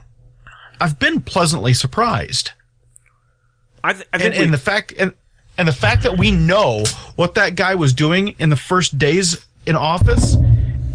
I've 0.82 1.00
been 1.00 1.22
pleasantly 1.22 1.74
surprised. 1.74 2.52
I, 3.84 3.94
th- 3.94 4.08
I 4.12 4.18
think 4.18 4.36
and, 4.36 4.44
and 4.46 4.54
the 4.54 4.58
fact 4.58 4.94
and 4.98 5.14
and 5.58 5.68
the 5.68 5.74
fact 5.74 6.04
that 6.04 6.18
we 6.18 6.32
know 6.32 6.84
what 7.16 7.36
that 7.36 7.56
guy 7.56 7.76
was 7.76 7.94
doing 7.94 8.36
in 8.40 8.50
the 8.50 8.56
first 8.56 8.98
days 8.98 9.46
in 9.66 9.76
office 9.76 10.38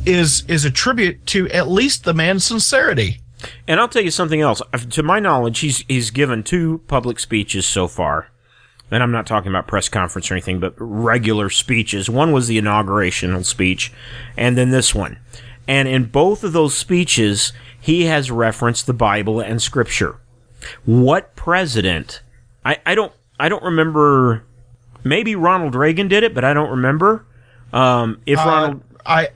is 0.07 0.45
is 0.49 0.65
a 0.65 0.71
tribute 0.71 1.27
to 1.27 1.49
at 1.51 1.69
least 1.69 2.05
the 2.05 2.15
man's 2.15 2.45
sincerity. 2.45 3.21
And 3.67 3.81
I'll 3.81 3.89
tell 3.89 4.03
you 4.03 4.11
something 4.11 4.41
else. 4.41 4.61
To 4.91 5.03
my 5.03 5.19
knowledge, 5.19 5.61
he's 5.61 5.85
he's 5.89 6.11
given 6.11 6.43
two 6.43 6.83
public 6.87 7.19
speeches 7.19 7.67
so 7.67 7.89
far 7.89 8.31
and 8.91 9.03
I'm 9.03 9.13
not 9.13 9.27
talking 9.27 9.51
about 9.51 9.69
press 9.69 9.89
conference 9.89 10.31
or 10.31 10.35
anything, 10.35 10.61
but 10.61 10.75
regular 10.77 11.49
speeches. 11.49 12.11
One 12.11 12.33
was 12.33 12.49
the 12.49 12.61
inaugurational 12.61 13.45
speech, 13.45 13.93
and 14.37 14.59
then 14.59 14.71
this 14.71 14.95
one. 14.95 15.19
And 15.69 15.87
in 15.89 16.07
both 16.07 16.43
of 16.43 16.53
those 16.53 16.77
speeches, 16.77 17.53
he 17.81 18.07
has 18.07 18.31
referenced 18.31 18.87
the 18.87 18.93
Bible 18.93 19.41
and 19.41 19.63
Scripture. 19.63 20.19
What 20.85 21.37
president? 21.37 22.23
I, 22.65 22.79
I 22.85 22.95
don't 22.95 23.13
I 23.39 23.49
don't 23.49 23.63
remember. 23.63 24.45
Maybe 25.05 25.35
Ronald 25.35 25.75
Reagan 25.75 26.09
did 26.09 26.23
it, 26.23 26.35
but 26.35 26.45
I 26.45 26.53
don't 26.53 26.71
remember. 26.71 27.25
Um, 27.73 28.21
if 28.27 28.39
uh, 28.39 28.45
Ronald, 28.45 28.83
I 29.07 29.29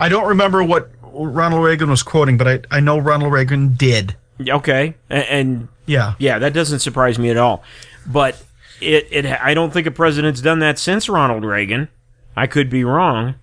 I 0.00 0.08
don't 0.08 0.28
remember 0.28 0.62
what 0.62 0.90
Ronald 1.02 1.64
Reagan 1.64 1.90
was 1.90 2.02
quoting, 2.02 2.36
but 2.36 2.48
I 2.48 2.60
I 2.70 2.80
know 2.80 2.98
Ronald 2.98 3.32
Reagan 3.32 3.74
did. 3.74 4.16
Okay, 4.40 4.94
and, 5.10 5.24
and 5.24 5.68
yeah, 5.86 6.14
yeah, 6.18 6.38
that 6.38 6.52
doesn't 6.52 6.80
surprise 6.80 7.18
me 7.18 7.30
at 7.30 7.36
all. 7.36 7.62
But 8.06 8.42
it, 8.80 9.08
it 9.10 9.26
I 9.26 9.54
don't 9.54 9.72
think 9.72 9.86
a 9.86 9.90
president's 9.90 10.40
done 10.40 10.60
that 10.60 10.78
since 10.78 11.08
Ronald 11.08 11.44
Reagan. 11.44 11.88
I 12.36 12.46
could 12.46 12.70
be 12.70 12.84
wrong, 12.84 13.34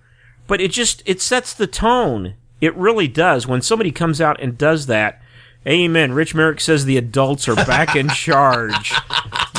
but 0.46 0.60
it 0.60 0.70
just 0.70 1.02
it 1.04 1.20
sets 1.20 1.52
the 1.52 1.66
tone. 1.66 2.34
It 2.60 2.74
really 2.74 3.08
does. 3.08 3.46
When 3.46 3.60
somebody 3.60 3.92
comes 3.92 4.20
out 4.20 4.40
and 4.40 4.56
does 4.56 4.86
that, 4.86 5.20
amen. 5.66 6.12
Rich 6.12 6.34
Merrick 6.34 6.60
says 6.60 6.84
the 6.84 6.96
adults 6.96 7.48
are 7.48 7.54
back 7.54 7.94
in 7.94 8.08
charge. 8.14 8.94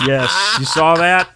Yes, 0.06 0.56
you 0.60 0.66
saw 0.66 0.95
that? 0.95 1.30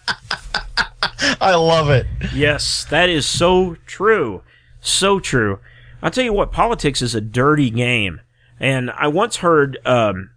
I 1.40 1.54
love 1.54 1.90
it. 1.90 2.06
Yes, 2.34 2.84
that 2.86 3.08
is 3.08 3.26
so 3.26 3.76
true. 3.86 4.42
So 4.80 5.20
true. 5.20 5.58
I'll 6.02 6.10
tell 6.10 6.24
you 6.24 6.32
what, 6.32 6.52
politics 6.52 7.02
is 7.02 7.14
a 7.14 7.20
dirty 7.20 7.70
game. 7.70 8.20
And 8.58 8.90
I 8.90 9.08
once 9.08 9.36
heard 9.36 9.78
um, 9.86 10.30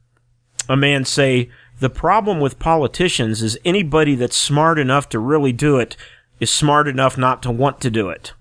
a 0.69 0.78
man 0.78 1.05
say, 1.05 1.49
the 1.80 1.89
problem 1.89 2.39
with 2.39 2.59
politicians 2.59 3.41
is 3.41 3.57
anybody 3.65 4.15
that's 4.15 4.38
smart 4.38 4.80
enough 4.80 5.09
to 5.09 5.19
really 5.19 5.51
do 5.51 5.78
it 5.78 5.97
is 6.39 6.49
smart 6.49 6.88
enough 6.88 7.17
not 7.17 7.43
to 7.43 7.51
want 7.51 7.82
to 7.82 7.89
do 7.89 8.09
it. 8.09 8.34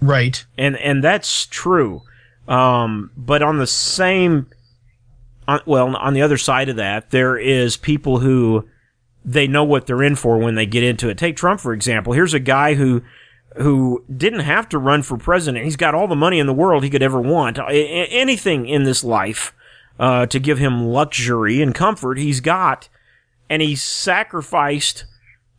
Right. 0.00 0.44
And 0.58 0.76
and 0.76 1.02
that's 1.02 1.46
true. 1.46 2.02
Um, 2.46 3.10
but 3.16 3.42
on 3.42 3.58
the 3.58 3.66
same 3.66 4.48
on, 5.48 5.60
well, 5.64 5.96
on 5.96 6.14
the 6.14 6.22
other 6.22 6.36
side 6.36 6.68
of 6.68 6.76
that, 6.76 7.10
there 7.10 7.38
is 7.38 7.76
people 7.76 8.18
who 8.18 8.68
they 9.26 9.48
know 9.48 9.64
what 9.64 9.86
they're 9.86 10.04
in 10.04 10.14
for 10.14 10.38
when 10.38 10.54
they 10.54 10.64
get 10.64 10.84
into 10.84 11.08
it. 11.08 11.18
Take 11.18 11.36
Trump 11.36 11.60
for 11.60 11.72
example. 11.72 12.12
Here's 12.12 12.34
a 12.34 12.40
guy 12.40 12.74
who 12.74 13.02
who 13.56 14.04
didn't 14.14 14.40
have 14.40 14.68
to 14.68 14.78
run 14.78 15.02
for 15.02 15.16
president. 15.16 15.64
He's 15.64 15.76
got 15.76 15.94
all 15.94 16.06
the 16.06 16.14
money 16.14 16.38
in 16.38 16.46
the 16.46 16.52
world 16.52 16.84
he 16.84 16.90
could 16.90 17.02
ever 17.02 17.20
want. 17.20 17.58
Anything 17.58 18.66
in 18.66 18.84
this 18.84 19.02
life 19.02 19.54
uh, 19.98 20.26
to 20.26 20.38
give 20.38 20.58
him 20.58 20.86
luxury 20.86 21.62
and 21.62 21.74
comfort, 21.74 22.18
he's 22.18 22.40
got, 22.40 22.88
and 23.48 23.62
he 23.62 23.74
sacrificed 23.74 25.04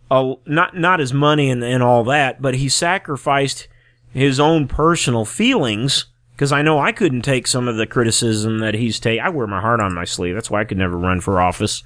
not 0.09 0.78
not 0.78 0.99
his 0.99 1.13
money 1.13 1.49
and, 1.49 1.63
and 1.63 1.84
all 1.84 2.03
that, 2.05 2.41
but 2.41 2.55
he 2.55 2.70
sacrificed 2.70 3.68
his 4.13 4.39
own 4.39 4.68
personal 4.68 5.26
feelings 5.26 6.05
because 6.32 6.51
I 6.51 6.61
know 6.61 6.80
I 6.80 6.91
couldn't 6.91 7.24
take 7.24 7.47
some 7.47 7.68
of 7.68 7.78
the 7.78 7.88
criticism 7.88 8.59
that 8.59 8.76
he's 8.76 8.99
taken. 8.99 9.26
I 9.26 9.30
wear 9.30 9.47
my 9.47 9.59
heart 9.59 9.80
on 9.80 9.93
my 9.93 10.05
sleeve. 10.05 10.36
That's 10.36 10.51
why 10.51 10.61
I 10.61 10.65
could 10.65 10.78
never 10.78 10.97
run 10.97 11.20
for 11.20 11.41
office. 11.41 11.84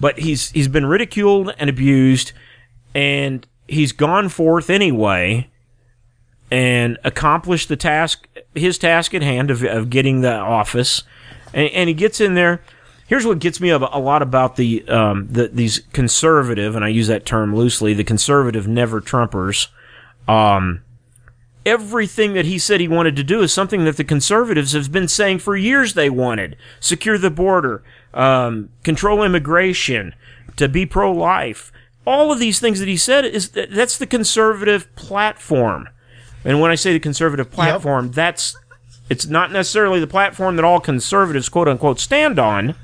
But 0.00 0.18
he's 0.18 0.50
he's 0.50 0.68
been 0.68 0.86
ridiculed 0.86 1.54
and 1.58 1.70
abused, 1.70 2.32
and 2.94 3.46
he's 3.68 3.92
gone 3.92 4.28
forth 4.28 4.68
anyway 4.70 5.48
and 6.50 6.98
accomplished 7.04 7.68
the 7.68 7.76
task, 7.76 8.28
his 8.54 8.78
task 8.78 9.14
at 9.14 9.22
hand 9.22 9.50
of, 9.50 9.64
of 9.64 9.90
getting 9.90 10.20
the 10.20 10.32
office. 10.32 11.02
And, 11.52 11.70
and 11.70 11.88
he 11.88 11.94
gets 11.94 12.20
in 12.20 12.34
there. 12.34 12.62
Here's 13.06 13.26
what 13.26 13.38
gets 13.38 13.60
me 13.60 13.70
a, 13.70 13.76
a 13.76 13.98
lot 13.98 14.22
about 14.22 14.56
the, 14.56 14.86
um, 14.88 15.28
the 15.30 15.48
these 15.48 15.80
conservative, 15.92 16.74
and 16.74 16.84
I 16.84 16.88
use 16.88 17.06
that 17.08 17.26
term 17.26 17.54
loosely, 17.54 17.92
the 17.92 18.04
conservative 18.04 18.66
never 18.66 19.00
Trumpers. 19.00 19.68
Um, 20.26 20.82
everything 21.66 22.32
that 22.34 22.44
he 22.44 22.58
said 22.58 22.80
he 22.80 22.88
wanted 22.88 23.16
to 23.16 23.24
do 23.24 23.42
is 23.42 23.52
something 23.52 23.84
that 23.84 23.96
the 23.96 24.04
conservatives 24.04 24.72
have 24.72 24.90
been 24.90 25.08
saying 25.08 25.40
for 25.40 25.56
years 25.56 25.94
they 25.94 26.08
wanted: 26.08 26.56
secure 26.80 27.18
the 27.18 27.30
border, 27.30 27.82
um, 28.14 28.70
control 28.82 29.22
immigration, 29.22 30.14
to 30.56 30.68
be 30.68 30.86
pro-life 30.86 31.72
all 32.06 32.32
of 32.32 32.38
these 32.38 32.60
things 32.60 32.80
that 32.80 32.88
he 32.88 32.96
said 32.96 33.24
is 33.24 33.50
that 33.50 33.70
that's 33.70 33.98
the 33.98 34.06
conservative 34.06 34.94
platform. 34.96 35.88
And 36.44 36.60
when 36.60 36.70
I 36.70 36.74
say 36.74 36.92
the 36.92 37.00
conservative 37.00 37.50
platform, 37.50 38.06
yep. 38.06 38.14
that's 38.14 38.56
it's 39.10 39.26
not 39.26 39.52
necessarily 39.52 40.00
the 40.00 40.06
platform 40.06 40.56
that 40.56 40.64
all 40.64 40.80
conservatives 40.80 41.48
quote 41.48 41.68
unquote 41.68 42.00
stand 42.00 42.38
on. 42.38 42.74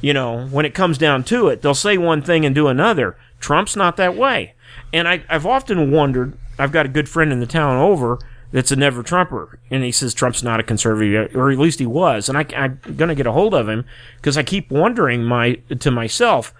You 0.00 0.12
know, 0.12 0.46
when 0.46 0.64
it 0.64 0.74
comes 0.74 0.96
down 0.96 1.24
to 1.24 1.48
it, 1.48 1.62
they'll 1.62 1.74
say 1.74 1.98
one 1.98 2.22
thing 2.22 2.44
and 2.44 2.54
do 2.54 2.68
another. 2.68 3.16
Trump's 3.40 3.74
not 3.74 3.96
that 3.96 4.16
way. 4.16 4.54
And 4.92 5.08
I, 5.08 5.24
I've 5.28 5.46
often 5.46 5.90
wondered, 5.90 6.38
I've 6.56 6.70
got 6.70 6.86
a 6.86 6.88
good 6.88 7.08
friend 7.08 7.32
in 7.32 7.40
the 7.40 7.46
town 7.46 7.76
over 7.78 8.18
that's 8.50 8.72
a 8.72 8.76
never 8.76 9.02
Trumper, 9.02 9.58
and 9.70 9.84
he 9.84 9.92
says 9.92 10.14
Trump's 10.14 10.42
not 10.42 10.60
a 10.60 10.62
conservative, 10.62 11.34
or 11.36 11.50
at 11.50 11.58
least 11.58 11.78
he 11.78 11.86
was. 11.86 12.28
And 12.28 12.38
I, 12.38 12.46
am 12.52 12.80
going 12.96 13.08
to 13.08 13.14
get 13.14 13.26
a 13.26 13.32
hold 13.32 13.54
of 13.54 13.68
him 13.68 13.84
because 14.16 14.38
I 14.38 14.42
keep 14.42 14.70
wondering 14.70 15.24
my 15.24 15.54
to 15.78 15.90
myself, 15.90 16.54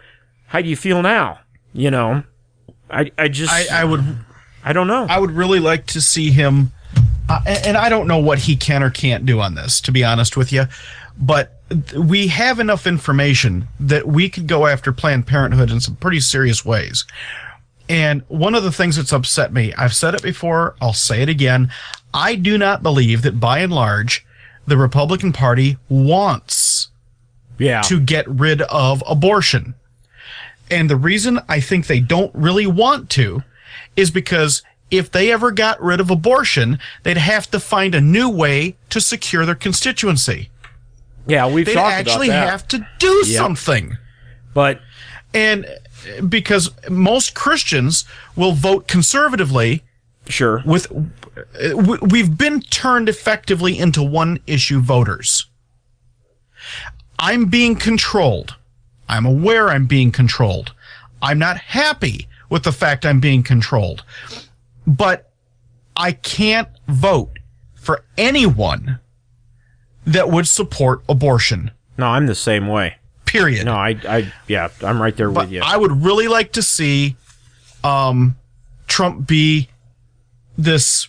how 0.48 0.60
do 0.60 0.68
you 0.68 0.76
feel 0.76 1.02
now? 1.02 1.40
You 1.72 1.90
know, 1.90 2.24
I 2.90 3.10
I 3.16 3.28
just 3.28 3.52
I, 3.52 3.82
I 3.82 3.84
would 3.84 4.04
I 4.64 4.72
don't 4.72 4.86
know. 4.86 5.06
I 5.08 5.18
would 5.18 5.30
really 5.30 5.60
like 5.60 5.86
to 5.88 6.00
see 6.00 6.30
him, 6.30 6.72
uh, 7.28 7.40
and, 7.46 7.66
and 7.68 7.76
I 7.76 7.88
don't 7.88 8.06
know 8.06 8.18
what 8.18 8.40
he 8.40 8.56
can 8.56 8.82
or 8.82 8.90
can't 8.90 9.24
do 9.24 9.40
on 9.40 9.54
this, 9.54 9.80
to 9.82 9.92
be 9.92 10.04
honest 10.04 10.36
with 10.36 10.52
you, 10.52 10.64
but 11.18 11.62
we 11.96 12.28
have 12.28 12.60
enough 12.60 12.86
information 12.86 13.68
that 13.80 14.06
we 14.06 14.28
could 14.28 14.46
go 14.46 14.66
after 14.66 14.92
Planned 14.92 15.26
Parenthood 15.26 15.70
in 15.70 15.80
some 15.80 15.96
pretty 15.96 16.20
serious 16.20 16.64
ways. 16.64 17.04
And 17.88 18.22
one 18.28 18.54
of 18.54 18.62
the 18.62 18.72
things 18.72 18.96
that's 18.96 19.12
upset 19.12 19.52
me, 19.52 19.72
I've 19.74 19.94
said 19.94 20.14
it 20.14 20.22
before, 20.22 20.76
I'll 20.80 20.92
say 20.92 21.22
it 21.22 21.28
again. 21.28 21.70
I 22.12 22.34
do 22.34 22.58
not 22.58 22.82
believe 22.82 23.22
that 23.22 23.40
by 23.40 23.60
and 23.60 23.72
large, 23.72 24.26
the 24.66 24.76
Republican 24.76 25.32
Party 25.32 25.78
wants 25.88 26.88
yeah. 27.58 27.80
to 27.82 27.98
get 27.98 28.28
rid 28.28 28.62
of 28.62 29.02
abortion. 29.06 29.74
And 30.70 30.90
the 30.90 30.96
reason 30.96 31.40
I 31.48 31.60
think 31.60 31.86
they 31.86 32.00
don't 32.00 32.34
really 32.34 32.66
want 32.66 33.08
to 33.10 33.42
is 33.96 34.10
because 34.10 34.62
if 34.90 35.10
they 35.10 35.32
ever 35.32 35.50
got 35.50 35.82
rid 35.82 36.00
of 36.00 36.10
abortion, 36.10 36.78
they'd 37.02 37.16
have 37.16 37.50
to 37.50 37.60
find 37.60 37.94
a 37.94 38.00
new 38.00 38.28
way 38.28 38.76
to 38.90 39.00
secure 39.00 39.46
their 39.46 39.54
constituency. 39.54 40.50
Yeah, 41.26 41.50
we've 41.50 41.66
talked 41.66 41.78
about 41.78 41.88
it. 41.88 42.04
they'd 42.04 42.10
actually 42.10 42.28
have 42.30 42.68
to 42.68 42.86
do 42.98 43.22
yep. 43.26 43.36
something. 43.36 43.98
But 44.54 44.80
and 45.34 45.66
because 46.28 46.70
most 46.88 47.34
Christians 47.34 48.04
will 48.36 48.52
vote 48.52 48.88
conservatively, 48.88 49.84
sure. 50.26 50.62
With 50.64 50.86
we've 51.74 52.36
been 52.36 52.60
turned 52.62 53.08
effectively 53.08 53.78
into 53.78 54.02
one 54.02 54.40
issue 54.46 54.80
voters. 54.80 55.46
I'm 57.18 57.46
being 57.46 57.76
controlled. 57.76 58.56
I'm 59.08 59.26
aware 59.26 59.68
I'm 59.68 59.86
being 59.86 60.12
controlled. 60.12 60.72
I'm 61.22 61.38
not 61.38 61.58
happy 61.58 62.28
with 62.48 62.62
the 62.62 62.72
fact 62.72 63.04
I'm 63.04 63.20
being 63.20 63.42
controlled. 63.42 64.04
But 64.86 65.30
I 65.96 66.12
can't 66.12 66.68
vote 66.86 67.38
for 67.74 68.04
anyone 68.16 69.00
that 70.06 70.30
would 70.30 70.46
support 70.46 71.02
abortion. 71.08 71.70
No, 71.96 72.06
I'm 72.06 72.26
the 72.26 72.34
same 72.34 72.68
way. 72.68 72.96
Period. 73.28 73.66
No, 73.66 73.74
I, 73.74 73.94
I, 74.08 74.32
yeah, 74.46 74.68
I'm 74.82 75.00
right 75.00 75.14
there 75.14 75.30
but 75.30 75.44
with 75.44 75.52
you. 75.52 75.60
I 75.62 75.76
would 75.76 76.02
really 76.02 76.28
like 76.28 76.52
to 76.52 76.62
see, 76.62 77.14
um, 77.84 78.36
Trump 78.86 79.26
be 79.26 79.68
this 80.56 81.08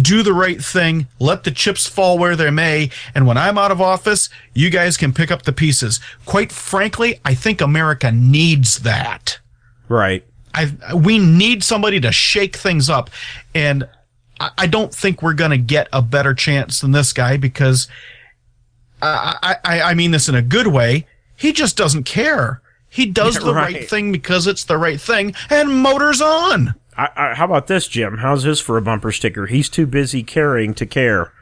do 0.00 0.22
the 0.24 0.34
right 0.34 0.62
thing, 0.62 1.06
let 1.18 1.44
the 1.44 1.50
chips 1.50 1.86
fall 1.86 2.18
where 2.18 2.34
they 2.36 2.50
may, 2.50 2.90
and 3.14 3.26
when 3.26 3.38
I'm 3.38 3.56
out 3.56 3.70
of 3.70 3.80
office, 3.80 4.28
you 4.54 4.70
guys 4.70 4.96
can 4.96 5.12
pick 5.12 5.30
up 5.30 5.42
the 5.42 5.52
pieces. 5.52 6.00
Quite 6.24 6.52
frankly, 6.52 7.20
I 7.24 7.34
think 7.34 7.60
America 7.60 8.10
needs 8.10 8.80
that. 8.80 9.38
Right. 9.88 10.24
I 10.52 10.94
we 10.94 11.18
need 11.18 11.62
somebody 11.62 12.00
to 12.00 12.10
shake 12.10 12.56
things 12.56 12.90
up, 12.90 13.08
and 13.54 13.88
I, 14.40 14.50
I 14.58 14.66
don't 14.66 14.92
think 14.92 15.22
we're 15.22 15.34
going 15.34 15.52
to 15.52 15.58
get 15.58 15.88
a 15.92 16.02
better 16.02 16.34
chance 16.34 16.80
than 16.80 16.90
this 16.90 17.12
guy 17.12 17.36
because 17.36 17.86
I, 19.00 19.56
I 19.64 19.80
I 19.82 19.94
mean 19.94 20.10
this 20.10 20.28
in 20.28 20.34
a 20.34 20.42
good 20.42 20.66
way. 20.66 21.06
He 21.36 21.52
just 21.52 21.76
doesn't 21.76 22.04
care. 22.04 22.62
He 22.88 23.06
does 23.06 23.36
yeah, 23.36 23.44
the 23.44 23.54
right. 23.54 23.74
right 23.74 23.88
thing 23.88 24.10
because 24.10 24.46
it's 24.46 24.64
the 24.64 24.78
right 24.78 25.00
thing, 25.00 25.34
and 25.50 25.82
motors 25.82 26.20
on. 26.20 26.74
I, 26.96 27.08
I, 27.14 27.34
how 27.34 27.44
about 27.44 27.66
this, 27.66 27.88
Jim? 27.88 28.18
How's 28.18 28.44
this 28.44 28.60
for 28.60 28.78
a 28.78 28.82
bumper 28.82 29.12
sticker? 29.12 29.46
He's 29.46 29.68
too 29.68 29.86
busy 29.86 30.22
caring 30.22 30.72
to 30.74 30.86
care. 30.86 31.32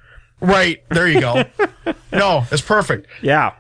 Right 0.41 0.83
there, 0.89 1.07
you 1.07 1.21
go. 1.21 1.45
no, 2.13 2.45
it's 2.51 2.63
perfect. 2.63 3.07
Yeah. 3.23 3.55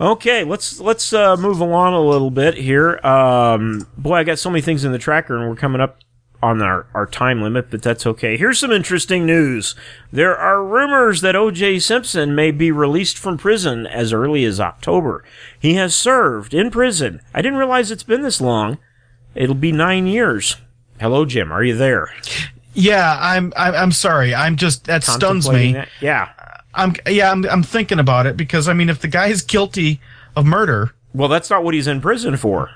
Okay, 0.00 0.42
let's 0.42 0.80
let's 0.80 1.12
uh, 1.12 1.36
move 1.36 1.60
along 1.60 1.94
a 1.94 2.00
little 2.00 2.30
bit 2.30 2.54
here. 2.54 2.98
Um, 3.06 3.86
boy, 3.96 4.14
I 4.14 4.24
got 4.24 4.38
so 4.38 4.50
many 4.50 4.62
things 4.62 4.84
in 4.84 4.92
the 4.92 4.98
tracker, 4.98 5.36
and 5.36 5.48
we're 5.48 5.56
coming 5.56 5.80
up 5.80 5.98
on 6.42 6.60
our, 6.60 6.86
our 6.92 7.06
time 7.06 7.40
limit, 7.40 7.70
but 7.70 7.82
that's 7.82 8.04
okay. 8.04 8.36
Here's 8.36 8.58
some 8.58 8.72
interesting 8.72 9.24
news. 9.24 9.76
There 10.10 10.36
are 10.36 10.64
rumors 10.64 11.20
that 11.20 11.36
O.J. 11.36 11.78
Simpson 11.78 12.34
may 12.34 12.50
be 12.50 12.72
released 12.72 13.16
from 13.16 13.38
prison 13.38 13.86
as 13.86 14.12
early 14.12 14.44
as 14.44 14.58
October. 14.58 15.22
He 15.58 15.74
has 15.74 15.94
served 15.94 16.52
in 16.52 16.70
prison. 16.70 17.20
I 17.32 17.42
didn't 17.42 17.58
realize 17.58 17.90
it's 17.90 18.02
been 18.02 18.22
this 18.22 18.40
long. 18.40 18.78
It'll 19.34 19.54
be 19.54 19.72
nine 19.72 20.06
years. 20.06 20.56
Hello, 21.00 21.24
Jim. 21.24 21.52
Are 21.52 21.62
you 21.62 21.76
there? 21.76 22.12
Yeah, 22.74 23.18
I'm. 23.20 23.52
I'm, 23.56 23.74
I'm 23.74 23.92
sorry. 23.92 24.34
I'm 24.34 24.56
just 24.56 24.84
that 24.84 25.04
stuns 25.04 25.48
me. 25.48 25.74
That? 25.74 25.88
Yeah. 26.00 26.30
I'm. 26.74 26.94
Yeah, 27.06 27.30
I'm. 27.30 27.44
I'm 27.46 27.62
thinking 27.62 27.98
about 27.98 28.26
it 28.26 28.36
because 28.36 28.68
I 28.68 28.72
mean, 28.72 28.88
if 28.88 29.00
the 29.00 29.08
guy 29.08 29.28
is 29.28 29.42
guilty 29.42 30.00
of 30.36 30.46
murder, 30.46 30.94
well, 31.14 31.28
that's 31.28 31.50
not 31.50 31.64
what 31.64 31.74
he's 31.74 31.86
in 31.86 32.00
prison 32.00 32.36
for. 32.36 32.70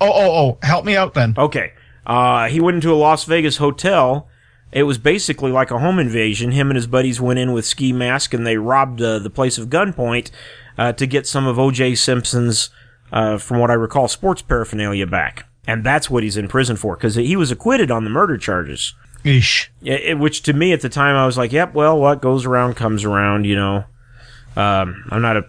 Oh, 0.00 0.12
oh, 0.12 0.30
oh! 0.30 0.58
Help 0.62 0.84
me 0.84 0.96
out 0.96 1.14
then. 1.14 1.34
Okay. 1.36 1.72
Uh, 2.06 2.46
he 2.48 2.60
went 2.60 2.76
into 2.76 2.92
a 2.92 2.94
Las 2.94 3.24
Vegas 3.24 3.56
hotel. 3.56 4.28
It 4.72 4.84
was 4.84 4.98
basically 4.98 5.50
like 5.50 5.70
a 5.70 5.78
home 5.78 5.98
invasion. 5.98 6.52
Him 6.52 6.70
and 6.70 6.76
his 6.76 6.86
buddies 6.86 7.20
went 7.20 7.38
in 7.38 7.52
with 7.52 7.66
ski 7.66 7.92
masks 7.92 8.34
and 8.34 8.46
they 8.46 8.56
robbed 8.56 9.02
uh, 9.02 9.18
the 9.18 9.30
place 9.30 9.58
of 9.58 9.68
gunpoint 9.68 10.30
uh, 10.78 10.92
to 10.92 11.06
get 11.06 11.26
some 11.26 11.46
of 11.46 11.58
O.J. 11.58 11.96
Simpson's, 11.96 12.70
uh, 13.12 13.38
from 13.38 13.58
what 13.58 13.70
I 13.70 13.74
recall, 13.74 14.08
sports 14.08 14.42
paraphernalia 14.42 15.06
back 15.06 15.46
and 15.66 15.84
that's 15.84 16.08
what 16.08 16.22
he's 16.22 16.36
in 16.36 16.48
prison 16.48 16.76
for 16.76 16.96
because 16.96 17.16
he 17.16 17.36
was 17.36 17.50
acquitted 17.50 17.90
on 17.90 18.04
the 18.04 18.10
murder 18.10 18.38
charges. 18.38 18.94
Ish. 19.24 19.72
It, 19.82 20.18
which 20.18 20.42
to 20.42 20.52
me 20.52 20.72
at 20.72 20.80
the 20.80 20.88
time 20.88 21.16
I 21.16 21.26
was 21.26 21.36
like, 21.36 21.52
yep, 21.52 21.74
well, 21.74 21.98
what 21.98 22.22
goes 22.22 22.46
around 22.46 22.74
comes 22.76 23.04
around, 23.04 23.44
you 23.44 23.56
know. 23.56 23.84
Um, 24.54 25.04
I'm 25.10 25.22
not 25.22 25.36
a 25.36 25.46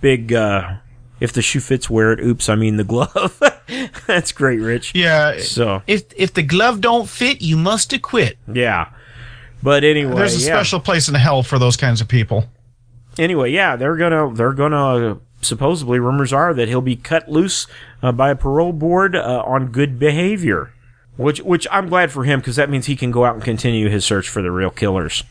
big. 0.00 0.32
Uh, 0.32 0.78
if 1.20 1.32
the 1.32 1.42
shoe 1.42 1.60
fits, 1.60 1.88
wear 1.88 2.12
it. 2.12 2.20
Oops, 2.20 2.48
I 2.48 2.56
mean 2.56 2.76
the 2.76 2.84
glove. 2.84 3.40
That's 4.06 4.32
great, 4.32 4.60
Rich. 4.60 4.94
Yeah. 4.94 5.38
So 5.38 5.82
if 5.86 6.04
if 6.16 6.34
the 6.34 6.42
glove 6.42 6.80
don't 6.80 7.08
fit, 7.08 7.42
you 7.42 7.56
must 7.56 7.92
acquit. 7.92 8.38
Yeah. 8.52 8.90
But 9.62 9.82
anyway, 9.82 10.14
there's 10.14 10.36
a 10.36 10.46
yeah. 10.46 10.54
special 10.54 10.80
place 10.80 11.08
in 11.08 11.14
hell 11.14 11.42
for 11.42 11.58
those 11.58 11.76
kinds 11.76 12.00
of 12.00 12.08
people. 12.08 12.44
Anyway, 13.18 13.50
yeah, 13.50 13.76
they're 13.76 13.96
gonna 13.96 14.34
they're 14.34 14.52
gonna 14.52 15.18
supposedly 15.40 15.98
rumors 15.98 16.32
are 16.32 16.52
that 16.54 16.68
he'll 16.68 16.80
be 16.80 16.96
cut 16.96 17.30
loose 17.30 17.66
uh, 18.02 18.12
by 18.12 18.30
a 18.30 18.36
parole 18.36 18.72
board 18.72 19.14
uh, 19.16 19.42
on 19.46 19.68
good 19.68 19.98
behavior, 19.98 20.72
which 21.16 21.40
which 21.40 21.66
I'm 21.70 21.88
glad 21.88 22.12
for 22.12 22.24
him 22.24 22.40
because 22.40 22.56
that 22.56 22.68
means 22.68 22.86
he 22.86 22.96
can 22.96 23.10
go 23.10 23.24
out 23.24 23.34
and 23.34 23.44
continue 23.44 23.88
his 23.88 24.04
search 24.04 24.28
for 24.28 24.42
the 24.42 24.50
real 24.50 24.70
killers. 24.70 25.24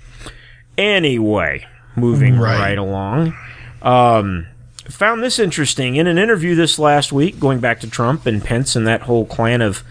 Anyway, 0.78 1.68
moving 1.96 2.40
right, 2.40 2.60
right 2.60 2.78
along. 2.78 3.36
Um, 3.84 4.48
found 4.90 5.24
this 5.24 5.40
interesting 5.40 5.96
in 5.96 6.08
an 6.08 6.18
interview 6.18 6.56
this 6.56 6.78
last 6.78 7.12
week, 7.12 7.40
going 7.40 7.60
back 7.60 7.80
to 7.82 7.90
Trump 7.90 8.26
and 8.26 8.44
Pence 8.44 8.76
and 8.76 8.86
that 8.88 9.04
whole 9.04 9.26
clan 9.26 9.62
of 9.62 9.84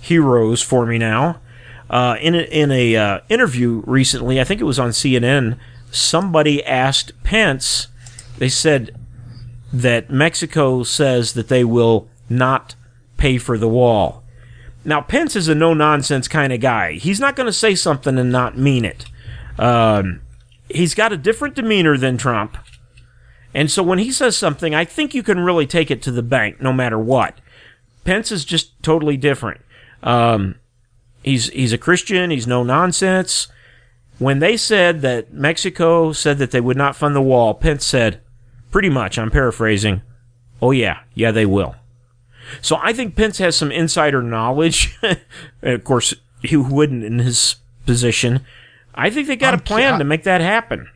heroes 0.00 0.62
for 0.62 0.86
me 0.86 0.98
now. 0.98 1.40
Uh, 1.88 2.16
in 2.20 2.34
a, 2.34 2.42
in 2.42 2.70
a 2.70 2.96
uh, 2.96 3.20
interview 3.28 3.82
recently, 3.86 4.40
I 4.40 4.44
think 4.44 4.60
it 4.60 4.64
was 4.64 4.78
on 4.78 4.90
CNN, 4.90 5.58
somebody 5.90 6.64
asked 6.64 7.12
Pence. 7.24 7.88
They 8.38 8.48
said 8.48 8.96
that 9.72 10.10
Mexico 10.10 10.82
says 10.82 11.32
that 11.34 11.48
they 11.48 11.64
will 11.64 12.08
not 12.28 12.76
pay 13.16 13.38
for 13.38 13.58
the 13.58 13.68
wall. 13.68 14.22
Now 14.84 15.00
Pence 15.00 15.36
is 15.36 15.48
a 15.48 15.54
no 15.54 15.74
nonsense 15.74 16.28
kind 16.28 16.52
of 16.52 16.60
guy. 16.60 16.94
He's 16.94 17.20
not 17.20 17.36
going 17.36 17.46
to 17.46 17.52
say 17.52 17.74
something 17.74 18.18
and 18.18 18.32
not 18.32 18.56
mean 18.56 18.84
it. 18.84 19.04
Um, 19.58 20.22
he's 20.68 20.94
got 20.94 21.12
a 21.12 21.16
different 21.16 21.54
demeanor 21.54 21.98
than 21.98 22.16
Trump. 22.16 22.56
And 23.54 23.70
so 23.70 23.82
when 23.82 23.98
he 23.98 24.12
says 24.12 24.36
something, 24.36 24.74
I 24.74 24.84
think 24.84 25.14
you 25.14 25.22
can 25.22 25.40
really 25.40 25.66
take 25.66 25.90
it 25.90 26.02
to 26.02 26.10
the 26.10 26.22
bank 26.22 26.60
no 26.60 26.72
matter 26.72 26.98
what. 26.98 27.40
Pence 28.04 28.30
is 28.30 28.44
just 28.44 28.80
totally 28.82 29.16
different. 29.16 29.60
Um, 30.02 30.56
he's 31.22 31.48
he's 31.50 31.72
a 31.72 31.78
Christian. 31.78 32.30
He's 32.30 32.46
no 32.46 32.62
nonsense. 32.62 33.48
When 34.18 34.38
they 34.38 34.56
said 34.56 35.00
that 35.02 35.32
Mexico 35.32 36.12
said 36.12 36.38
that 36.38 36.50
they 36.50 36.60
would 36.60 36.76
not 36.76 36.96
fund 36.96 37.16
the 37.16 37.22
wall, 37.22 37.54
Pence 37.54 37.84
said, 37.84 38.20
pretty 38.70 38.90
much, 38.90 39.18
I'm 39.18 39.30
paraphrasing, 39.30 40.02
"Oh 40.62 40.70
yeah, 40.70 41.00
yeah 41.14 41.30
they 41.30 41.46
will." 41.46 41.74
So 42.60 42.78
I 42.82 42.92
think 42.92 43.16
Pence 43.16 43.38
has 43.38 43.56
some 43.56 43.72
insider 43.72 44.22
knowledge. 44.22 44.98
of 45.62 45.84
course, 45.84 46.14
he 46.42 46.56
wouldn't 46.56 47.04
in 47.04 47.18
his 47.18 47.56
position. 47.86 48.44
I 48.94 49.10
think 49.10 49.26
they 49.26 49.36
got 49.36 49.54
I'm 49.54 49.60
a 49.60 49.62
plan 49.62 49.92
ca- 49.92 49.98
to 49.98 50.04
make 50.04 50.24
that 50.24 50.40
happen. 50.40 50.88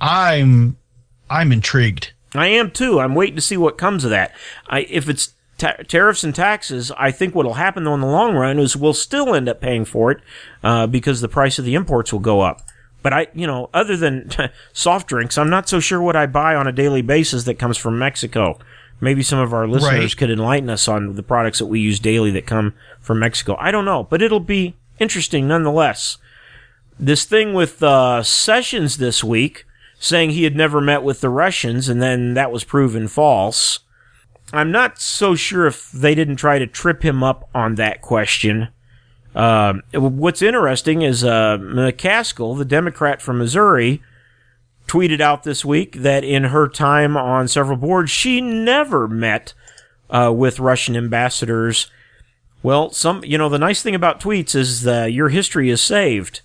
I'm 0.00 0.76
I'm 1.30 1.52
intrigued. 1.52 2.12
I 2.34 2.48
am 2.48 2.70
too. 2.70 3.00
I'm 3.00 3.14
waiting 3.14 3.36
to 3.36 3.40
see 3.42 3.56
what 3.56 3.78
comes 3.78 4.04
of 4.04 4.10
that. 4.10 4.32
I, 4.68 4.80
if 4.80 5.08
it's 5.08 5.32
ta- 5.58 5.76
tariffs 5.88 6.22
and 6.24 6.34
taxes, 6.34 6.92
I 6.98 7.10
think 7.10 7.34
what'll 7.34 7.54
happen 7.54 7.84
though 7.84 7.94
in 7.94 8.00
the 8.00 8.06
long 8.06 8.34
run 8.34 8.58
is 8.58 8.76
we'll 8.76 8.92
still 8.94 9.34
end 9.34 9.48
up 9.48 9.60
paying 9.60 9.84
for 9.84 10.10
it 10.12 10.20
uh, 10.62 10.86
because 10.86 11.20
the 11.20 11.28
price 11.28 11.58
of 11.58 11.64
the 11.64 11.74
imports 11.74 12.12
will 12.12 12.20
go 12.20 12.40
up. 12.42 12.62
But 13.02 13.12
I, 13.12 13.26
you 13.34 13.46
know, 13.46 13.70
other 13.72 13.96
than 13.96 14.30
soft 14.72 15.08
drinks, 15.08 15.38
I'm 15.38 15.50
not 15.50 15.68
so 15.68 15.78
sure 15.80 16.02
what 16.02 16.16
I 16.16 16.26
buy 16.26 16.54
on 16.56 16.66
a 16.66 16.72
daily 16.72 17.02
basis 17.02 17.44
that 17.44 17.54
comes 17.58 17.76
from 17.76 17.98
Mexico. 17.98 18.58
Maybe 19.00 19.22
some 19.22 19.38
of 19.38 19.52
our 19.52 19.68
listeners 19.68 19.92
Right. 20.12 20.16
could 20.16 20.30
enlighten 20.30 20.70
us 20.70 20.88
on 20.88 21.14
the 21.16 21.22
products 21.22 21.58
that 21.58 21.66
we 21.66 21.80
use 21.80 22.00
daily 22.00 22.30
that 22.32 22.46
come 22.46 22.74
from 23.00 23.18
Mexico. 23.20 23.54
I 23.60 23.70
don't 23.70 23.84
know, 23.84 24.04
but 24.04 24.22
it'll 24.22 24.40
be 24.40 24.74
interesting 24.98 25.46
nonetheless. 25.46 26.16
This 26.98 27.24
thing 27.26 27.52
with 27.52 27.82
uh, 27.82 28.22
Sessions 28.22 28.96
this 28.96 29.22
week 29.22 29.65
saying 29.98 30.30
he 30.30 30.44
had 30.44 30.56
never 30.56 30.80
met 30.80 31.02
with 31.02 31.20
the 31.20 31.30
Russians, 31.30 31.88
and 31.88 32.00
then 32.02 32.34
that 32.34 32.52
was 32.52 32.64
proven 32.64 33.08
false. 33.08 33.80
I'm 34.52 34.70
not 34.70 35.00
so 35.00 35.34
sure 35.34 35.66
if 35.66 35.90
they 35.90 36.14
didn't 36.14 36.36
try 36.36 36.58
to 36.58 36.66
trip 36.66 37.02
him 37.02 37.22
up 37.22 37.48
on 37.54 37.74
that 37.76 38.00
question. 38.00 38.68
Um, 39.34 39.82
what's 39.92 40.40
interesting 40.40 41.02
is 41.02 41.24
uh, 41.24 41.58
McCaskill, 41.58 42.56
the 42.56 42.64
Democrat 42.64 43.20
from 43.20 43.38
Missouri, 43.38 44.02
tweeted 44.86 45.20
out 45.20 45.42
this 45.42 45.64
week 45.64 45.96
that 45.96 46.24
in 46.24 46.44
her 46.44 46.68
time 46.68 47.16
on 47.16 47.48
several 47.48 47.76
boards, 47.76 48.10
she 48.10 48.40
never 48.40 49.08
met 49.08 49.52
uh, 50.08 50.32
with 50.34 50.60
Russian 50.60 50.96
ambassadors. 50.96 51.90
Well, 52.62 52.90
some 52.90 53.24
you 53.24 53.36
know 53.36 53.48
the 53.48 53.58
nice 53.58 53.82
thing 53.82 53.94
about 53.94 54.20
tweets 54.20 54.54
is 54.54 54.84
your 54.84 55.28
history 55.28 55.70
is 55.70 55.82
saved, 55.82 56.40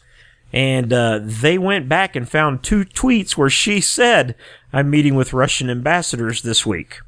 and 0.53 0.91
uh, 0.91 1.19
they 1.21 1.57
went 1.57 1.87
back 1.87 2.15
and 2.15 2.27
found 2.27 2.63
two 2.63 2.85
tweets 2.85 3.37
where 3.37 3.49
she 3.49 3.81
said, 3.81 4.35
"I'm 4.73 4.89
meeting 4.89 5.15
with 5.15 5.33
Russian 5.33 5.69
ambassadors 5.69 6.41
this 6.41 6.65
week," 6.65 6.99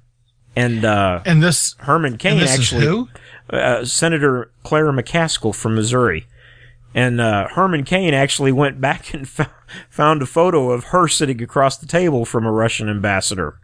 and 0.56 0.86
uh, 0.86 1.22
And 1.26 1.41
this 1.41 1.76
Herman 1.80 2.18
Cain 2.18 2.39
this 2.39 2.54
actually 2.54 3.08
uh, 3.50 3.86
Senator 3.86 4.52
Clara 4.64 4.94
McCaskill 4.94 5.56
from 5.56 5.76
Missouri. 5.76 6.26
And 6.96 7.20
uh, 7.20 7.48
Herman 7.50 7.86
Cain 7.86 8.14
actually 8.14 8.52
went 8.52 8.80
back 8.80 9.14
and 9.14 9.28
fo- 9.30 9.46
found 9.89 10.22
a 10.22 10.28
photo 10.28 10.72
of 10.72 10.86
her 10.86 11.08
sitting 11.08 11.41
across 11.41 11.78
the 11.78 11.88
table 11.88 12.26
from 12.26 12.46
a 12.46 12.52
Russian 12.52 12.89
ambassador. 12.89 13.60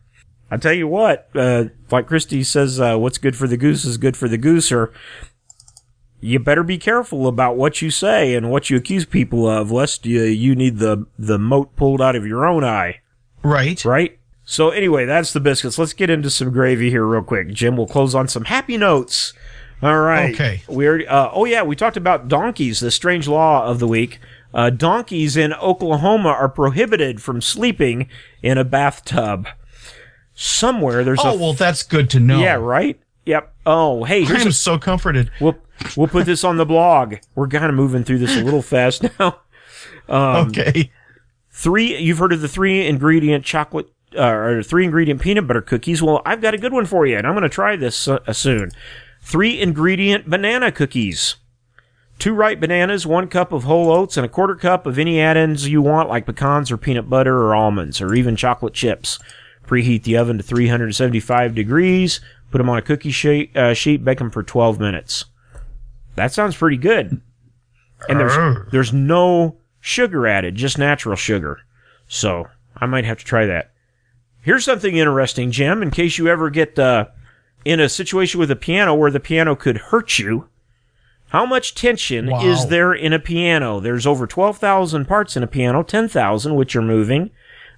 I 0.51 0.57
tell 0.57 0.73
you 0.73 0.87
what, 0.87 1.29
uh, 1.35 1.65
like 1.91 2.07
Christie 2.07 2.43
says, 2.43 2.79
uh, 2.79 2.97
what's 2.97 3.19
good 3.19 3.35
for 3.35 3.47
the 3.47 3.57
goose 3.57 3.85
is 3.85 3.97
good 3.97 4.17
for 4.17 4.27
the 4.27 4.37
gooser. 4.37 4.91
You 6.21 6.39
better 6.39 6.63
be 6.63 6.77
careful 6.77 7.27
about 7.27 7.55
what 7.55 7.81
you 7.81 7.89
say 7.91 8.35
and 8.35 8.51
what 8.51 8.69
you 8.69 8.75
accuse 8.77 9.05
people 9.05 9.47
of, 9.47 9.71
lest 9.71 10.05
you, 10.05 10.23
you 10.23 10.53
need 10.55 10.77
the, 10.79 11.05
the 11.17 11.39
mote 11.39 11.75
pulled 11.75 12.01
out 12.01 12.15
of 12.15 12.25
your 12.27 12.45
own 12.45 12.63
eye 12.63 12.99
Right. 13.41 13.83
right? 13.85 14.19
So 14.43 14.69
anyway, 14.71 15.05
that's 15.05 15.31
the 15.31 15.39
biscuits. 15.39 15.77
Let's 15.77 15.93
get 15.93 16.09
into 16.09 16.29
some 16.29 16.51
gravy 16.51 16.89
here 16.89 17.05
real 17.05 17.21
quick. 17.23 17.49
Jim, 17.53 17.77
we'll 17.77 17.87
close 17.87 18.15
on 18.15 18.27
some 18.27 18.45
happy 18.45 18.75
notes. 18.77 19.31
All 19.81 19.99
right. 19.99 20.33
Okay. 20.33 20.63
We 20.67 20.87
already, 20.87 21.07
uh, 21.07 21.29
oh 21.31 21.45
yeah, 21.45 21.63
we 21.63 21.75
talked 21.75 21.95
about 21.95 22.27
donkeys, 22.27 22.79
the 22.81 22.91
strange 22.91 23.27
law 23.27 23.63
of 23.65 23.79
the 23.79 23.87
week. 23.87 24.19
Uh, 24.53 24.71
donkeys 24.71 25.37
in 25.37 25.53
Oklahoma 25.53 26.29
are 26.29 26.49
prohibited 26.49 27.21
from 27.21 27.39
sleeping 27.41 28.09
in 28.41 28.57
a 28.57 28.65
bathtub. 28.65 29.47
Somewhere 30.33 31.03
there's 31.03 31.19
Oh 31.23 31.35
a 31.35 31.37
well, 31.37 31.53
that's 31.53 31.83
good 31.83 32.09
to 32.11 32.19
know. 32.19 32.39
yeah, 32.39 32.55
right. 32.55 32.99
Yep. 33.25 33.53
Oh, 33.71 34.03
hey, 34.03 34.25
I'm 34.25 34.47
a, 34.47 34.51
so 34.51 34.79
comforted. 34.79 35.29
we'll 35.39 35.55
we'll 35.95 36.07
put 36.07 36.25
this 36.25 36.43
on 36.43 36.57
the 36.57 36.65
blog. 36.65 37.15
We're 37.35 37.47
kind 37.47 37.65
of 37.65 37.75
moving 37.75 38.03
through 38.03 38.17
this 38.17 38.35
a 38.35 38.43
little 38.43 38.63
fast 38.63 39.05
now. 39.19 39.41
Um, 40.09 40.47
okay. 40.47 40.91
three 41.51 41.95
you've 41.97 42.17
heard 42.17 42.33
of 42.33 42.41
the 42.41 42.47
three 42.47 42.87
ingredient 42.87 43.45
chocolate 43.45 43.87
uh, 44.17 44.27
or 44.27 44.63
three 44.63 44.83
ingredient 44.85 45.21
peanut 45.21 45.45
butter 45.45 45.61
cookies 45.61 46.01
well 46.01 46.23
i've 46.25 46.41
got 46.41 46.55
a 46.55 46.57
good 46.57 46.73
one 46.73 46.85
for 46.87 47.05
you 47.05 47.15
and 47.15 47.27
i'm 47.27 47.33
going 47.33 47.43
to 47.43 47.49
try 47.49 47.75
this 47.75 48.07
uh, 48.07 48.33
soon 48.33 48.71
three 49.21 49.61
ingredient 49.61 50.27
banana 50.27 50.71
cookies 50.71 51.35
two 52.17 52.33
ripe 52.33 52.59
bananas 52.59 53.05
one 53.05 53.27
cup 53.27 53.51
of 53.51 53.65
whole 53.65 53.91
oats 53.91 54.17
and 54.17 54.25
a 54.25 54.29
quarter 54.29 54.55
cup 54.55 54.87
of 54.87 54.97
any 54.97 55.21
add-ins 55.21 55.69
you 55.69 55.79
want 55.79 56.09
like 56.09 56.25
pecans 56.25 56.71
or 56.71 56.77
peanut 56.77 57.07
butter 57.07 57.37
or 57.37 57.53
almonds 57.53 58.01
or 58.01 58.15
even 58.15 58.35
chocolate 58.35 58.73
chips 58.73 59.19
preheat 59.67 60.01
the 60.03 60.17
oven 60.17 60.37
to 60.37 60.43
375 60.43 61.53
degrees 61.53 62.19
put 62.51 62.57
them 62.59 62.69
on 62.69 62.77
a 62.77 62.81
cookie 62.81 63.11
sheet, 63.11 63.55
uh, 63.55 63.73
sheet 63.73 64.03
bake 64.03 64.17
them 64.19 64.29
for 64.29 64.43
12 64.43 64.79
minutes 64.79 65.25
that 66.15 66.33
sounds 66.33 66.55
pretty 66.57 66.77
good 66.77 67.21
and 68.07 68.19
there's 68.19 68.35
there's 68.71 68.93
no 68.93 69.57
sugar 69.81 70.25
added, 70.27 70.55
just 70.55 70.77
natural 70.77 71.15
sugar. 71.15 71.59
So 72.07 72.47
I 72.77 72.85
might 72.85 73.05
have 73.05 73.17
to 73.19 73.25
try 73.25 73.45
that. 73.45 73.71
Here's 74.41 74.63
something 74.65 74.95
interesting, 74.97 75.51
Jim. 75.51 75.81
In 75.81 75.91
case 75.91 76.17
you 76.17 76.27
ever 76.27 76.49
get 76.49 76.79
uh, 76.79 77.05
in 77.65 77.79
a 77.79 77.89
situation 77.89 78.39
with 78.39 78.51
a 78.51 78.55
piano 78.55 78.95
where 78.95 79.11
the 79.11 79.19
piano 79.19 79.55
could 79.55 79.77
hurt 79.77 80.17
you, 80.17 80.47
how 81.27 81.45
much 81.45 81.75
tension 81.75 82.29
Wow. 82.29 82.45
is 82.45 82.67
there 82.67 82.93
in 82.93 83.11
a 83.13 83.19
piano? 83.19 83.79
There's 83.81 84.07
over 84.07 84.25
12,000 84.25 85.05
parts 85.05 85.35
in 85.37 85.43
a 85.43 85.47
piano, 85.47 85.83
10,000 85.83 86.55
which 86.55 86.75
are 86.75 86.81
moving. 86.81 87.31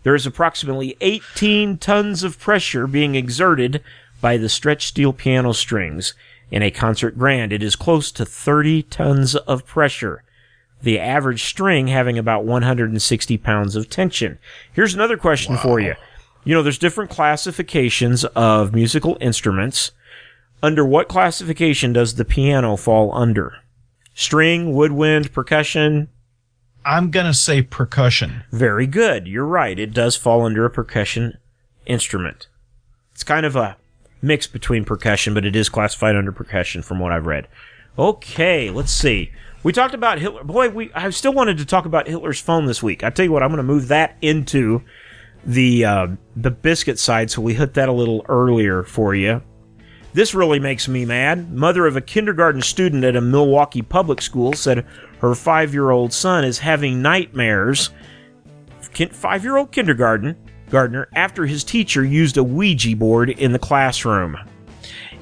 There 0.03 0.15
is 0.15 0.25
approximately 0.25 0.97
18 1.01 1.77
tons 1.77 2.23
of 2.23 2.39
pressure 2.39 2.85
being 2.87 3.15
exerted 3.15 3.83
by 4.21 4.37
the 4.37 4.49
stretched 4.49 4.87
steel 4.87 5.11
piano 5.11 5.51
strings. 5.53 6.13
In 6.49 6.61
a 6.61 6.71
concert 6.71 7.17
grand, 7.17 7.51
it 7.51 7.63
is 7.63 7.75
close 7.75 8.11
to 8.11 8.25
30 8.25 8.83
tons 8.83 9.35
of 9.35 9.65
pressure 9.65 10.23
the 10.81 10.99
average 10.99 11.43
string 11.43 11.87
having 11.87 12.17
about 12.17 12.45
160 12.45 13.37
pounds 13.37 13.75
of 13.75 13.89
tension. 13.89 14.39
Here's 14.73 14.93
another 14.93 15.17
question 15.17 15.57
for 15.57 15.79
you. 15.79 15.95
You 16.43 16.55
know, 16.55 16.63
there's 16.63 16.79
different 16.79 17.11
classifications 17.11 18.25
of 18.25 18.73
musical 18.73 19.17
instruments. 19.21 19.91
Under 20.63 20.85
what 20.85 21.07
classification 21.07 21.93
does 21.93 22.15
the 22.15 22.25
piano 22.25 22.77
fall 22.77 23.13
under? 23.13 23.53
String, 24.13 24.73
woodwind, 24.73 25.33
percussion? 25.33 26.09
I'm 26.83 27.11
gonna 27.11 27.33
say 27.33 27.61
percussion. 27.61 28.43
Very 28.51 28.87
good. 28.87 29.27
You're 29.27 29.45
right. 29.45 29.77
It 29.77 29.93
does 29.93 30.15
fall 30.15 30.45
under 30.45 30.65
a 30.65 30.69
percussion 30.69 31.37
instrument. 31.85 32.47
It's 33.13 33.23
kind 33.23 33.45
of 33.45 33.55
a 33.55 33.77
mix 34.21 34.47
between 34.47 34.85
percussion, 34.85 35.33
but 35.33 35.45
it 35.45 35.55
is 35.55 35.69
classified 35.69 36.15
under 36.15 36.31
percussion 36.31 36.81
from 36.81 36.99
what 36.99 37.11
I've 37.11 37.25
read. 37.25 37.47
Okay, 37.97 38.69
let's 38.69 38.91
see. 38.91 39.31
We 39.63 39.73
talked 39.73 39.93
about 39.93 40.19
Hitler. 40.19 40.43
Boy, 40.43 40.69
we 40.69 40.91
I 40.93 41.09
still 41.11 41.33
wanted 41.33 41.57
to 41.59 41.65
talk 41.65 41.85
about 41.85 42.07
Hitler's 42.07 42.39
phone 42.39 42.65
this 42.65 42.81
week. 42.81 43.03
I 43.03 43.09
tell 43.09 43.25
you 43.25 43.31
what, 43.31 43.43
I'm 43.43 43.49
going 43.49 43.57
to 43.57 43.63
move 43.63 43.89
that 43.89 44.17
into 44.21 44.81
the 45.45 45.85
uh, 45.85 46.07
the 46.35 46.51
biscuit 46.51 46.99
side, 46.99 47.29
so 47.29 47.41
we 47.41 47.53
hit 47.53 47.73
that 47.75 47.89
a 47.89 47.93
little 47.93 48.25
earlier 48.27 48.83
for 48.83 49.13
you. 49.13 49.41
This 50.13 50.33
really 50.33 50.59
makes 50.59 50.87
me 50.87 51.05
mad. 51.05 51.53
Mother 51.53 51.85
of 51.85 51.95
a 51.95 52.01
kindergarten 52.01 52.61
student 52.61 53.03
at 53.03 53.15
a 53.15 53.21
Milwaukee 53.21 53.81
public 53.81 54.21
school 54.21 54.53
said 54.53 54.85
her 55.19 55.35
five 55.35 55.73
year 55.73 55.91
old 55.91 56.11
son 56.11 56.43
is 56.43 56.59
having 56.59 57.01
nightmares. 57.01 57.91
Five 59.11 59.43
year 59.43 59.57
old 59.57 59.71
kindergarten 59.71 60.35
gardener 60.71 61.07
after 61.15 61.45
his 61.45 61.63
teacher 61.63 62.03
used 62.03 62.37
a 62.37 62.43
Ouija 62.43 62.95
board 62.95 63.29
in 63.29 63.51
the 63.51 63.59
classroom. 63.59 64.37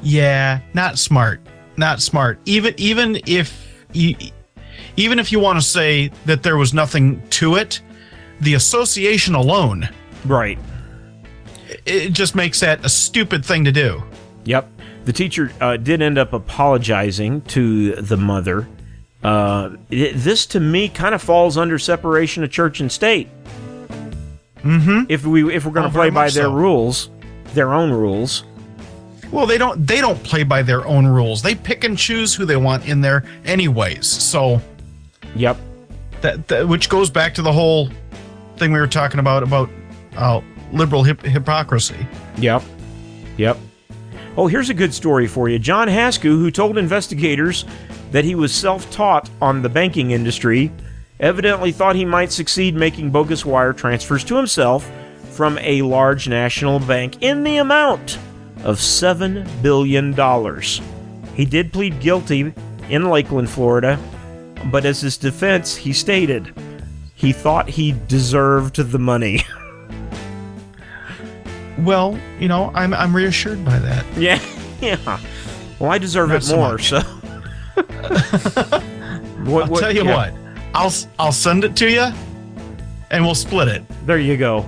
Yeah, 0.01 0.61
not 0.73 0.97
smart. 0.97 1.41
Not 1.75 2.01
smart. 2.01 2.39
Even 2.45 2.73
even 2.77 3.19
if 3.25 3.85
you, 3.91 4.15
even 4.95 5.19
if 5.19 5.31
you 5.31 5.39
want 5.39 5.59
to 5.59 5.65
say 5.65 6.11
that 6.25 6.43
there 6.43 6.57
was 6.57 6.73
nothing 6.73 7.21
to 7.31 7.55
it, 7.55 7.81
the 8.41 8.53
association 8.53 9.35
alone 9.35 9.89
Right. 10.25 10.57
it 11.85 12.11
just 12.11 12.35
makes 12.35 12.59
that 12.59 12.83
a 12.85 12.89
stupid 12.89 13.43
thing 13.45 13.65
to 13.65 13.71
do. 13.71 14.03
Yep. 14.45 14.69
The 15.05 15.13
teacher 15.13 15.51
uh, 15.61 15.77
did 15.77 16.01
end 16.01 16.17
up 16.17 16.33
apologizing 16.33 17.41
to 17.43 17.95
the 17.95 18.17
mother. 18.17 18.67
Uh, 19.23 19.71
this, 19.89 20.45
to 20.47 20.59
me, 20.59 20.87
kind 20.89 21.15
of 21.15 21.21
falls 21.21 21.57
under 21.57 21.79
separation 21.79 22.43
of 22.43 22.51
church 22.51 22.79
and 22.79 22.91
state. 22.91 23.29
Mm-hmm. 24.63 25.03
If 25.09 25.25
we 25.25 25.53
if 25.53 25.65
we're 25.65 25.71
going 25.71 25.89
to 25.89 25.97
Oh, 25.97 26.01
play 26.01 26.09
by 26.09 26.25
their 26.29 26.43
so. 26.45 26.53
rules, 26.53 27.09
their 27.53 27.73
own 27.73 27.91
rules. 27.91 28.43
Well, 29.31 29.45
they 29.45 29.57
don't 29.57 29.85
they 29.85 30.01
don't 30.01 30.21
play 30.23 30.43
by 30.43 30.61
their 30.63 30.85
own 30.85 31.05
rules. 31.07 31.41
They 31.41 31.55
pick 31.55 31.83
and 31.83 31.97
choose 31.97 32.33
who 32.35 32.45
they 32.45 32.57
want 32.57 32.87
in 32.87 33.01
there 33.01 33.23
anyways. 33.45 34.07
So 34.07 34.61
Yep. 35.35 35.57
that, 36.21 36.47
that 36.47 36.67
which 36.67 36.89
goes 36.89 37.09
back 37.09 37.33
to 37.35 37.41
the 37.41 37.51
whole 37.53 37.89
thing 38.57 38.73
we 38.73 38.79
were 38.79 38.87
talking 38.87 39.19
about 39.19 39.43
about 39.43 39.69
uh, 40.17 40.41
liberal 40.73 41.03
hip- 41.03 41.21
hypocrisy. 41.21 42.07
Yep. 42.37 42.63
Yep. 43.37 43.57
Oh, 44.35 44.47
here's 44.47 44.69
a 44.69 44.73
good 44.73 44.93
story 44.93 45.27
for 45.27 45.47
you. 45.49 45.59
John 45.59 45.87
Hasku, 45.87 46.23
who 46.23 46.49
told 46.51 46.77
investigators 46.77 47.65
that 48.11 48.25
he 48.25 48.35
was 48.35 48.53
self 48.53 48.89
taught 48.91 49.29
on 49.41 49.61
the 49.61 49.69
banking 49.69 50.11
industry, 50.11 50.71
evidently 51.19 51.71
thought 51.71 51.95
he 51.95 52.05
might 52.05 52.31
succeed 52.31 52.75
making 52.75 53.11
bogus 53.11 53.45
wire 53.45 53.73
transfers 53.73 54.23
to 54.25 54.35
himself 54.37 54.89
from 55.31 55.57
a 55.59 55.81
large 55.81 56.27
national 56.27 56.79
bank 56.79 57.21
in 57.21 57.43
the 57.43 57.57
amount 57.57 58.17
of 58.63 58.77
$7 58.77 59.47
billion. 59.61 60.13
He 61.35 61.45
did 61.45 61.71
plead 61.71 61.99
guilty 61.99 62.53
in 62.89 63.09
Lakeland, 63.09 63.49
Florida, 63.49 63.97
but 64.65 64.85
as 64.85 64.99
his 65.01 65.17
defense, 65.17 65.75
he 65.75 65.93
stated 65.93 66.53
he 67.15 67.31
thought 67.31 67.69
he 67.69 67.93
deserved 68.07 68.75
the 68.77 68.99
money. 68.99 69.41
Well, 71.79 72.19
you 72.41 72.49
know, 72.49 72.71
I'm 72.75 72.93
I'm 72.93 73.15
reassured 73.15 73.63
by 73.63 73.79
that. 73.79 74.05
Yeah, 74.17 74.41
yeah. 74.81 75.19
Well, 75.79 75.89
I 75.91 75.97
deserve 75.97 76.27
Not 76.27 76.43
it 76.43 76.53
more, 76.53 76.71
much. 76.73 76.89
so. 76.89 76.99
What- 79.45 79.63
I'll 79.63 79.69
what- 79.69 79.79
tell 79.79 79.95
you 79.95 80.03
yeah, 80.03 80.15
what. 80.15 80.33
I'll 80.73 80.93
I'll 81.17 81.31
send 81.31 81.63
it 81.63 81.75
to 81.77 81.89
you, 81.89 82.07
and 83.11 83.25
we'll 83.25 83.35
split 83.35 83.67
it. 83.67 83.83
There 84.05 84.19
you 84.19 84.37
go. 84.37 84.61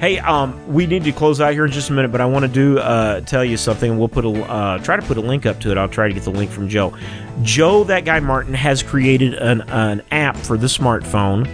Hey, 0.00 0.20
um, 0.20 0.72
we 0.72 0.86
need 0.86 1.02
to 1.04 1.12
close 1.12 1.40
out 1.40 1.52
here 1.52 1.64
in 1.64 1.72
just 1.72 1.90
a 1.90 1.92
minute, 1.92 2.12
but 2.12 2.20
I 2.20 2.26
want 2.26 2.44
to 2.44 2.48
do 2.48 2.78
uh, 2.78 3.20
tell 3.22 3.44
you 3.44 3.56
something. 3.56 3.98
We'll 3.98 4.08
put 4.08 4.24
a 4.24 4.30
uh, 4.30 4.78
try 4.78 4.96
to 4.96 5.02
put 5.02 5.16
a 5.16 5.20
link 5.20 5.44
up 5.44 5.60
to 5.60 5.72
it. 5.72 5.78
I'll 5.78 5.88
try 5.88 6.06
to 6.06 6.14
get 6.14 6.22
the 6.22 6.30
link 6.30 6.50
from 6.50 6.68
Joe. 6.68 6.96
Joe, 7.42 7.84
that 7.84 8.04
guy 8.04 8.20
Martin, 8.20 8.54
has 8.54 8.82
created 8.82 9.34
an 9.34 9.62
an 9.62 10.02
app 10.12 10.36
for 10.36 10.56
the 10.56 10.68
smartphone 10.68 11.46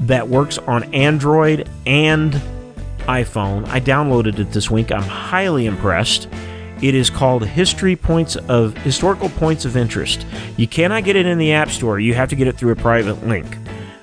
that 0.00 0.28
works 0.28 0.58
on 0.58 0.92
Android 0.92 1.68
and 1.86 2.34
iPhone. 3.06 3.66
I 3.68 3.80
downloaded 3.80 4.38
it 4.38 4.52
this 4.52 4.70
week. 4.70 4.92
I'm 4.92 5.02
highly 5.02 5.64
impressed. 5.66 6.28
It 6.82 6.94
is 6.94 7.08
called 7.08 7.46
History 7.46 7.96
Points 7.96 8.36
of 8.36 8.76
Historical 8.78 9.28
Points 9.30 9.64
of 9.64 9.76
Interest. 9.76 10.26
You 10.56 10.68
cannot 10.68 11.04
get 11.04 11.16
it 11.16 11.26
in 11.26 11.38
the 11.38 11.52
App 11.52 11.70
Store. 11.70 11.98
You 11.98 12.14
have 12.14 12.28
to 12.30 12.36
get 12.36 12.48
it 12.48 12.56
through 12.56 12.72
a 12.72 12.76
private 12.76 13.26
link. 13.26 13.46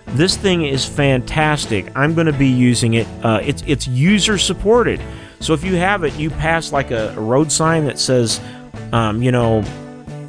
This 0.07 0.37
thing 0.37 0.63
is 0.63 0.85
fantastic. 0.85 1.95
I'm 1.95 2.13
going 2.13 2.27
to 2.27 2.33
be 2.33 2.47
using 2.47 2.95
it. 2.95 3.07
Uh, 3.23 3.39
it's 3.43 3.63
it's 3.65 3.87
user 3.87 4.37
supported. 4.37 5.01
So 5.39 5.53
if 5.53 5.63
you 5.63 5.75
have 5.75 6.03
it, 6.03 6.15
you 6.15 6.29
pass 6.29 6.71
like 6.71 6.91
a, 6.91 7.09
a 7.17 7.19
road 7.19 7.51
sign 7.51 7.85
that 7.85 7.99
says, 7.99 8.39
um, 8.91 9.21
you 9.21 9.31
know, 9.31 9.63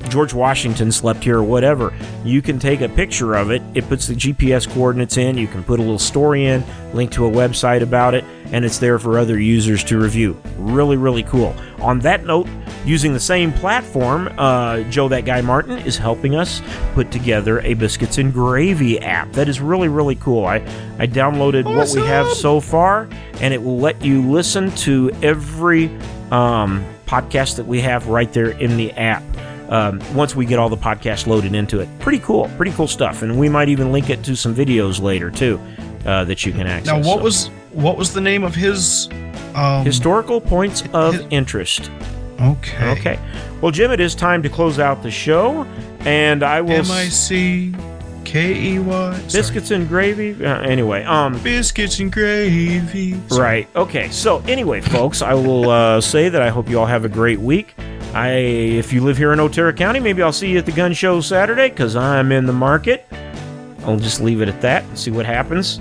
George 0.09 0.35
Washington 0.35 0.93
slept 0.93 1.25
here 1.25 1.39
or 1.39 1.43
whatever. 1.43 1.93
You 2.25 2.43
can 2.43 2.59
take 2.59 2.81
a 2.81 2.89
picture 2.89 3.35
of 3.35 3.51
it. 3.51 3.63
It 3.75 3.89
puts 3.89 4.07
the 4.07 4.15
GPS 4.15 4.69
coordinates 4.69 5.17
in. 5.17 5.39
You 5.39 5.47
can 5.47 5.65
put 5.65 5.79
a 5.81 5.83
little 5.83 5.99
story 5.99 6.47
in, 6.47 6.65
link 6.93 7.11
to 7.13 7.27
a 7.27 7.31
website 7.31 7.83
about 7.83 8.15
it, 8.15 8.25
and 8.53 8.65
it's 8.65 8.79
there 8.79 8.99
for 8.99 9.19
other 9.19 9.39
users 9.39 9.83
to 9.85 9.99
review. 9.99 10.41
Really, 10.59 10.97
really 10.97 11.23
cool. 11.25 11.55
On 11.81 11.99
that 12.01 12.25
note, 12.25 12.47
using 12.85 13.13
the 13.13 13.21
same 13.21 13.53
platform, 13.53 14.33
uh, 14.39 14.81
Joe 14.91 15.09
That 15.09 15.25
Guy 15.25 15.41
Martin 15.41 15.79
is 15.79 15.97
helping 15.97 16.35
us 16.35 16.61
put 16.95 17.11
together 17.11 17.61
a 17.61 17.75
biscuits 17.75 18.19
and 18.19 18.33
gravy 18.33 19.01
app. 19.01 19.33
That 19.33 19.49
is 19.49 19.61
really, 19.61 19.89
really 19.89 20.17
cool. 20.17 20.45
I, 20.47 20.57
I 20.99 21.07
downloaded 21.07 21.65
what 21.65 21.91
we 21.95 22.07
have 22.07 22.29
so 22.29 22.61
far, 22.61 23.09
and 23.41 23.53
it 23.55 23.63
will 23.63 23.79
let 23.79 24.05
you 24.05 24.23
listen 24.31 24.71
to 24.77 25.11
every 25.23 25.87
um, 26.31 26.85
podcast 27.07 27.57
that 27.57 27.67
we 27.67 27.81
have 27.81 28.09
right 28.09 28.33
there 28.33 28.51
in 28.51 28.77
the 28.77 28.93
app 28.93 29.23
um, 29.71 30.01
once 30.15 30.37
we 30.37 30.45
get 30.47 30.59
all 30.59 30.69
the 30.69 30.77
podcasts 30.77 31.27
loaded 31.27 31.55
into 31.55 31.81
it. 31.81 31.89
Pretty 31.99 32.19
cool, 32.19 32.51
pretty 32.57 32.73
cool 32.73 32.87
stuff, 32.89 33.23
and 33.23 33.39
we 33.39 33.49
might 33.49 33.69
even 33.69 33.93
link 33.93 34.11
it 34.11 34.23
to 34.25 34.37
some 34.37 34.55
videos 34.55 35.01
later 35.01 35.31
too 35.31 35.59
uh, 36.05 36.25
that 36.25 36.45
you 36.45 36.53
can 36.53 36.67
access. 36.67 36.87
Now, 36.87 36.99
what 36.99 37.19
So, 37.19 37.23
was 37.25 37.51
what 37.75 37.97
was 37.97 38.13
the 38.15 38.21
name 38.21 38.45
of 38.45 38.55
his? 38.55 39.09
Um, 39.55 39.85
historical 39.85 40.41
points 40.41 40.83
of 40.93 41.15
his- 41.15 41.27
interest? 41.31 41.91
okay. 42.41 42.91
Okay, 42.91 43.19
well, 43.61 43.71
Jim, 43.71 43.91
it 43.93 44.01
is 44.01 44.15
time 44.15 44.43
to 44.43 44.49
close 44.49 44.79
out 44.81 45.03
the 45.03 45.11
show, 45.11 45.65
and 46.01 46.43
I 46.43 46.61
will 46.61 46.73
M 46.73 46.91
I 46.91 47.09
C 47.09 47.73
K 48.25 48.75
E 48.75 48.79
Y. 48.81 49.13
Sorry. 49.13 49.23
biscuits 49.33 49.71
and 49.71 49.87
gravy. 49.89 50.45
Uh, 50.45 50.61
anyway, 50.63 51.05
um, 51.05 51.39
biscuits 51.41 52.01
and 52.01 52.11
gravy. 52.11 53.15
Sorry. 53.29 53.41
Right. 53.41 53.69
Okay. 53.77 54.09
So 54.11 54.43
anyway, 54.49 54.81
folks, 54.81 55.23
I 55.23 55.35
will 55.35 55.71
uh, 55.71 56.01
say 56.01 56.29
that 56.29 56.43
I 56.43 56.49
hope 56.49 56.69
you 56.69 56.81
all 56.81 56.87
have 56.87 57.05
a 57.05 57.09
great 57.09 57.39
week. 57.39 57.75
I, 58.13 58.31
if 58.31 58.93
you 58.93 59.03
live 59.03 59.17
here 59.19 59.33
in 59.33 59.41
Otero 59.41 59.73
County, 59.73 59.99
maybe 60.01 60.23
I'll 60.23 60.33
see 60.33 60.49
you 60.51 60.59
at 60.59 60.67
the 60.67 60.73
gun 60.73 60.93
show 60.93 61.21
Saturday 61.21 61.69
because 61.69 61.95
I'm 61.97 62.31
in 62.33 62.47
the 62.47 62.53
market. 62.53 63.07
I'll 63.85 63.99
just 63.99 64.21
leave 64.21 64.41
it 64.41 64.49
at 64.49 64.61
that 64.63 64.83
and 64.85 64.99
see 64.99 65.11
what 65.11 65.27
happens. 65.27 65.79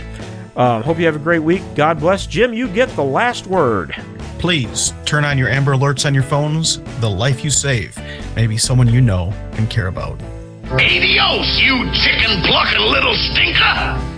Um, 0.56 0.84
hope 0.84 1.00
you 1.00 1.06
have 1.06 1.16
a 1.16 1.20
great 1.20 1.40
week. 1.40 1.64
God 1.76 2.00
bless. 2.00 2.26
Jim, 2.28 2.54
you 2.54 2.68
get 2.68 2.90
the 2.90 3.04
last 3.04 3.48
word. 3.48 3.96
Please 4.40 4.94
turn 5.06 5.26
on 5.26 5.38
your 5.38 5.50
Amber 5.50 5.74
Alerts 5.74 6.06
on 6.06 6.14
your 6.14 6.24
phones. 6.24 6.80
The 7.00 7.10
life 7.10 7.44
you 7.44 7.50
save. 7.50 7.98
Maybe 8.36 8.58
someone 8.58 8.88
you 8.88 9.02
know 9.02 9.34
and 9.54 9.70
care 9.70 9.88
about. 9.88 10.22
Adios, 10.66 11.60
you 11.62 11.92
chicken 11.94 12.42
plucking 12.42 12.82
little 12.82 13.16
stinker! 13.32 14.13